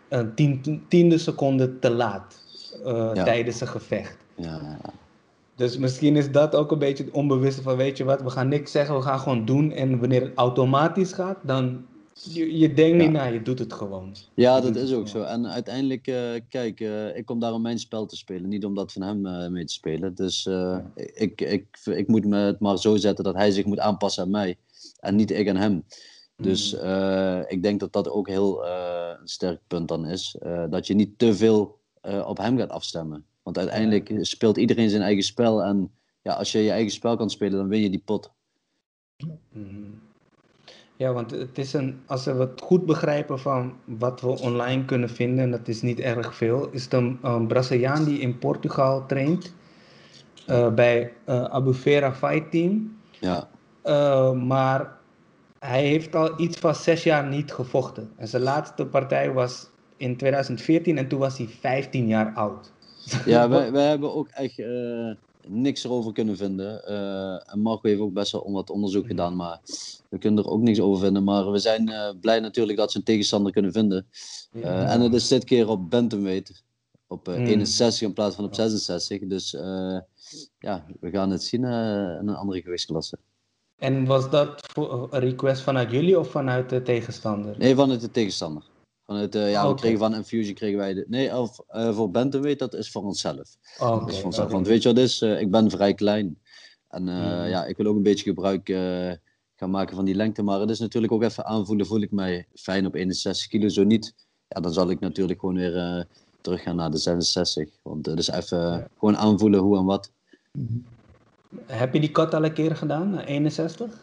een 0.08 0.34
tien, 0.34 0.82
tiende 0.88 1.18
seconde 1.18 1.78
te 1.78 1.90
laat 1.90 2.42
eh, 2.84 3.10
Ja. 3.14 3.24
tijdens 3.24 3.60
een 3.60 3.68
gevecht. 3.68 4.16
Ja, 4.34 4.60
ja. 4.62 4.90
Dus 5.54 5.78
misschien 5.78 6.16
is 6.16 6.30
dat 6.32 6.54
ook 6.54 6.70
een 6.70 6.78
beetje 6.78 7.04
het 7.04 7.12
onbewuste 7.12 7.62
van 7.62 7.76
weet 7.76 7.96
je 7.96 8.04
wat, 8.04 8.22
we 8.22 8.30
gaan 8.30 8.48
niks 8.48 8.70
zeggen, 8.72 8.94
we 8.94 9.02
gaan 9.02 9.18
gewoon 9.18 9.44
doen. 9.44 9.72
En 9.72 9.98
wanneer 9.98 10.20
het 10.20 10.32
automatisch 10.34 11.12
gaat, 11.12 11.36
dan 11.40 11.84
je, 12.22 12.58
je 12.58 12.72
denkt 12.72 12.96
niet 12.96 13.10
na, 13.10 13.24
je 13.24 13.42
doet 13.42 13.58
het 13.58 13.72
gewoon. 13.72 14.14
Ja, 14.34 14.56
Je 14.56 14.62
dat 14.62 14.76
is 14.76 14.92
ook 14.92 15.08
zo. 15.08 15.22
En 15.22 15.46
uiteindelijk, 15.46 16.06
eh, 16.06 16.40
kijk, 16.48 16.80
eh, 16.80 17.16
ik 17.16 17.24
kom 17.26 17.40
daar 17.40 17.52
om 17.52 17.62
mijn 17.62 17.78
spel 17.78 18.06
te 18.06 18.16
spelen, 18.16 18.48
niet 18.48 18.64
om 18.64 18.74
dat 18.74 18.92
van 18.92 19.02
hem 19.02 19.26
eh, 19.26 19.48
mee 19.48 19.64
te 19.64 19.72
spelen. 19.72 20.14
Dus 20.14 20.48
ik, 20.94 21.40
ik, 21.40 21.78
ik 21.84 22.08
moet 22.08 22.24
me 22.24 22.36
het 22.36 22.60
maar 22.60 22.78
zo 22.78 22.96
zetten 22.96 23.24
dat 23.24 23.34
hij 23.34 23.50
zich 23.50 23.64
moet 23.64 23.78
aanpassen 23.78 24.22
aan 24.22 24.30
mij 24.30 24.56
en 25.00 25.16
niet 25.16 25.30
ik 25.30 25.48
aan 25.48 25.56
hem. 25.56 25.84
Dus 26.36 26.74
eh, 26.74 27.40
ik 27.46 27.62
denk 27.62 27.80
dat 27.80 27.92
dat 27.92 28.08
ook 28.08 28.28
heel 28.28 28.66
een 28.66 29.28
sterk 29.28 29.60
punt 29.66 29.88
dan 29.88 30.06
is. 30.06 30.36
dat 30.70 30.86
je 30.86 30.94
niet 30.94 31.18
te 31.18 31.34
veel 31.34 31.78
op 32.26 32.38
hem 32.38 32.58
gaat 32.58 32.70
afstemmen. 32.70 33.24
Want 33.42 33.58
uiteindelijk 33.58 34.18
speelt 34.20 34.56
iedereen 34.56 34.90
zijn 34.90 35.02
eigen 35.02 35.24
spel. 35.24 35.62
En 35.62 35.90
ja, 36.22 36.32
als 36.32 36.52
je 36.52 36.58
je 36.58 36.70
eigen 36.70 36.92
spel 36.92 37.16
kan 37.16 37.30
spelen, 37.30 37.58
dan 37.58 37.68
win 37.68 37.80
je 37.80 37.90
die 37.90 38.02
pot. 38.04 38.30
Mhm. 39.52 40.07
Ja, 40.98 41.12
want 41.12 41.30
het 41.30 41.58
is 41.58 41.72
een, 41.72 42.00
als 42.06 42.24
we 42.24 42.32
het 42.32 42.60
goed 42.60 42.86
begrijpen 42.86 43.38
van 43.38 43.72
wat 43.84 44.20
we 44.20 44.40
online 44.40 44.84
kunnen 44.84 45.10
vinden, 45.10 45.44
en 45.44 45.50
dat 45.50 45.68
is 45.68 45.82
niet 45.82 46.00
erg 46.00 46.34
veel, 46.34 46.68
is 46.70 46.84
het 46.84 46.92
een, 46.92 47.18
een 47.22 47.46
Braziliaan 47.46 48.04
die 48.04 48.18
in 48.20 48.38
Portugal 48.38 49.06
traint 49.06 49.54
eh, 50.46 50.74
bij 50.74 51.12
eh 51.24 51.44
Albufeira 51.48 52.14
Fight 52.14 52.50
Team. 52.50 52.96
Ja, 53.20 53.48
Eh, 53.82 54.32
maar 54.32 54.96
hij 55.58 55.84
heeft 55.86 56.14
al 56.14 56.40
iets 56.40 56.58
van 56.58 56.74
zes 56.74 57.02
jaar 57.02 57.26
niet 57.26 57.52
gevochten. 57.52 58.10
En 58.16 58.28
zijn 58.28 58.42
laatste 58.42 58.86
partij 58.86 59.32
was 59.32 59.70
in 59.96 60.16
2014 60.16 60.98
en 60.98 61.08
toen 61.08 61.18
was 61.18 61.38
hij 61.38 61.48
15 61.60 62.06
jaar 62.06 62.32
oud. 62.34 62.72
ja 63.24 63.48
wij, 63.48 63.72
wij 63.72 63.88
hebben 63.88 64.14
ook 64.14 64.28
echt 64.28 64.58
niks 65.46 65.84
erover 65.84 66.12
kunnen 66.12 66.36
vinden. 66.36 66.84
Eh, 66.86 67.52
en 67.52 67.60
Marco 67.60 67.88
heeft 67.88 68.00
ook 68.00 68.12
best 68.12 68.32
wel 68.32 68.52
wat 68.52 68.70
onderzoek 68.70 69.06
gedaan, 69.06 69.36
maar 69.36 69.60
we 70.08 70.18
kunnen 70.18 70.44
er 70.44 70.50
ook 70.50 70.60
niks 70.60 70.80
over 70.80 71.00
vinden. 71.04 71.24
Maar 71.24 71.50
we 71.50 71.58
zijn 71.58 71.88
eh, 71.88 72.10
blij 72.20 72.40
natuurlijk 72.40 72.78
dat 72.78 72.92
ze 72.92 72.98
een 72.98 73.04
tegenstander 73.04 73.52
kunnen 73.52 73.72
vinden. 73.72 74.06
Eh, 74.52 74.92
En 74.92 75.00
het 75.00 75.14
is 75.14 75.28
dit 75.28 75.44
keer 75.44 75.68
op 75.68 75.90
bantamweight. 75.90 76.62
Op 77.06 77.26
Mm. 77.26 77.34
61 77.34 78.00
in 78.08 78.12
plaats 78.12 78.36
van 78.36 78.44
op 78.44 78.54
66. 78.54 79.28
Dus 79.28 79.50
ja, 80.58 80.84
we 81.00 81.10
gaan 81.10 81.30
het 81.30 81.42
zien 81.42 81.64
in 81.64 82.28
een 82.28 82.34
andere 82.36 82.62
gewichtsklasse. 82.62 83.18
En 83.76 84.04
was 84.06 84.30
dat 84.30 84.66
voor 84.72 85.08
een 85.10 85.20
request 85.20 85.62
vanuit 85.62 85.90
jullie 85.90 86.18
of 86.18 86.30
vanuit 86.30 86.68
de 86.70 86.82
tegenstander? 86.82 87.58
Nee, 87.58 87.74
vanuit 87.74 88.00
de 88.00 88.10
tegenstander. 88.10 88.62
Vanuit, 89.08 89.34
eh, 89.34 89.50
ja, 89.50 89.68
we 89.68 89.74
kregen 89.74 89.98
van 89.98 90.14
Infusion 90.14 90.54
kregen 90.54 90.78
wij 90.78 90.94
de... 90.94 91.04
Nee, 91.08 91.36
of, 91.36 91.60
eh, 91.68 91.94
voor 91.94 92.10
bantamweight, 92.10 92.58
dat 92.58 92.74
is 92.74 92.90
voor 92.90 93.02
onszelf. 93.02 93.56
Oh, 93.78 94.00
Dat 94.00 94.08
is 94.08 94.16
voor 94.16 94.24
onszelf. 94.24 94.50
Want 94.50 94.66
weet 94.66 94.82
je 94.82 94.88
wat 94.88 94.98
is? 94.98 95.20
Eh, 95.22 95.40
ik 95.40 95.50
ben 95.50 95.70
vrij 95.70 95.94
klein. 95.94 96.38
En 96.88 97.02
Mhm. 97.02 97.46
ja, 97.48 97.64
ik 97.64 97.76
wil 97.76 97.86
ook 97.86 97.96
een 97.96 98.02
beetje 98.02 98.24
gebruik 98.24 98.66
gaan 99.56 99.70
maken 99.70 99.96
van 99.96 100.04
die 100.04 100.14
lengte. 100.14 100.42
Maar 100.42 100.60
het 100.60 100.70
is 100.70 100.78
natuurlijk 100.78 101.12
ook 101.12 101.22
even 101.22 101.44
aanvoelen, 101.44 101.86
voel 101.86 102.00
ik 102.00 102.10
mij 102.10 102.46
fijn 102.54 102.86
op 102.86 102.94
61 102.94 103.48
kilo. 103.48 103.68
Zo 103.68 103.84
niet, 103.84 104.14
ja, 104.48 104.60
dan 104.60 104.72
zal 104.72 104.90
ik 104.90 105.00
natuurlijk 105.00 105.40
gewoon 105.40 105.54
weer 105.54 105.74
uh, 105.76 106.02
terug 106.40 106.62
gaan 106.62 106.76
naar 106.76 106.90
de 106.90 106.96
66. 106.98 107.74
Want 107.82 108.06
het 108.06 108.18
is 108.18 108.28
even 108.28 108.88
gewoon 108.98 109.16
aanvoelen 109.16 109.60
hoe 109.60 109.76
en 109.78 109.84
wat. 109.84 110.10
Heb 111.66 111.92
je 111.94 112.00
die 112.00 112.10
cut 112.10 112.34
al 112.34 112.44
een 112.44 112.52
keer 112.52 112.76
gedaan, 112.76 113.10
naar 113.10 113.24
61? 113.24 114.02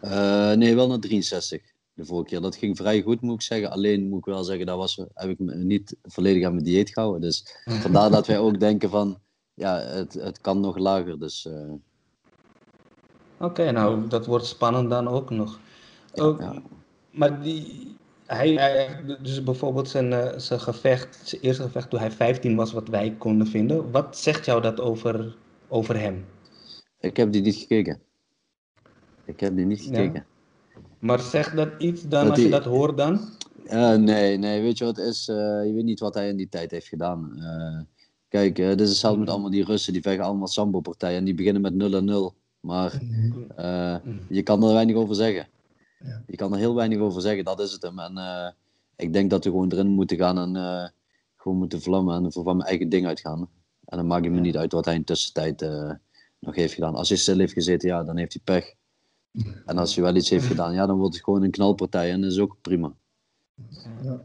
nee, 0.56 0.74
wel 0.74 0.88
naar 0.88 0.98
63 0.98 1.62
de 1.96 2.04
vorige 2.04 2.28
keer. 2.28 2.40
Dat 2.40 2.56
ging 2.56 2.76
vrij 2.76 3.02
goed, 3.02 3.20
moet 3.20 3.34
ik 3.34 3.42
zeggen. 3.42 3.70
Alleen 3.70 4.08
moet 4.08 4.18
ik 4.18 4.24
wel 4.24 4.44
zeggen, 4.44 4.66
daar 4.66 4.76
was, 4.76 4.96
heb 5.14 5.30
ik 5.30 5.38
me 5.38 5.54
niet 5.54 5.96
volledig 6.02 6.44
aan 6.44 6.52
mijn 6.52 6.64
dieet 6.64 6.90
gehouden. 6.90 7.20
Dus 7.20 7.56
vandaar 7.84 8.10
dat 8.10 8.26
wij 8.26 8.38
ook 8.38 8.60
denken 8.60 8.90
van, 8.90 9.18
ja, 9.54 9.78
het, 9.78 10.14
het 10.14 10.40
kan 10.40 10.60
nog 10.60 10.78
lager. 10.78 11.18
Dus, 11.18 11.44
uh... 11.44 11.72
Oké, 13.38 13.70
nou, 13.70 14.08
dat 14.08 14.26
wordt 14.26 14.46
spannend 14.46 14.90
dan 14.90 15.08
ook 15.08 15.30
nog. 15.30 15.60
ook, 16.14 16.42
Maar 17.10 17.42
die, 17.42 17.96
hij, 18.26 18.52
hij, 18.52 19.00
dus 19.22 19.42
bijvoorbeeld 19.42 19.88
zijn, 19.88 20.12
uh, 20.12 20.32
zijn 20.36 20.60
gevecht, 20.60 21.20
zijn 21.24 21.40
eerste 21.40 21.62
gevecht 21.62 21.90
toen 21.90 22.00
hij 22.00 22.10
15 22.10 22.56
was, 22.56 22.72
wat 22.72 22.88
wij 22.88 23.14
konden 23.18 23.46
vinden. 23.46 23.90
Wat 23.90 24.18
zegt 24.18 24.44
jou 24.44 24.62
dat 24.62 24.80
over, 24.80 25.36
over 25.68 25.98
hem? 25.98 26.24
Ik 27.00 27.16
heb 27.16 27.32
die 27.32 27.42
niet 27.42 27.56
gekeken. 27.56 28.00
Ik 29.24 29.40
heb 29.40 29.56
die 29.56 29.66
niet 29.66 29.80
gekeken. 29.80 30.26
Maar 31.06 31.20
zegt 31.20 31.56
dat 31.56 31.68
iets 31.78 32.08
dan, 32.08 32.30
als 32.30 32.40
je 32.40 32.48
dat 32.48 32.64
hoort 32.64 32.96
dan? 32.96 33.20
Uh, 33.64 33.94
nee, 33.94 34.36
nee, 34.36 34.62
weet 34.62 34.78
je 34.78 34.84
wat 34.84 34.98
is? 34.98 35.28
Uh, 35.28 35.36
je 35.36 35.72
weet 35.74 35.84
niet 35.84 36.00
wat 36.00 36.14
hij 36.14 36.28
in 36.28 36.36
die 36.36 36.48
tijd 36.48 36.70
heeft 36.70 36.86
gedaan. 36.86 37.32
Uh, 37.36 37.80
kijk, 38.28 38.56
dit 38.56 38.80
is 38.80 38.88
hetzelfde 38.88 39.20
met 39.20 39.28
allemaal 39.28 39.50
die 39.50 39.64
Russen, 39.64 39.92
die 39.92 40.02
vechten 40.02 40.24
allemaal 40.24 40.46
sambo-partijen 40.46 41.18
en 41.18 41.24
die 41.24 41.34
beginnen 41.34 41.62
met 41.62 41.74
0 41.74 41.94
en 41.94 42.04
0. 42.04 42.34
Maar 42.60 43.00
je 44.28 44.42
kan 44.42 44.64
er 44.64 44.72
weinig 44.72 44.96
over 44.96 45.14
zeggen. 45.14 45.48
Ja. 45.98 46.22
Je 46.26 46.36
kan 46.36 46.52
er 46.52 46.58
heel 46.58 46.74
weinig 46.74 46.98
over 46.98 47.22
zeggen, 47.22 47.44
dat 47.44 47.60
is 47.60 47.72
het 47.72 47.82
hem. 47.82 47.98
En 47.98 48.54
ik 48.96 49.12
denk 49.12 49.30
dat 49.30 49.44
we 49.44 49.50
gewoon 49.50 49.72
erin 49.72 49.88
moeten 49.88 50.16
gaan 50.16 50.38
en 50.38 50.92
gewoon 51.36 51.58
moeten 51.58 51.82
vlammen 51.82 52.24
en 52.24 52.32
voor 52.32 52.44
van 52.44 52.56
mijn 52.56 52.68
eigen 52.68 52.88
ding 52.88 53.06
uitgaan. 53.06 53.48
En 53.84 53.96
dan 53.96 54.06
maakt 54.06 54.24
het 54.24 54.34
me 54.34 54.40
niet 54.40 54.56
uit 54.56 54.72
wat 54.72 54.84
hij 54.84 54.94
in 54.94 55.04
tussentijd 55.04 55.66
nog 56.38 56.54
heeft 56.54 56.74
gedaan. 56.74 56.94
Als 56.94 57.08
hij 57.08 57.18
stil 57.18 57.38
heeft 57.38 57.52
gezeten, 57.52 57.88
ja, 57.88 58.04
dan 58.04 58.16
heeft 58.16 58.32
hij 58.32 58.42
pech. 58.44 58.74
En 59.66 59.78
als 59.78 59.94
hij 59.94 60.04
wel 60.04 60.16
iets 60.16 60.30
heeft 60.30 60.46
gedaan, 60.46 60.74
ja, 60.74 60.86
dan 60.86 60.98
wordt 60.98 61.14
het 61.14 61.24
gewoon 61.24 61.42
een 61.42 61.50
knalpartij 61.50 62.10
en 62.10 62.20
dat 62.20 62.30
is 62.30 62.38
ook 62.38 62.56
prima. 62.60 62.94
Ja, 64.02 64.20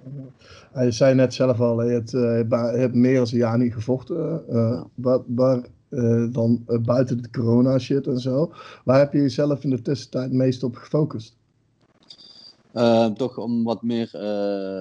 ja. 0.73 0.81
Je 0.81 0.91
zei 0.91 1.15
net 1.15 1.33
zelf 1.33 1.59
al, 1.59 1.83
je 1.83 1.91
hebt, 1.91 2.13
uh, 2.13 2.21
je 2.49 2.79
hebt 2.79 2.93
meer 2.93 3.15
dan 3.15 3.27
een 3.31 3.37
jaar 3.37 3.57
niet 3.57 3.73
gevochten. 3.73 4.43
Uh, 4.49 4.83
waar, 4.95 5.19
waar 5.27 5.65
uh, 5.89 6.33
dan 6.33 6.63
buiten 6.81 7.21
de 7.21 7.29
corona 7.29 7.79
shit 7.79 8.07
en 8.07 8.19
zo. 8.19 8.53
Waar 8.83 8.99
heb 8.99 9.13
je 9.13 9.19
jezelf 9.19 9.63
in 9.63 9.69
de 9.69 9.81
tussentijd 9.81 10.31
meest 10.31 10.63
op 10.63 10.75
gefocust? 10.75 11.39
toch 13.15 13.37
om 13.37 13.63
wat 13.63 13.81
meer, 13.81 14.09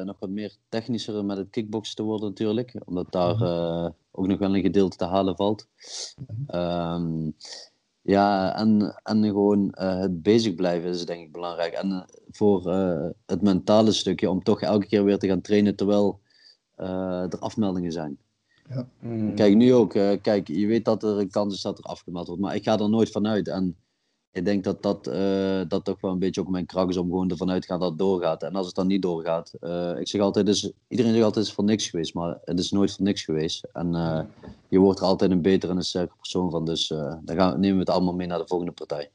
nog 0.05 0.17
wat 0.19 0.31
meer 0.31 0.57
technischer 0.69 1.25
met 1.25 1.37
het 1.37 1.51
kickboksen 1.51 1.97
te 1.97 2.03
worden 2.03 2.29
natuurlijk. 2.29 2.77
Omdat 2.85 3.13
daar 3.13 3.35
mhm. 3.35 3.91
ook 4.11 4.27
nog 4.27 4.39
wel 4.39 4.57
een 4.57 4.63
gedeelte 4.63 4.97
te 4.97 5.05
halen 5.05 5.37
valt. 5.37 5.67
Mm 6.67 7.35
ja, 8.11 8.57
en, 8.57 9.01
en 9.03 9.25
gewoon 9.25 9.75
uh, 9.81 9.99
het 9.99 10.23
bezig 10.23 10.55
blijven 10.55 10.91
is 10.91 11.07
denk 11.07 11.21
ik 11.21 11.33
belangrijk. 11.33 11.73
En 11.73 11.91
uh, 11.91 12.03
voor 12.31 12.67
uh, 12.67 13.09
het 13.27 13.43
mentale 13.43 13.93
stukje, 13.93 14.31
om 14.31 14.43
toch 14.43 14.61
elke 14.61 14.87
keer 14.87 15.05
weer 15.05 15.19
te 15.19 15.27
gaan 15.27 15.41
trainen 15.41 15.77
terwijl 15.77 16.21
er 16.77 17.39
afmeldingen 17.39 17.93
zijn. 17.93 18.19
Ja. 18.69 18.89
Mm. 19.01 19.35
Kijk, 19.35 19.55
nu 19.55 19.75
ook. 19.75 19.91
kijk, 20.23 20.49
je 20.49 20.67
weet 20.67 20.85
dat 20.85 21.03
er 21.03 21.19
een 21.19 21.31
kans 21.31 21.55
is 21.55 21.63
dat 21.63 21.79
er 21.79 21.85
afgemeld 21.85 22.27
wordt, 22.27 22.43
maar 22.43 22.55
ik 22.55 22.65
ga 22.65 22.79
er 22.79 22.89
nooit 22.89 23.11
vanuit. 23.11 23.49
En 23.49 23.77
ik 24.33 24.45
denk 24.45 24.65
dat 24.65 24.83
dat, 24.83 25.09
uh, 25.09 25.61
dat 25.69 25.85
toch 25.85 26.01
wel 26.01 26.11
een 26.11 26.19
beetje 26.19 26.41
ook 26.41 26.49
mijn 26.49 26.67
kracht 26.67 26.89
is 26.89 26.97
om 26.97 27.09
gewoon 27.09 27.31
ervan 27.31 27.51
uit 27.51 27.63
te 27.63 27.69
gaan 27.69 27.81
dat 27.81 27.89
het 27.89 27.99
doorgaat. 27.99 28.43
En 28.43 28.55
als 28.55 28.67
het 28.67 28.75
dan 28.75 28.87
niet 28.87 29.03
doorgaat, 29.03 29.53
uh, 29.61 29.99
ik 29.99 30.09
zeg 30.09 30.21
altijd, 30.21 30.47
dus, 30.47 30.73
iedereen 30.89 31.13
zegt 31.13 31.25
altijd 31.25 31.45
het 31.45 31.47
is 31.47 31.53
voor 31.53 31.65
niks 31.65 31.89
geweest, 31.89 32.15
maar 32.15 32.39
het 32.45 32.59
is 32.59 32.71
nooit 32.71 32.95
voor 32.95 33.05
niks 33.05 33.25
geweest. 33.25 33.69
En 33.73 33.95
uh, 33.95 34.21
je 34.69 34.79
wordt 34.79 35.01
er 35.01 35.07
altijd 35.07 35.31
een 35.31 35.43
betere 35.43 35.73
en 35.73 35.79
een 35.79 35.85
sterker 35.85 36.17
persoon 36.17 36.51
van, 36.51 36.65
dus 36.65 36.89
dan 37.25 37.37
gaan, 37.37 37.61
nemen 37.61 37.75
we 37.75 37.81
het 37.81 37.91
allemaal 37.91 38.15
mee 38.15 38.27
naar 38.27 38.39
de 38.39 38.47
volgende 38.47 38.73
partij. 38.73 39.11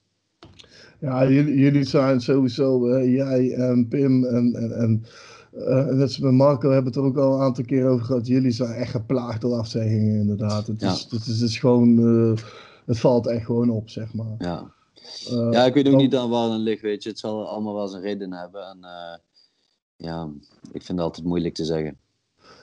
Ja, 0.99 1.29
jullie, 1.29 1.57
jullie 1.57 1.83
zijn 1.83 2.21
sowieso, 2.21 2.99
jij 3.03 3.53
en 3.53 3.87
Pim 3.87 4.25
en, 4.25 4.53
en, 4.53 4.71
en 4.77 5.05
uh, 5.53 5.85
net 5.85 6.19
met 6.19 6.31
Marco 6.31 6.69
hebben 6.69 6.93
het 6.93 6.95
er 6.95 7.07
ook 7.07 7.17
al 7.17 7.33
een 7.33 7.41
aantal 7.41 7.65
keer 7.65 7.87
over 7.87 8.05
gehad. 8.05 8.27
Jullie 8.27 8.51
zijn 8.51 8.73
echt 8.73 8.91
geplaagd 8.91 9.41
door 9.41 9.53
afzeggingen, 9.57 10.19
inderdaad. 10.19 10.67
Het 10.67 10.81
is, 10.81 11.07
ja. 11.09 11.17
het 11.17 11.27
is, 11.27 11.39
het 11.39 11.49
is 11.49 11.59
gewoon, 11.59 11.97
het 12.85 12.99
valt 12.99 13.27
echt 13.27 13.45
gewoon 13.45 13.69
op, 13.69 13.89
zeg 13.89 14.13
maar. 14.13 14.35
Ja. 14.37 14.73
Uh, 15.31 15.51
ja, 15.51 15.65
ik 15.65 15.73
weet 15.73 15.87
ook 15.87 15.95
niet 15.95 16.15
aan 16.15 16.29
waar 16.29 16.49
het 16.49 16.61
ligt, 16.61 16.81
weet 16.81 17.03
je. 17.03 17.09
Het 17.09 17.19
zal 17.19 17.47
allemaal 17.47 17.75
wel 17.75 17.87
zijn 17.87 18.01
reden 18.01 18.33
hebben. 18.33 18.67
En 18.67 18.77
uh, 18.81 19.17
ja, 19.95 20.29
ik 20.71 20.83
vind 20.83 20.87
het 20.87 20.99
altijd 20.99 21.27
moeilijk 21.27 21.53
te 21.53 21.65
zeggen. 21.65 21.97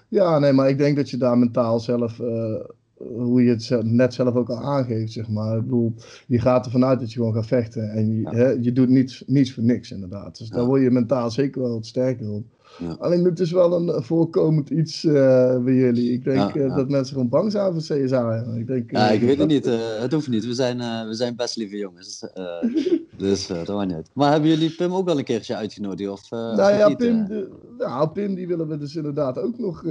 Ja, 0.09 0.39
nee, 0.39 0.53
maar 0.53 0.69
ik 0.69 0.79
denk 0.79 0.97
dat 0.97 1.11
je 1.11 1.17
daar 1.17 1.39
mentaal 1.39 1.81
zelf, 1.81 2.19
uh, 2.19 2.61
hoe 2.95 3.43
je 3.43 3.51
het 3.51 3.85
net 3.85 4.15
zelf 4.15 4.35
ook 4.35 4.51
al 4.51 4.61
aangeeft, 4.61 5.13
zeg 5.13 5.29
maar. 5.29 5.57
Ik 5.57 5.63
bedoel, 5.63 5.95
je 6.27 6.39
gaat 6.39 6.65
ervan 6.65 6.85
uit 6.85 7.01
dat 7.01 7.13
je 7.13 7.19
gewoon 7.19 7.35
gaat 7.35 7.47
vechten. 7.47 7.91
En 7.91 8.17
je, 8.17 8.21
ja. 8.21 8.31
hè, 8.31 8.49
je 8.49 8.73
doet 8.73 8.89
niets, 8.89 9.23
niets 9.27 9.53
voor 9.53 9.63
niks, 9.63 9.91
inderdaad. 9.91 10.39
Dus 10.39 10.49
ja. 10.49 10.55
daar 10.55 10.65
word 10.65 10.83
je 10.83 10.91
mentaal 10.91 11.31
zeker 11.31 11.63
wel 11.63 11.73
wat 11.73 11.87
sterker 11.87 12.31
op. 12.31 12.45
Ja. 12.79 12.97
Alleen 12.99 13.25
het 13.25 13.41
is 13.41 13.53
wel 13.53 13.73
een 13.73 14.03
voorkomend 14.03 14.71
iets 14.71 15.05
uh, 15.05 15.13
bij 15.59 15.75
jullie. 15.75 16.13
Ik 16.13 16.25
denk 16.25 16.55
ja, 16.55 16.61
uh, 16.61 16.77
dat 16.77 16.89
mensen 16.89 17.15
gewoon 17.15 17.29
bang 17.29 17.53
zijn 17.53 17.73
voor 17.73 17.83
CSA. 17.83 18.45
Ik, 18.57 18.67
denk, 18.67 18.91
ja, 18.91 19.09
ik 19.09 19.21
weet 19.21 19.39
het 19.39 19.49
niet. 19.49 19.65
het 20.01 20.13
hoeft 20.13 20.29
niet. 20.29 20.47
We 20.47 20.55
zijn, 20.55 20.79
we 21.09 21.15
zijn 21.15 21.37
best 21.37 21.57
lieve 21.57 21.77
jongens. 21.77 22.27
dus 23.17 23.47
dat 23.47 23.69
maakt 23.69 23.97
niet. 23.97 24.11
Maar 24.13 24.33
hebben 24.33 24.51
jullie 24.51 24.75
Pim 24.75 24.95
ook 24.95 25.07
wel 25.07 25.19
een 25.19 25.25
keertje 25.25 25.57
uitgenodigd? 25.57 26.11
Of, 26.11 26.31
nou 26.31 26.73
ja, 26.73 26.89
niet, 26.89 26.97
Pim, 26.97 27.27
de, 27.27 27.49
nou, 27.79 28.09
Pim 28.09 28.35
die 28.35 28.47
willen 28.47 28.69
we 28.69 28.79
dus 28.79 28.97
inderdaad 28.97 29.39
ook 29.39 29.59
nog 29.59 29.83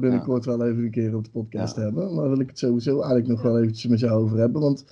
binnenkort 0.00 0.44
wel 0.44 0.64
even 0.64 0.84
een 0.84 0.90
keer 0.90 1.16
op 1.16 1.24
de 1.24 1.30
podcast 1.30 1.76
hebben. 1.76 2.14
Maar 2.14 2.28
wil 2.28 2.40
ik 2.40 2.48
het 2.48 2.58
sowieso 2.58 2.90
eigenlijk 2.90 3.28
nog 3.28 3.42
wel 3.42 3.58
eventjes 3.58 3.90
met 3.90 4.00
jou 4.00 4.22
over 4.22 4.38
hebben. 4.38 4.60
Want 4.60 4.84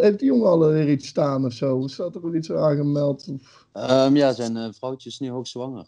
heeft 0.00 0.18
die 0.18 0.28
jongen 0.28 0.48
al 0.48 0.68
weer 0.68 0.90
iets 0.90 1.06
staan 1.06 1.44
of 1.44 1.52
zo? 1.52 1.82
Staat 1.86 2.14
er 2.14 2.22
wel 2.22 2.34
iets 2.34 2.52
aangemeld? 2.52 3.28
Of... 3.34 3.66
Um, 3.78 4.16
ja, 4.16 4.32
zijn 4.32 4.56
uh, 4.56 4.68
vrouwtje 4.70 5.08
is 5.08 5.18
nu 5.18 5.30
hoogzwanger. 5.30 5.86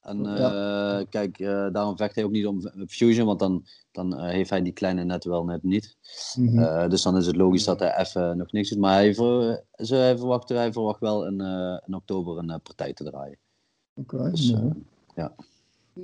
En 0.00 0.24
uh, 0.24 1.00
kijk, 1.10 1.38
uh, 1.38 1.66
daarom 1.72 1.96
vecht 1.96 2.14
hij 2.14 2.24
ook 2.24 2.30
niet 2.30 2.46
om 2.46 2.60
Fusion, 2.88 3.26
want 3.26 3.38
dan, 3.38 3.66
dan 3.92 4.20
heeft 4.20 4.50
hij 4.50 4.62
die 4.62 4.72
kleine 4.72 5.04
net 5.04 5.24
wel 5.24 5.44
net 5.44 5.62
niet. 5.62 5.96
Mm 6.34 6.58
-hmm. 6.58 6.88
dus 6.88 7.02
dan 7.02 7.16
is 7.16 7.26
het 7.26 7.36
logisch 7.36 7.64
dat 7.64 7.80
hij 7.80 7.96
even 7.96 8.36
nog 8.36 8.52
niks 8.52 8.68
doet. 8.68 8.78
Maar 8.78 8.94
hij, 8.94 9.14
ver, 9.14 9.62
hij, 9.72 10.18
verwacht, 10.18 10.48
hij 10.48 10.72
verwacht 10.72 11.00
wel 11.00 11.26
in, 11.26 11.40
in 11.86 11.94
oktober 11.94 12.38
een 12.38 12.60
partij 12.62 12.92
te 12.92 13.04
draaien. 13.04 13.38
Oké, 13.94 14.14
okay, 14.14 14.30
dus, 14.30 14.54
ja. 15.14 15.34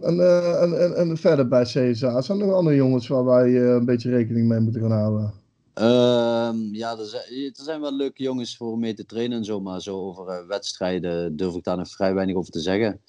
En, 0.00 0.20
en, 0.60 0.80
en, 0.80 0.96
en, 0.96 1.16
verder 1.16 1.48
bij 1.48 1.62
CSA, 1.62 2.20
zijn 2.20 2.40
er 2.40 2.46
nog 2.46 2.54
andere 2.54 2.76
jongens 2.76 3.08
waar 3.08 3.24
wij 3.24 3.56
een 3.56 3.84
beetje 3.84 4.10
rekening 4.10 4.48
mee 4.48 4.60
moeten 4.60 4.80
gaan 4.80 4.98
houden? 4.98 5.32
Um, 5.74 6.74
ja, 6.74 6.98
er 6.98 7.06
zijn, 7.06 7.24
er 7.32 7.64
zijn, 7.64 7.80
wel 7.80 7.96
leuke 7.96 8.22
jongens 8.22 8.56
voor 8.56 8.78
mee 8.78 8.94
te 8.94 9.06
trainen 9.06 9.38
en 9.38 9.44
zo, 9.44 9.60
maar 9.60 9.80
zo 9.80 9.98
over 9.98 10.28
uh, 10.28 10.46
wedstrijden 10.46 11.36
durf 11.36 11.54
ik 11.54 11.64
daar 11.64 11.76
nog 11.76 11.88
vrij 11.88 12.14
weinig 12.14 12.36
over 12.36 12.52
te 12.52 12.60
zeggen. 12.60 13.00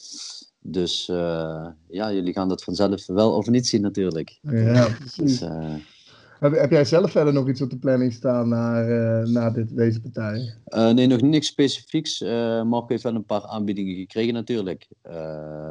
Dus 0.60 1.08
uh, 1.08 1.68
ja, 1.88 2.14
jullie 2.14 2.34
gaan 2.34 2.50
dat 2.50 2.64
vanzelf 2.64 3.06
wel 3.06 3.32
of 3.32 3.48
niet 3.48 3.68
zien 3.68 3.82
natuurlijk. 3.82 4.40
Ja, 4.42 4.88
precies. 5.00 5.40
Dus, 5.40 5.42
uh, 5.42 5.74
heb, 6.40 6.54
heb, 6.54 6.72
jij 6.72 6.86
zelf 6.86 7.12
verder 7.12 7.34
nog 7.34 7.50
iets 7.50 7.62
op 7.62 7.70
de 7.70 7.78
planning 7.78 8.14
staan 8.14 8.50
naar, 8.50 8.86
naar 9.30 9.54
dit, 9.54 9.76
deze 9.76 10.02
partij? 10.02 10.54
nee, 10.94 11.08
nog 11.08 11.22
niks 11.22 11.48
specifieks. 11.48 12.20
Mark 12.64 12.90
heeft 12.90 13.04
wel 13.04 13.16
een 13.16 13.26
paar 13.26 13.46
aanbiedingen 13.46 13.96
gekregen 13.96 14.34
natuurlijk. 14.34 14.88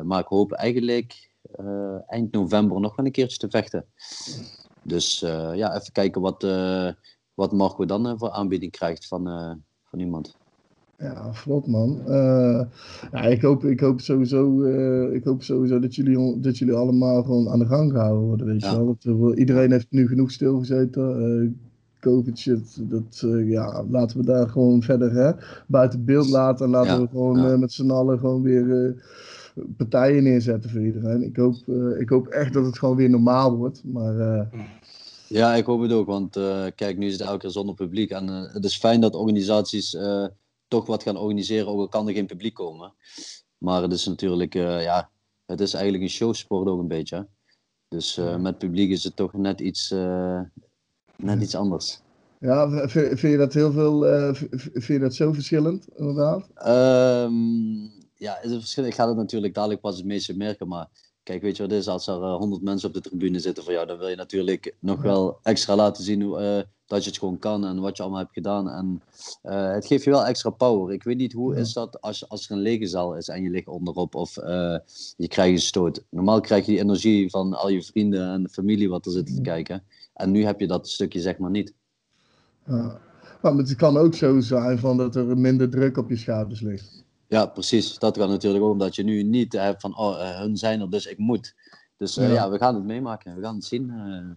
maar 0.02 0.20
ik 0.20 0.26
hoop 0.26 0.52
eigenlijk 0.52 1.30
eind 2.06 2.32
november 2.32 2.80
nog 2.80 2.96
wel 2.96 3.06
een 3.06 3.12
keertje 3.12 3.38
te 3.38 3.50
vechten. 3.50 3.84
Dus 4.82 5.22
uh, 5.22 5.50
ja, 5.54 5.74
even 5.74 5.92
kijken 5.92 6.20
wat, 6.20 6.44
uh, 6.44 6.88
wat 7.34 7.52
Marco 7.52 7.84
dan 7.84 8.06
uh, 8.06 8.12
voor 8.16 8.30
aanbieding 8.30 8.72
krijgt 8.72 9.06
van, 9.06 9.24
van 9.84 9.98
iemand. 9.98 10.36
Ja, 10.98 11.32
vlot 11.32 11.66
man. 11.66 12.02
ja, 13.12 13.22
ik, 13.22 13.42
hoop, 13.42 13.64
ik, 13.64 13.80
hoop 13.80 14.00
sowieso, 14.00 14.62
ik 15.12 15.24
hoop 15.24 15.42
sowieso 15.42 15.78
dat 15.78 15.94
jullie, 15.94 16.40
dat 16.40 16.58
jullie 16.58 16.74
allemaal 16.74 17.22
gewoon 17.22 17.48
aan 17.48 17.58
de 17.58 17.66
gang 17.66 17.92
gehouden 17.92 18.26
worden. 18.26 18.46
Weet 18.46 18.62
ja. 18.62 18.70
je 19.02 19.16
wel? 19.16 19.34
iedereen 19.34 19.70
heeft 19.70 19.86
nu 19.90 20.08
genoeg 20.08 20.30
stilgezeten. 20.30 21.60
COVID 22.00 22.38
shit, 22.38 22.90
dat, 22.90 23.24
ja, 23.44 23.84
laten 23.88 24.18
we 24.18 24.24
daar 24.24 24.48
gewoon 24.48 24.82
verder 24.82 25.12
hè, 25.12 25.32
buiten 25.66 26.04
beeld 26.04 26.28
laten. 26.28 26.64
En 26.64 26.70
laten 26.70 27.00
we 27.00 27.08
gewoon 27.08 27.60
met 27.60 27.72
z'n 27.72 27.90
allen 27.90 28.18
gewoon 28.18 28.42
weer 28.42 28.94
partijen 29.76 30.22
neerzetten 30.22 30.70
voor 30.70 30.84
iedereen. 30.84 31.22
Ik 31.22 31.36
hoop, 31.36 31.54
uh, 31.66 32.00
ik 32.00 32.08
hoop 32.08 32.26
echt 32.26 32.52
dat 32.52 32.64
het 32.64 32.78
gewoon 32.78 32.96
weer 32.96 33.10
normaal 33.10 33.56
wordt. 33.56 33.84
Maar, 33.84 34.14
uh... 34.14 34.46
Ja, 35.28 35.54
ik 35.54 35.64
hoop 35.64 35.80
het 35.80 35.92
ook. 35.92 36.06
Want 36.06 36.36
uh, 36.36 36.64
kijk, 36.74 36.98
nu 36.98 37.06
is 37.06 37.12
het 37.12 37.20
elke 37.20 37.38
keer 37.38 37.50
zonder 37.50 37.74
publiek. 37.74 38.10
En 38.10 38.26
het 38.28 38.64
is 38.64 38.76
fijn 38.76 39.00
dat 39.00 39.14
organisaties 39.14 39.96
toch 40.68 40.86
wat 40.86 41.02
gaan 41.02 41.16
organiseren, 41.16 41.66
ook 41.66 41.78
al 41.78 41.88
kan 41.88 42.08
er 42.08 42.14
geen 42.14 42.26
publiek 42.26 42.54
komen. 42.54 42.92
Maar 43.58 43.82
het 43.82 43.92
is 43.92 44.06
natuurlijk, 44.06 44.52
ja, 44.54 45.10
het 45.46 45.60
is 45.60 45.74
eigenlijk 45.74 46.04
een 46.04 46.10
showsport 46.10 46.68
ook 46.68 46.80
een 46.80 46.88
beetje. 46.88 47.16
Hè? 47.16 47.22
Dus 47.88 48.20
met 48.38 48.58
publiek 48.58 48.90
is 48.90 49.04
het 49.04 49.16
toch 49.16 49.32
net 49.32 49.60
iets, 49.60 49.94
net 51.16 51.42
iets 51.42 51.54
anders. 51.54 52.00
Ja, 52.40 52.88
vind, 52.88 53.20
je 53.20 53.36
dat 53.36 53.52
heel 53.52 53.72
veel, 53.72 54.02
vind 54.34 54.86
je 54.86 54.98
dat 54.98 55.14
zo 55.14 55.32
verschillend, 55.32 55.88
inderdaad? 55.96 56.48
Um, 57.26 57.90
ja, 58.22 58.38
het 58.40 58.52
verschil. 58.52 58.84
Ik 58.84 58.94
ga 58.94 59.08
het 59.08 59.16
natuurlijk 59.16 59.54
dadelijk 59.54 59.80
pas 59.80 59.96
het 59.96 60.06
meeste 60.06 60.36
merken, 60.36 60.68
maar 60.68 60.88
kijk, 61.22 61.42
weet 61.42 61.56
je 61.56 61.62
wat 61.62 61.70
het 61.70 61.80
is? 61.80 61.88
Als 61.88 62.06
er 62.06 62.18
uh, 62.18 62.36
100 62.36 62.62
mensen 62.62 62.88
op 62.88 62.94
de 62.94 63.00
tribune 63.00 63.38
zitten 63.38 63.64
voor 63.64 63.72
jou, 63.72 63.86
dan 63.86 63.98
wil 63.98 64.08
je 64.08 64.16
natuurlijk 64.16 64.74
nog 64.78 65.02
wel 65.02 65.38
extra 65.42 65.76
laten 65.76 66.04
zien 66.04 66.20
uh, 66.20 66.60
dat 66.86 67.04
je 67.04 67.10
het 67.10 67.18
gewoon 67.18 67.38
kan 67.38 67.64
en 67.64 67.80
wat 67.80 67.96
je 67.96 68.02
allemaal 68.02 68.20
hebt 68.20 68.32
gedaan. 68.32 68.68
En 68.68 69.02
uh, 69.42 69.72
het 69.72 69.86
geeft 69.86 70.04
je 70.04 70.10
wel 70.10 70.26
extra 70.26 70.50
power. 70.50 70.92
Ik 70.92 71.02
weet 71.02 71.16
niet 71.16 71.32
hoe 71.32 71.56
is 71.56 71.72
dat 71.72 72.00
als, 72.00 72.28
als 72.28 72.48
er 72.48 72.56
een 72.56 72.62
lege 72.62 72.86
zaal 72.86 73.16
is 73.16 73.28
en 73.28 73.42
je 73.42 73.50
ligt 73.50 73.68
onderop 73.68 74.14
of 74.14 74.34
je 75.16 75.28
krijgt 75.28 75.52
een 75.52 75.58
stoot. 75.58 76.04
Normaal 76.08 76.40
krijg 76.40 76.66
je 76.66 76.72
die 76.72 76.80
energie 76.80 77.30
van 77.30 77.54
al 77.54 77.68
je 77.68 77.82
vrienden 77.82 78.32
en 78.32 78.48
familie 78.50 78.88
wat 78.88 79.06
er 79.06 79.12
zitten 79.12 79.34
te 79.34 79.40
kijken. 79.40 79.82
En 80.14 80.30
nu 80.30 80.44
heb 80.44 80.60
je 80.60 80.66
dat 80.66 80.88
stukje 80.88 81.20
zeg 81.20 81.38
maar 81.38 81.50
niet. 81.50 81.74
Ja. 82.66 83.00
Maar 83.42 83.54
het 83.54 83.76
kan 83.76 83.96
ook 83.96 84.14
zo 84.14 84.40
zijn 84.40 84.78
van 84.78 84.96
dat 84.96 85.16
er 85.16 85.38
minder 85.38 85.70
druk 85.70 85.96
op 85.96 86.08
je 86.08 86.16
schouders 86.16 86.60
ligt. 86.60 87.01
Ja, 87.32 87.46
precies. 87.46 87.98
Dat 87.98 88.16
kan 88.16 88.28
natuurlijk 88.28 88.64
ook 88.64 88.70
omdat 88.70 88.94
je 88.94 89.02
nu 89.02 89.22
niet 89.22 89.52
hebt 89.52 89.80
van, 89.80 89.96
oh, 89.96 90.18
uh, 90.18 90.38
hun 90.38 90.56
zijn 90.56 90.80
er, 90.80 90.90
dus 90.90 91.06
ik 91.06 91.18
moet. 91.18 91.54
Dus 91.96 92.18
uh, 92.18 92.28
ja. 92.28 92.32
ja. 92.32 92.50
we 92.50 92.58
gaan 92.58 92.74
het 92.74 92.84
meemaken. 92.84 93.36
We 93.36 93.42
gaan 93.42 93.54
het 93.54 93.64
zien. 93.64 93.88
Uh... 93.88 94.36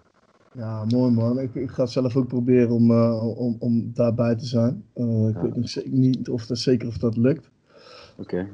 Ja, 0.52 0.86
mooi 0.86 1.12
man. 1.12 1.40
Ik, 1.40 1.56
ik, 1.56 1.72
ga 1.72 1.86
zelf 1.86 2.16
ook 2.16 2.28
proberen 2.28 2.70
om, 2.70 2.92
om, 3.20 3.56
om 3.60 3.94
daarbij 3.94 4.36
te 4.36 4.46
zijn. 4.46 4.86
ik 5.30 5.36
weet 5.36 5.56
nog 5.56 5.86
niet 5.86 6.30
of 6.30 6.46
dat, 6.46 6.58
zeker 6.58 6.88
of 6.88 6.98
dat 6.98 7.18
lukt. 7.18 7.50
Oké. 8.18 8.36
Okay. 8.36 8.50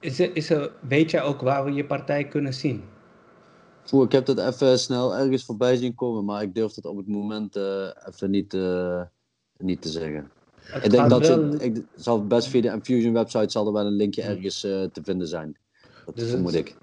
Is 0.00 0.18
er, 0.18 0.36
is 0.36 0.50
er, 0.50 0.72
weet 0.88 1.10
jij 1.10 1.22
ook 1.22 1.40
waar 1.40 1.64
we 1.64 1.72
je 1.72 1.86
partij 1.86 2.28
kunnen 2.28 2.54
zien? 2.54 2.82
Oeh, 3.92 4.04
ik 4.04 4.12
heb 4.12 4.26
dat 4.26 4.38
even 4.38 4.78
snel 4.78 5.16
ergens 5.16 5.44
voorbij 5.44 5.76
zien 5.76 5.94
komen, 5.94 6.24
maar 6.24 6.42
ik 6.42 6.54
durf 6.54 6.74
het 6.74 6.86
op 6.86 6.96
het 6.96 7.08
moment 7.08 7.56
even 8.06 8.30
niet, 8.30 8.56
niet 9.58 9.82
te 9.82 9.88
zeggen 9.88 10.30
ik 10.82 10.90
denk 10.90 11.10
dat 11.10 11.26
wel... 11.26 11.60
ik 11.60 11.82
zal 11.96 12.26
best 12.26 12.48
via 12.48 12.60
de 12.60 12.68
Infusion 12.68 13.12
website 13.12 13.50
zal 13.50 13.66
er 13.66 13.72
wel 13.72 13.86
een 13.86 13.96
linkje 13.96 14.22
ergens 14.22 14.64
uh, 14.64 14.82
te 14.92 15.00
vinden 15.02 15.28
zijn. 15.28 15.56
Dat 16.06 16.16
dus 16.16 16.30
vermoed 16.30 16.54
ik. 16.54 16.76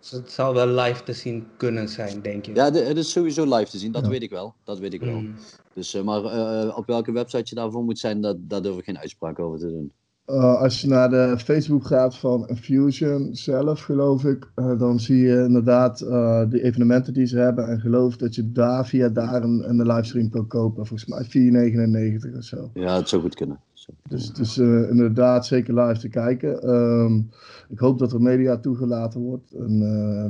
Dus 0.00 0.10
het 0.10 0.32
zal 0.32 0.54
wel 0.54 0.66
live 0.66 1.02
te 1.02 1.12
zien 1.12 1.46
kunnen 1.56 1.88
zijn, 1.88 2.22
denk 2.22 2.46
je? 2.46 2.54
Ja, 2.54 2.70
de, 2.70 2.78
het 2.78 2.96
is 2.96 3.10
sowieso 3.10 3.56
live 3.56 3.70
te 3.70 3.78
zien, 3.78 3.92
dat 3.92 4.04
ja. 4.04 4.08
weet 4.08 4.22
ik 4.22 4.30
wel. 4.30 4.54
Dat 4.64 4.78
weet 4.78 4.92
ik 4.92 5.00
wel. 5.00 5.20
Mm. 5.20 5.34
Dus, 5.74 5.94
uh, 5.94 6.02
maar 6.02 6.24
uh, 6.24 6.76
op 6.76 6.86
welke 6.86 7.12
website 7.12 7.44
je 7.44 7.54
daarvoor 7.54 7.82
moet 7.82 7.98
zijn, 7.98 8.20
dat, 8.20 8.36
daar 8.40 8.62
durf 8.62 8.78
ik 8.78 8.84
geen 8.84 8.98
uitspraak 8.98 9.38
over 9.38 9.58
te 9.58 9.68
doen. 9.68 9.92
Uh, 10.26 10.60
als 10.60 10.80
je 10.80 10.88
naar 10.88 11.10
de 11.10 11.34
Facebook 11.38 11.86
gaat 11.86 12.16
van 12.16 12.48
Infusion 12.48 13.28
zelf, 13.34 13.80
geloof 13.80 14.24
ik, 14.24 14.50
uh, 14.56 14.78
dan 14.78 15.00
zie 15.00 15.16
je 15.16 15.44
inderdaad 15.44 16.00
uh, 16.00 16.42
de 16.48 16.62
evenementen 16.62 17.12
die 17.12 17.26
ze 17.26 17.38
hebben. 17.38 17.68
En 17.68 17.80
geloof 17.80 18.16
dat 18.16 18.34
je 18.34 18.52
daar 18.52 18.86
via 18.86 19.08
daar 19.08 19.42
een, 19.42 19.68
een 19.68 19.86
livestream 19.86 20.30
kan 20.30 20.46
kopen. 20.46 20.86
Volgens 20.86 21.30
mij 21.30 22.20
4,99 22.32 22.36
of 22.36 22.44
zo. 22.44 22.70
Ja, 22.74 22.96
het 22.96 23.08
zou 23.08 23.22
goed 23.22 23.34
kunnen. 23.34 23.60
Dus, 24.08 24.32
dus 24.32 24.58
inderdaad 24.58 25.46
zeker 25.46 25.80
live 25.80 26.00
te 26.00 26.08
kijken. 26.08 26.70
Um, 26.70 27.30
ik 27.68 27.78
hoop 27.78 27.98
dat 27.98 28.12
er 28.12 28.22
media 28.22 28.56
toegelaten 28.56 29.20
wordt. 29.20 29.52
En 29.52 29.78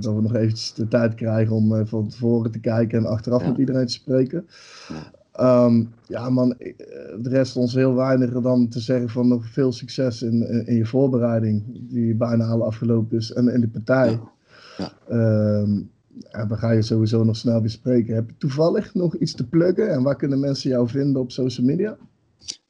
dat 0.00 0.14
we 0.14 0.20
nog 0.20 0.34
eventjes 0.34 0.74
de 0.74 0.88
tijd 0.88 1.14
krijgen 1.14 1.56
om 1.56 1.86
van 1.86 2.08
tevoren 2.08 2.50
te 2.50 2.60
kijken 2.60 2.98
en 2.98 3.06
achteraf 3.06 3.42
ja. 3.42 3.48
met 3.48 3.58
iedereen 3.58 3.86
te 3.86 3.92
spreken. 3.92 4.46
Ja. 4.88 5.21
Um, 5.40 5.94
ja, 6.06 6.30
man, 6.30 6.58
eh, 6.58 6.74
de 7.18 7.28
rest 7.28 7.56
ons 7.56 7.74
heel 7.74 7.94
weinig 7.94 8.30
dan 8.40 8.68
te 8.68 8.80
zeggen 8.80 9.08
van 9.08 9.28
nog 9.28 9.46
veel 9.46 9.72
succes 9.72 10.22
in, 10.22 10.66
in 10.66 10.76
je 10.76 10.86
voorbereiding, 10.86 11.62
die 11.66 12.14
bijna 12.14 12.46
al 12.46 12.64
afgelopen 12.64 13.16
is, 13.16 13.32
en 13.32 13.48
in 13.48 13.60
de 13.60 13.68
partij. 13.68 14.20
Ja. 14.76 14.92
Um, 15.60 15.90
ja, 16.30 16.44
dan 16.44 16.58
ga 16.58 16.70
je 16.70 16.82
sowieso 16.82 17.24
nog 17.24 17.36
snel 17.36 17.60
weer 17.60 17.70
spreken. 17.70 18.14
Heb 18.14 18.28
je 18.28 18.36
toevallig 18.36 18.94
nog 18.94 19.16
iets 19.16 19.34
te 19.34 19.48
pluggen 19.48 19.90
en 19.90 20.02
waar 20.02 20.16
kunnen 20.16 20.40
mensen 20.40 20.70
jou 20.70 20.88
vinden 20.88 21.22
op 21.22 21.32
social 21.32 21.66
media? 21.66 21.96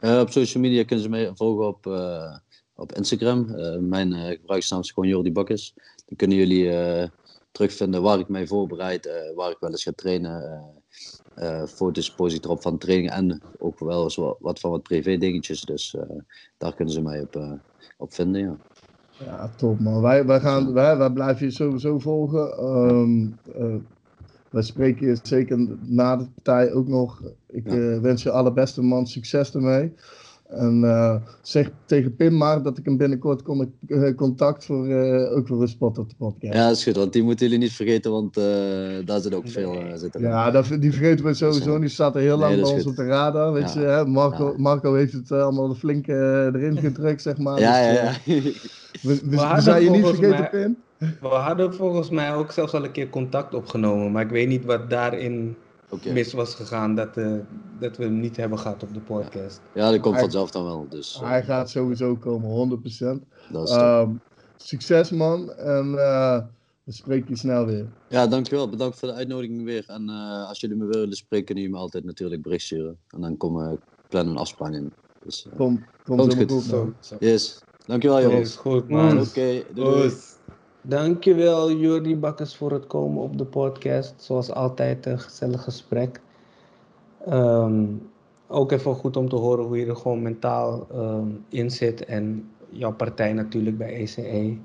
Uh, 0.00 0.20
op 0.20 0.30
social 0.30 0.62
media 0.62 0.84
kunnen 0.84 1.04
ze 1.04 1.10
mij 1.10 1.30
volgen 1.34 1.66
op, 1.66 1.86
uh, 1.86 2.36
op 2.74 2.92
Instagram. 2.92 3.46
Uh, 3.48 3.78
mijn 3.78 4.12
gebruikersnaam 4.12 4.80
is 4.80 4.90
gewoon 4.90 5.08
Jordi 5.08 5.32
Bakkes. 5.32 5.74
Dan 6.06 6.16
kunnen 6.16 6.36
jullie 6.36 6.70
terugvinden 7.50 8.02
waar 8.02 8.18
ik 8.18 8.28
mij 8.28 8.46
voorbereid, 8.46 9.32
waar 9.34 9.50
ik 9.50 9.56
wel 9.60 9.70
eens 9.70 9.82
ga 9.82 9.92
trainen 9.94 10.62
uh, 11.38 11.62
foto's 11.66 12.14
post 12.14 12.44
erop 12.44 12.62
van 12.62 12.78
trainingen 12.78 13.12
en 13.12 13.40
ook 13.58 13.78
wel 13.78 14.02
eens 14.02 14.16
wat, 14.38 14.60
van 14.60 14.70
wat 14.70 14.82
privé 14.82 15.16
dingetjes. 15.16 15.60
Dus 15.60 15.94
uh, 15.94 16.02
daar 16.58 16.74
kunnen 16.74 16.94
ze 16.94 17.02
mij 17.02 17.20
op, 17.20 17.36
uh, 17.36 17.52
op 17.98 18.14
vinden, 18.14 18.40
ja. 18.40 18.56
Ja, 19.24 19.50
top 19.56 19.80
man. 19.80 20.00
Wij, 20.00 20.26
wij, 20.26 20.40
gaan, 20.40 20.72
wij, 20.72 20.96
wij 20.96 21.10
blijven 21.10 21.46
je 21.46 21.52
sowieso 21.52 21.98
volgen. 21.98 22.64
Um, 22.64 23.38
wij 24.50 24.62
spreken 24.62 25.06
je 25.06 25.18
zeker 25.22 25.68
na 25.80 26.16
de 26.16 26.26
partij 26.34 26.72
ook 26.72 26.88
nog. 26.88 27.22
Ik 27.48 27.70
ja. 27.70 28.00
wens 28.00 28.22
je 28.22 28.30
allerbeste 28.30 28.82
man 28.82 29.06
succes 29.06 29.54
ermee. 29.54 29.92
En 30.52 30.80
uh, 30.82 31.14
zeg 31.42 31.70
tegen 31.84 32.16
Pim 32.16 32.36
maar 32.36 32.62
dat 32.62 32.78
ik 32.78 32.84
hem 32.84 32.96
binnenkort 32.96 33.42
kom, 33.42 33.72
uh, 33.86 34.14
contact 34.14 34.64
voor, 34.64 34.88
uh, 34.88 35.36
ook 35.36 35.46
voor 35.46 35.62
een 35.62 35.68
spot 35.68 35.98
op 35.98 36.08
de 36.08 36.14
podcast. 36.18 36.54
Ja, 36.54 36.66
dat 36.66 36.76
is 36.76 36.84
goed, 36.84 36.96
want 36.96 37.12
die 37.12 37.22
moeten 37.22 37.46
jullie 37.46 37.62
niet 37.62 37.72
vergeten, 37.72 38.10
want 38.10 38.34
daar 39.04 39.20
zit 39.20 39.34
ook 39.34 39.48
veel 39.48 39.76
zitten. 39.94 40.20
Ja, 40.20 40.50
dat, 40.50 40.76
die 40.80 40.92
vergeten 40.92 41.24
we 41.24 41.34
sowieso 41.34 41.78
Die 41.78 41.88
staat 41.88 42.14
er 42.14 42.20
heel 42.20 42.38
lang 42.38 42.60
bij 42.60 42.70
ons 42.70 42.86
op 42.86 42.96
de 42.96 43.04
radar. 43.04 43.52
Weet 43.52 43.72
ja. 43.72 43.80
je, 43.80 43.86
hè? 43.86 44.06
Marco, 44.06 44.46
ja. 44.46 44.54
Marco 44.56 44.94
heeft 44.94 45.12
het 45.12 45.32
allemaal 45.32 45.74
flink 45.74 46.06
erin 46.06 46.78
gedrukt, 46.78 47.22
zeg 47.22 47.38
maar. 47.38 47.60
Ja, 47.60 47.88
dus, 47.88 47.98
ja, 47.98 48.02
ja. 48.02 48.42
we, 49.02 49.20
we, 49.24 49.54
we 49.54 49.60
zijn 49.60 49.82
je 49.82 49.90
niet 49.90 50.06
vergeten, 50.06 50.30
mij, 50.30 50.48
Pim. 50.50 50.76
We 51.20 51.28
hadden 51.28 51.74
volgens 51.74 52.10
mij 52.10 52.34
ook 52.34 52.52
zelfs 52.52 52.72
al 52.72 52.84
een 52.84 52.92
keer 52.92 53.10
contact 53.10 53.54
opgenomen, 53.54 54.12
maar 54.12 54.22
ik 54.22 54.30
weet 54.30 54.48
niet 54.48 54.64
wat 54.64 54.90
daarin 54.90 55.56
okay. 55.92 56.12
mis 56.12 56.32
was 56.32 56.54
gegaan 56.54 56.94
dat, 56.94 57.16
uh, 57.16 57.38
dat 57.78 57.96
we 57.96 58.04
hem 58.04 58.20
niet 58.20 58.36
hebben 58.36 58.58
gehad 58.58 58.82
op 58.82 58.94
de 58.94 59.00
podcast. 59.00 59.60
Ja, 59.74 59.90
dat 59.90 60.00
komt 60.00 60.18
vanzelf 60.18 60.50
dan 60.50 60.64
wel. 60.64 60.86
Dus, 60.88 61.16
uh, 61.16 61.28
hij 61.28 61.42
gaat 61.42 61.70
sowieso 61.70 62.16
komen, 62.16 62.48
100%. 62.48 63.26
Dat 63.50 63.68
is 63.68 63.74
um, 63.76 64.20
succes 64.56 65.10
man 65.10 65.52
en 65.52 65.86
uh, 65.86 66.38
we 66.84 66.92
spreken 66.92 67.26
je 67.28 67.36
snel 67.36 67.66
weer. 67.66 67.86
Ja, 68.08 68.26
dankjewel. 68.26 68.68
Bedankt 68.68 68.98
voor 68.98 69.08
de 69.08 69.14
uitnodiging 69.14 69.64
weer. 69.64 69.84
En 69.86 70.08
als 70.48 70.60
jullie 70.60 70.76
me 70.76 70.86
willen 70.86 71.12
spreken, 71.12 71.46
kunnen 71.46 71.64
jullie 71.64 71.78
me 71.78 71.84
altijd 71.84 72.04
natuurlijk 72.04 72.42
bericht 72.42 72.64
sturen. 72.64 72.98
En 73.08 73.20
dan 73.20 73.36
komen 73.36 73.80
plannen 74.08 74.34
een 74.34 74.40
afspraak 74.40 74.72
in. 74.72 74.92
Dus, 75.24 75.46
kom, 75.56 75.84
kom 76.04 76.30
zo 76.30 76.36
goed. 76.36 76.52
goed 76.52 76.70
man. 76.70 76.94
Yes. 77.18 77.62
Dankjewel. 77.86 78.30
Is 78.30 78.56
goed 78.56 78.88
man. 78.88 79.20
Oké, 79.20 79.28
okay, 79.28 79.66
doei. 79.74 80.12
Dankjewel 80.84 81.72
Jordi 81.72 82.16
Bakkers 82.16 82.56
voor 82.56 82.72
het 82.72 82.86
komen 82.86 83.22
op 83.22 83.38
de 83.38 83.44
podcast. 83.44 84.14
Zoals 84.16 84.52
altijd 84.52 85.06
een 85.06 85.18
gezellig 85.18 85.62
gesprek. 85.62 86.20
Um, 87.28 88.10
ook 88.48 88.72
even 88.72 88.94
goed 88.94 89.16
om 89.16 89.28
te 89.28 89.36
horen 89.36 89.64
hoe 89.64 89.78
je 89.78 89.86
er 89.86 89.96
gewoon 89.96 90.22
mentaal 90.22 90.86
um, 90.94 91.44
in 91.48 91.70
zit. 91.70 92.04
En 92.04 92.50
jouw 92.68 92.92
partij 92.92 93.32
natuurlijk 93.32 93.78
bij 93.78 93.94
ECE. 93.94 94.56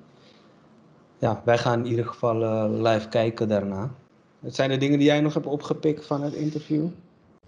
Ja, 1.17 1.41
wij 1.45 1.57
gaan 1.57 1.79
in 1.79 1.89
ieder 1.89 2.05
geval 2.05 2.41
uh, 2.41 2.65
live 2.69 3.09
kijken 3.09 3.47
daarna. 3.47 3.91
Het 4.39 4.55
zijn 4.55 4.69
de 4.69 4.77
dingen 4.77 4.97
die 4.99 5.07
jij 5.07 5.21
nog 5.21 5.33
hebt 5.33 5.45
opgepikt 5.45 6.05
van 6.05 6.21
het 6.21 6.33
interview? 6.33 6.85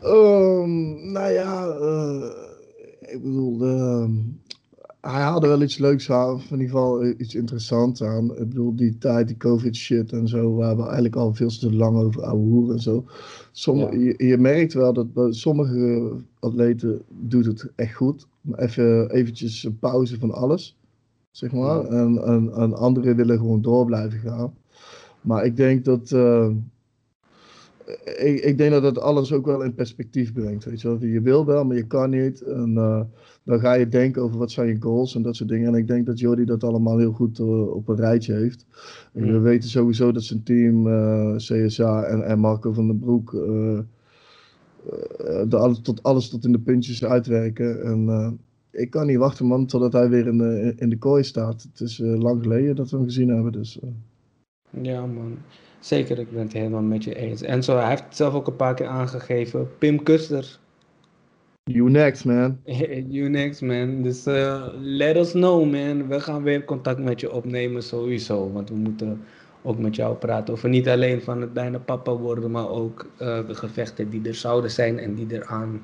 Um, 0.03 1.11
nou 1.11 1.31
ja, 1.31 1.67
uh, 1.67 2.29
ik 2.99 3.23
bedoel, 3.23 3.57
hij 5.01 5.21
haalde 5.21 5.47
wel 5.47 5.61
iets 5.61 5.77
leuks 5.77 6.11
aan, 6.11 6.33
of 6.33 6.51
in 6.51 6.59
ieder 6.59 6.67
geval 6.67 7.05
iets 7.05 7.35
interessants 7.35 8.03
aan. 8.03 8.31
Ik 8.31 8.49
bedoel, 8.49 8.75
die 8.75 8.97
tijd, 8.97 9.27
die 9.27 9.37
covid 9.37 9.75
shit 9.75 10.11
en 10.11 10.27
zo, 10.27 10.55
waar 10.55 10.75
we 10.75 10.83
eigenlijk 10.83 11.15
al 11.15 11.33
veel 11.33 11.49
te 11.49 11.73
lang 11.73 11.97
over 11.97 12.23
ouwe 12.23 12.41
hoeren 12.41 12.75
en 12.75 12.81
zo. 12.81 13.05
Sommige, 13.51 13.99
je, 13.99 14.27
je, 14.27 14.37
merkt 14.37 14.73
wel 14.73 14.93
dat 14.93 15.13
bij 15.13 15.33
sommige 15.33 16.11
atleten 16.39 17.01
doet 17.09 17.45
het 17.45 17.71
echt 17.75 17.95
goed. 17.95 18.27
Maar 18.41 18.59
even 18.59 19.09
eventjes 19.11 19.63
een 19.63 19.79
pauze 19.79 20.19
van 20.19 20.31
alles, 20.31 20.77
zeg 21.31 21.51
maar. 21.51 21.85
En, 21.85 22.23
en, 22.23 22.53
en 22.53 22.73
anderen 22.73 23.15
willen 23.15 23.37
gewoon 23.37 23.61
door 23.61 23.85
blijven 23.85 24.19
gaan. 24.19 24.53
Maar 25.21 25.45
ik 25.45 25.55
denk 25.55 25.85
dat... 25.85 26.11
Uh, 26.11 26.49
ik, 28.17 28.43
ik, 28.43 28.57
denk 28.57 28.71
dat 28.71 28.81
dat 28.81 28.99
alles 28.99 29.33
ook 29.33 29.45
wel 29.45 29.63
in 29.63 29.73
perspectief 29.73 30.33
brengt. 30.33 30.65
Weet 30.65 30.81
je, 30.81 30.87
wel. 30.87 31.05
je 31.05 31.21
wil 31.21 31.45
wel, 31.45 31.65
maar 31.65 31.75
je 31.75 31.87
kan 31.87 32.09
niet. 32.09 32.41
En 32.41 32.73
uh, 32.73 33.01
dan 33.43 33.59
ga 33.59 33.73
je 33.73 33.87
denken 33.87 34.21
over 34.21 34.37
wat 34.37 34.51
zijn 34.51 34.67
je 34.67 34.81
goals 34.81 35.15
en 35.15 35.21
dat 35.21 35.35
soort 35.35 35.49
dingen. 35.49 35.67
En 35.67 35.79
ik 35.79 35.87
denk 35.87 36.05
dat 36.05 36.19
Jordi 36.19 36.45
dat 36.45 36.63
allemaal 36.63 36.97
heel 36.97 37.11
goed 37.11 37.39
uh, 37.39 37.69
op 37.69 37.87
een 37.87 37.95
rijtje 37.95 38.33
heeft. 38.33 38.65
En 39.13 39.31
we 39.31 39.39
weten 39.39 39.69
sowieso 39.69 40.11
dat 40.11 40.23
zijn 40.23 40.43
team, 40.43 40.87
uh, 40.87 41.35
CSA 41.35 42.03
en, 42.03 42.23
en, 42.23 42.39
Marco 42.39 42.73
van 42.73 42.87
den 42.87 42.99
Broek, 42.99 43.31
de, 43.31 43.85
alles, 45.57 45.81
tot, 45.81 46.03
alles 46.03 46.29
tot 46.29 46.45
in 46.45 46.51
de 46.51 46.59
puntjes 46.59 47.05
uitwerken. 47.05 47.83
En 47.83 48.39
ik 48.71 48.89
kan 48.89 49.07
niet 49.07 49.17
wachten, 49.17 49.45
man, 49.45 49.65
totdat 49.65 49.93
hij 49.93 50.09
weer 50.09 50.27
in 50.27 50.37
de, 50.37 50.73
in 50.75 50.89
de 50.89 50.97
kooi 50.97 51.23
staat. 51.23 51.67
Het 51.71 51.81
is 51.81 51.97
lang 51.97 52.41
geleden 52.41 52.75
dat 52.75 52.89
we 52.89 52.97
hem 52.97 53.05
gezien 53.05 53.29
hebben. 53.29 53.51
Dus, 53.51 53.79
Ja, 54.81 55.05
man. 55.05 55.37
Zeker, 55.79 56.19
ik 56.19 56.31
ben 56.31 56.41
het 56.41 56.53
helemaal 56.53 56.81
met 56.81 57.03
je 57.03 57.15
eens. 57.15 57.41
En 57.41 57.63
zo, 57.63 57.77
hij 57.77 57.89
heeft 57.89 58.03
het 58.03 58.15
zelf 58.15 58.33
ook 58.33 58.47
een 58.47 58.55
paar 58.55 58.73
keer 58.73 58.87
aangegeven. 58.87 59.69
Pim 59.77 60.03
Kuster. 60.03 60.59
You 61.63 61.89
next, 61.89 62.25
man. 62.25 62.59
you 63.09 63.29
next, 63.29 63.61
man. 63.61 64.01
Dus 64.01 64.27
uh, 64.27 64.67
let 64.79 65.15
us 65.15 65.31
know, 65.31 65.71
man. 65.71 66.07
We 66.07 66.19
gaan 66.19 66.43
weer 66.43 66.65
contact 66.65 66.99
met 66.99 67.19
je 67.19 67.31
opnemen, 67.31 67.83
sowieso. 67.83 68.51
Want 68.51 68.69
we 68.69 68.75
moeten 68.75 69.21
ook 69.61 69.77
met 69.77 69.95
jou 69.95 70.15
praten 70.15 70.53
over 70.53 70.69
niet 70.69 70.87
alleen 70.87 71.21
van 71.21 71.41
het 71.41 71.53
bijna 71.53 71.77
papa 71.77 72.15
worden, 72.15 72.51
maar 72.51 72.69
ook 72.69 73.05
uh, 73.21 73.47
de 73.47 73.55
gevechten 73.55 74.09
die 74.09 74.27
er 74.27 74.35
zouden 74.35 74.71
zijn 74.71 74.99
en 74.99 75.15
die 75.15 75.27
eraan 75.29 75.81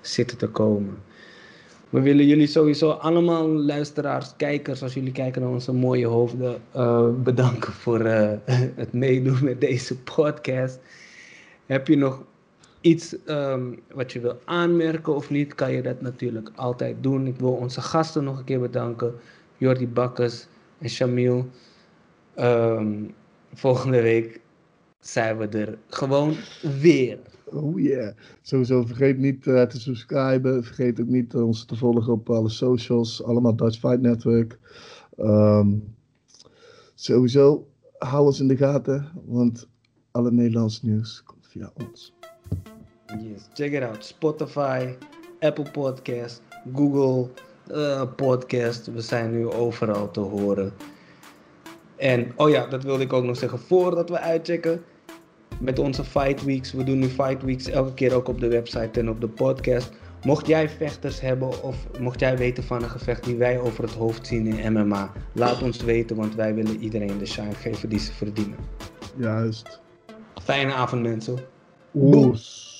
zitten 0.00 0.38
te 0.38 0.48
komen. 0.48 0.96
We 1.92 2.00
willen 2.00 2.26
jullie 2.26 2.46
sowieso 2.46 2.90
allemaal, 2.90 3.48
luisteraars, 3.48 4.32
kijkers, 4.36 4.82
als 4.82 4.94
jullie 4.94 5.12
kijken 5.12 5.42
naar 5.42 5.50
onze 5.50 5.72
mooie 5.72 6.06
hoofden, 6.06 6.62
uh, 6.76 7.08
bedanken 7.22 7.72
voor 7.72 8.00
uh, 8.00 8.30
het 8.82 8.92
meedoen 8.92 9.44
met 9.44 9.60
deze 9.60 9.98
podcast. 9.98 10.80
Heb 11.66 11.86
je 11.86 11.96
nog 11.96 12.22
iets 12.80 13.16
um, 13.26 13.78
wat 13.94 14.12
je 14.12 14.20
wil 14.20 14.40
aanmerken 14.44 15.14
of 15.14 15.30
niet, 15.30 15.54
kan 15.54 15.72
je 15.72 15.82
dat 15.82 16.00
natuurlijk 16.00 16.50
altijd 16.54 16.96
doen. 17.00 17.26
Ik 17.26 17.36
wil 17.36 17.52
onze 17.52 17.80
gasten 17.80 18.24
nog 18.24 18.38
een 18.38 18.44
keer 18.44 18.60
bedanken. 18.60 19.14
Jordi 19.56 19.88
Bakkers 19.88 20.46
en 20.78 20.88
Shamil. 20.88 21.48
Um, 22.38 23.14
volgende 23.54 24.02
week 24.02 24.40
zijn 25.00 25.38
we 25.38 25.46
er 25.48 25.78
gewoon 25.88 26.36
weer. 26.80 27.18
Oh 27.54 27.80
yeah. 27.80 28.14
Sowieso 28.42 28.82
vergeet 28.82 29.18
niet 29.18 29.46
uh, 29.46 29.62
te 29.62 29.80
subscriben. 29.80 30.64
Vergeet 30.64 31.00
ook 31.00 31.06
niet 31.06 31.34
ons 31.34 31.64
te 31.64 31.76
volgen 31.76 32.12
op 32.12 32.30
alle 32.30 32.48
socials. 32.48 33.22
Allemaal 33.24 33.56
Dutch 33.56 33.78
Fight 33.78 34.00
Network. 34.00 34.58
Um, 35.18 35.94
sowieso 36.94 37.66
hou 37.98 38.26
ons 38.26 38.40
in 38.40 38.48
de 38.48 38.56
gaten. 38.56 39.08
Want 39.24 39.68
alle 40.10 40.30
Nederlands 40.30 40.82
nieuws 40.82 41.22
komt 41.24 41.46
via 41.48 41.72
ons. 41.74 42.14
Yes, 43.06 43.48
check 43.52 43.72
it 43.72 43.82
out. 43.82 44.04
Spotify, 44.04 44.94
Apple 45.40 45.70
Podcast, 45.70 46.42
Google 46.74 47.30
uh, 47.70 48.02
Podcast. 48.16 48.86
We 48.86 49.00
zijn 49.00 49.30
nu 49.30 49.46
overal 49.46 50.10
te 50.10 50.20
horen. 50.20 50.72
En, 51.96 52.32
oh 52.36 52.50
ja, 52.50 52.66
dat 52.66 52.82
wilde 52.82 53.02
ik 53.02 53.12
ook 53.12 53.24
nog 53.24 53.36
zeggen 53.36 53.58
voordat 53.58 54.08
we 54.08 54.18
uitchecken. 54.18 54.82
Met 55.60 55.78
onze 55.78 56.04
Fight 56.04 56.44
Weeks. 56.44 56.72
We 56.72 56.84
doen 56.84 56.98
nu 56.98 57.08
Fight 57.08 57.42
Weeks 57.42 57.68
elke 57.68 57.94
keer 57.94 58.14
ook 58.14 58.28
op 58.28 58.40
de 58.40 58.48
website 58.48 59.00
en 59.00 59.08
op 59.08 59.20
de 59.20 59.28
podcast. 59.28 59.90
Mocht 60.22 60.46
jij 60.46 60.68
vechters 60.68 61.20
hebben 61.20 61.62
of 61.62 61.76
mocht 62.00 62.20
jij 62.20 62.36
weten 62.36 62.64
van 62.64 62.82
een 62.82 62.90
gevecht 62.90 63.24
die 63.24 63.36
wij 63.36 63.58
over 63.58 63.84
het 63.84 63.94
hoofd 63.94 64.26
zien 64.26 64.46
in 64.46 64.72
MMA, 64.72 65.12
laat 65.32 65.62
ons 65.62 65.82
weten, 65.82 66.16
want 66.16 66.34
wij 66.34 66.54
willen 66.54 66.80
iedereen 66.80 67.18
de 67.18 67.26
shine 67.26 67.54
geven 67.54 67.88
die 67.88 67.98
ze 67.98 68.12
verdienen. 68.12 68.56
Juist. 69.16 69.80
Fijne 70.42 70.72
avond 70.72 71.02
mensen. 71.02 71.38
Oes. 71.94 72.71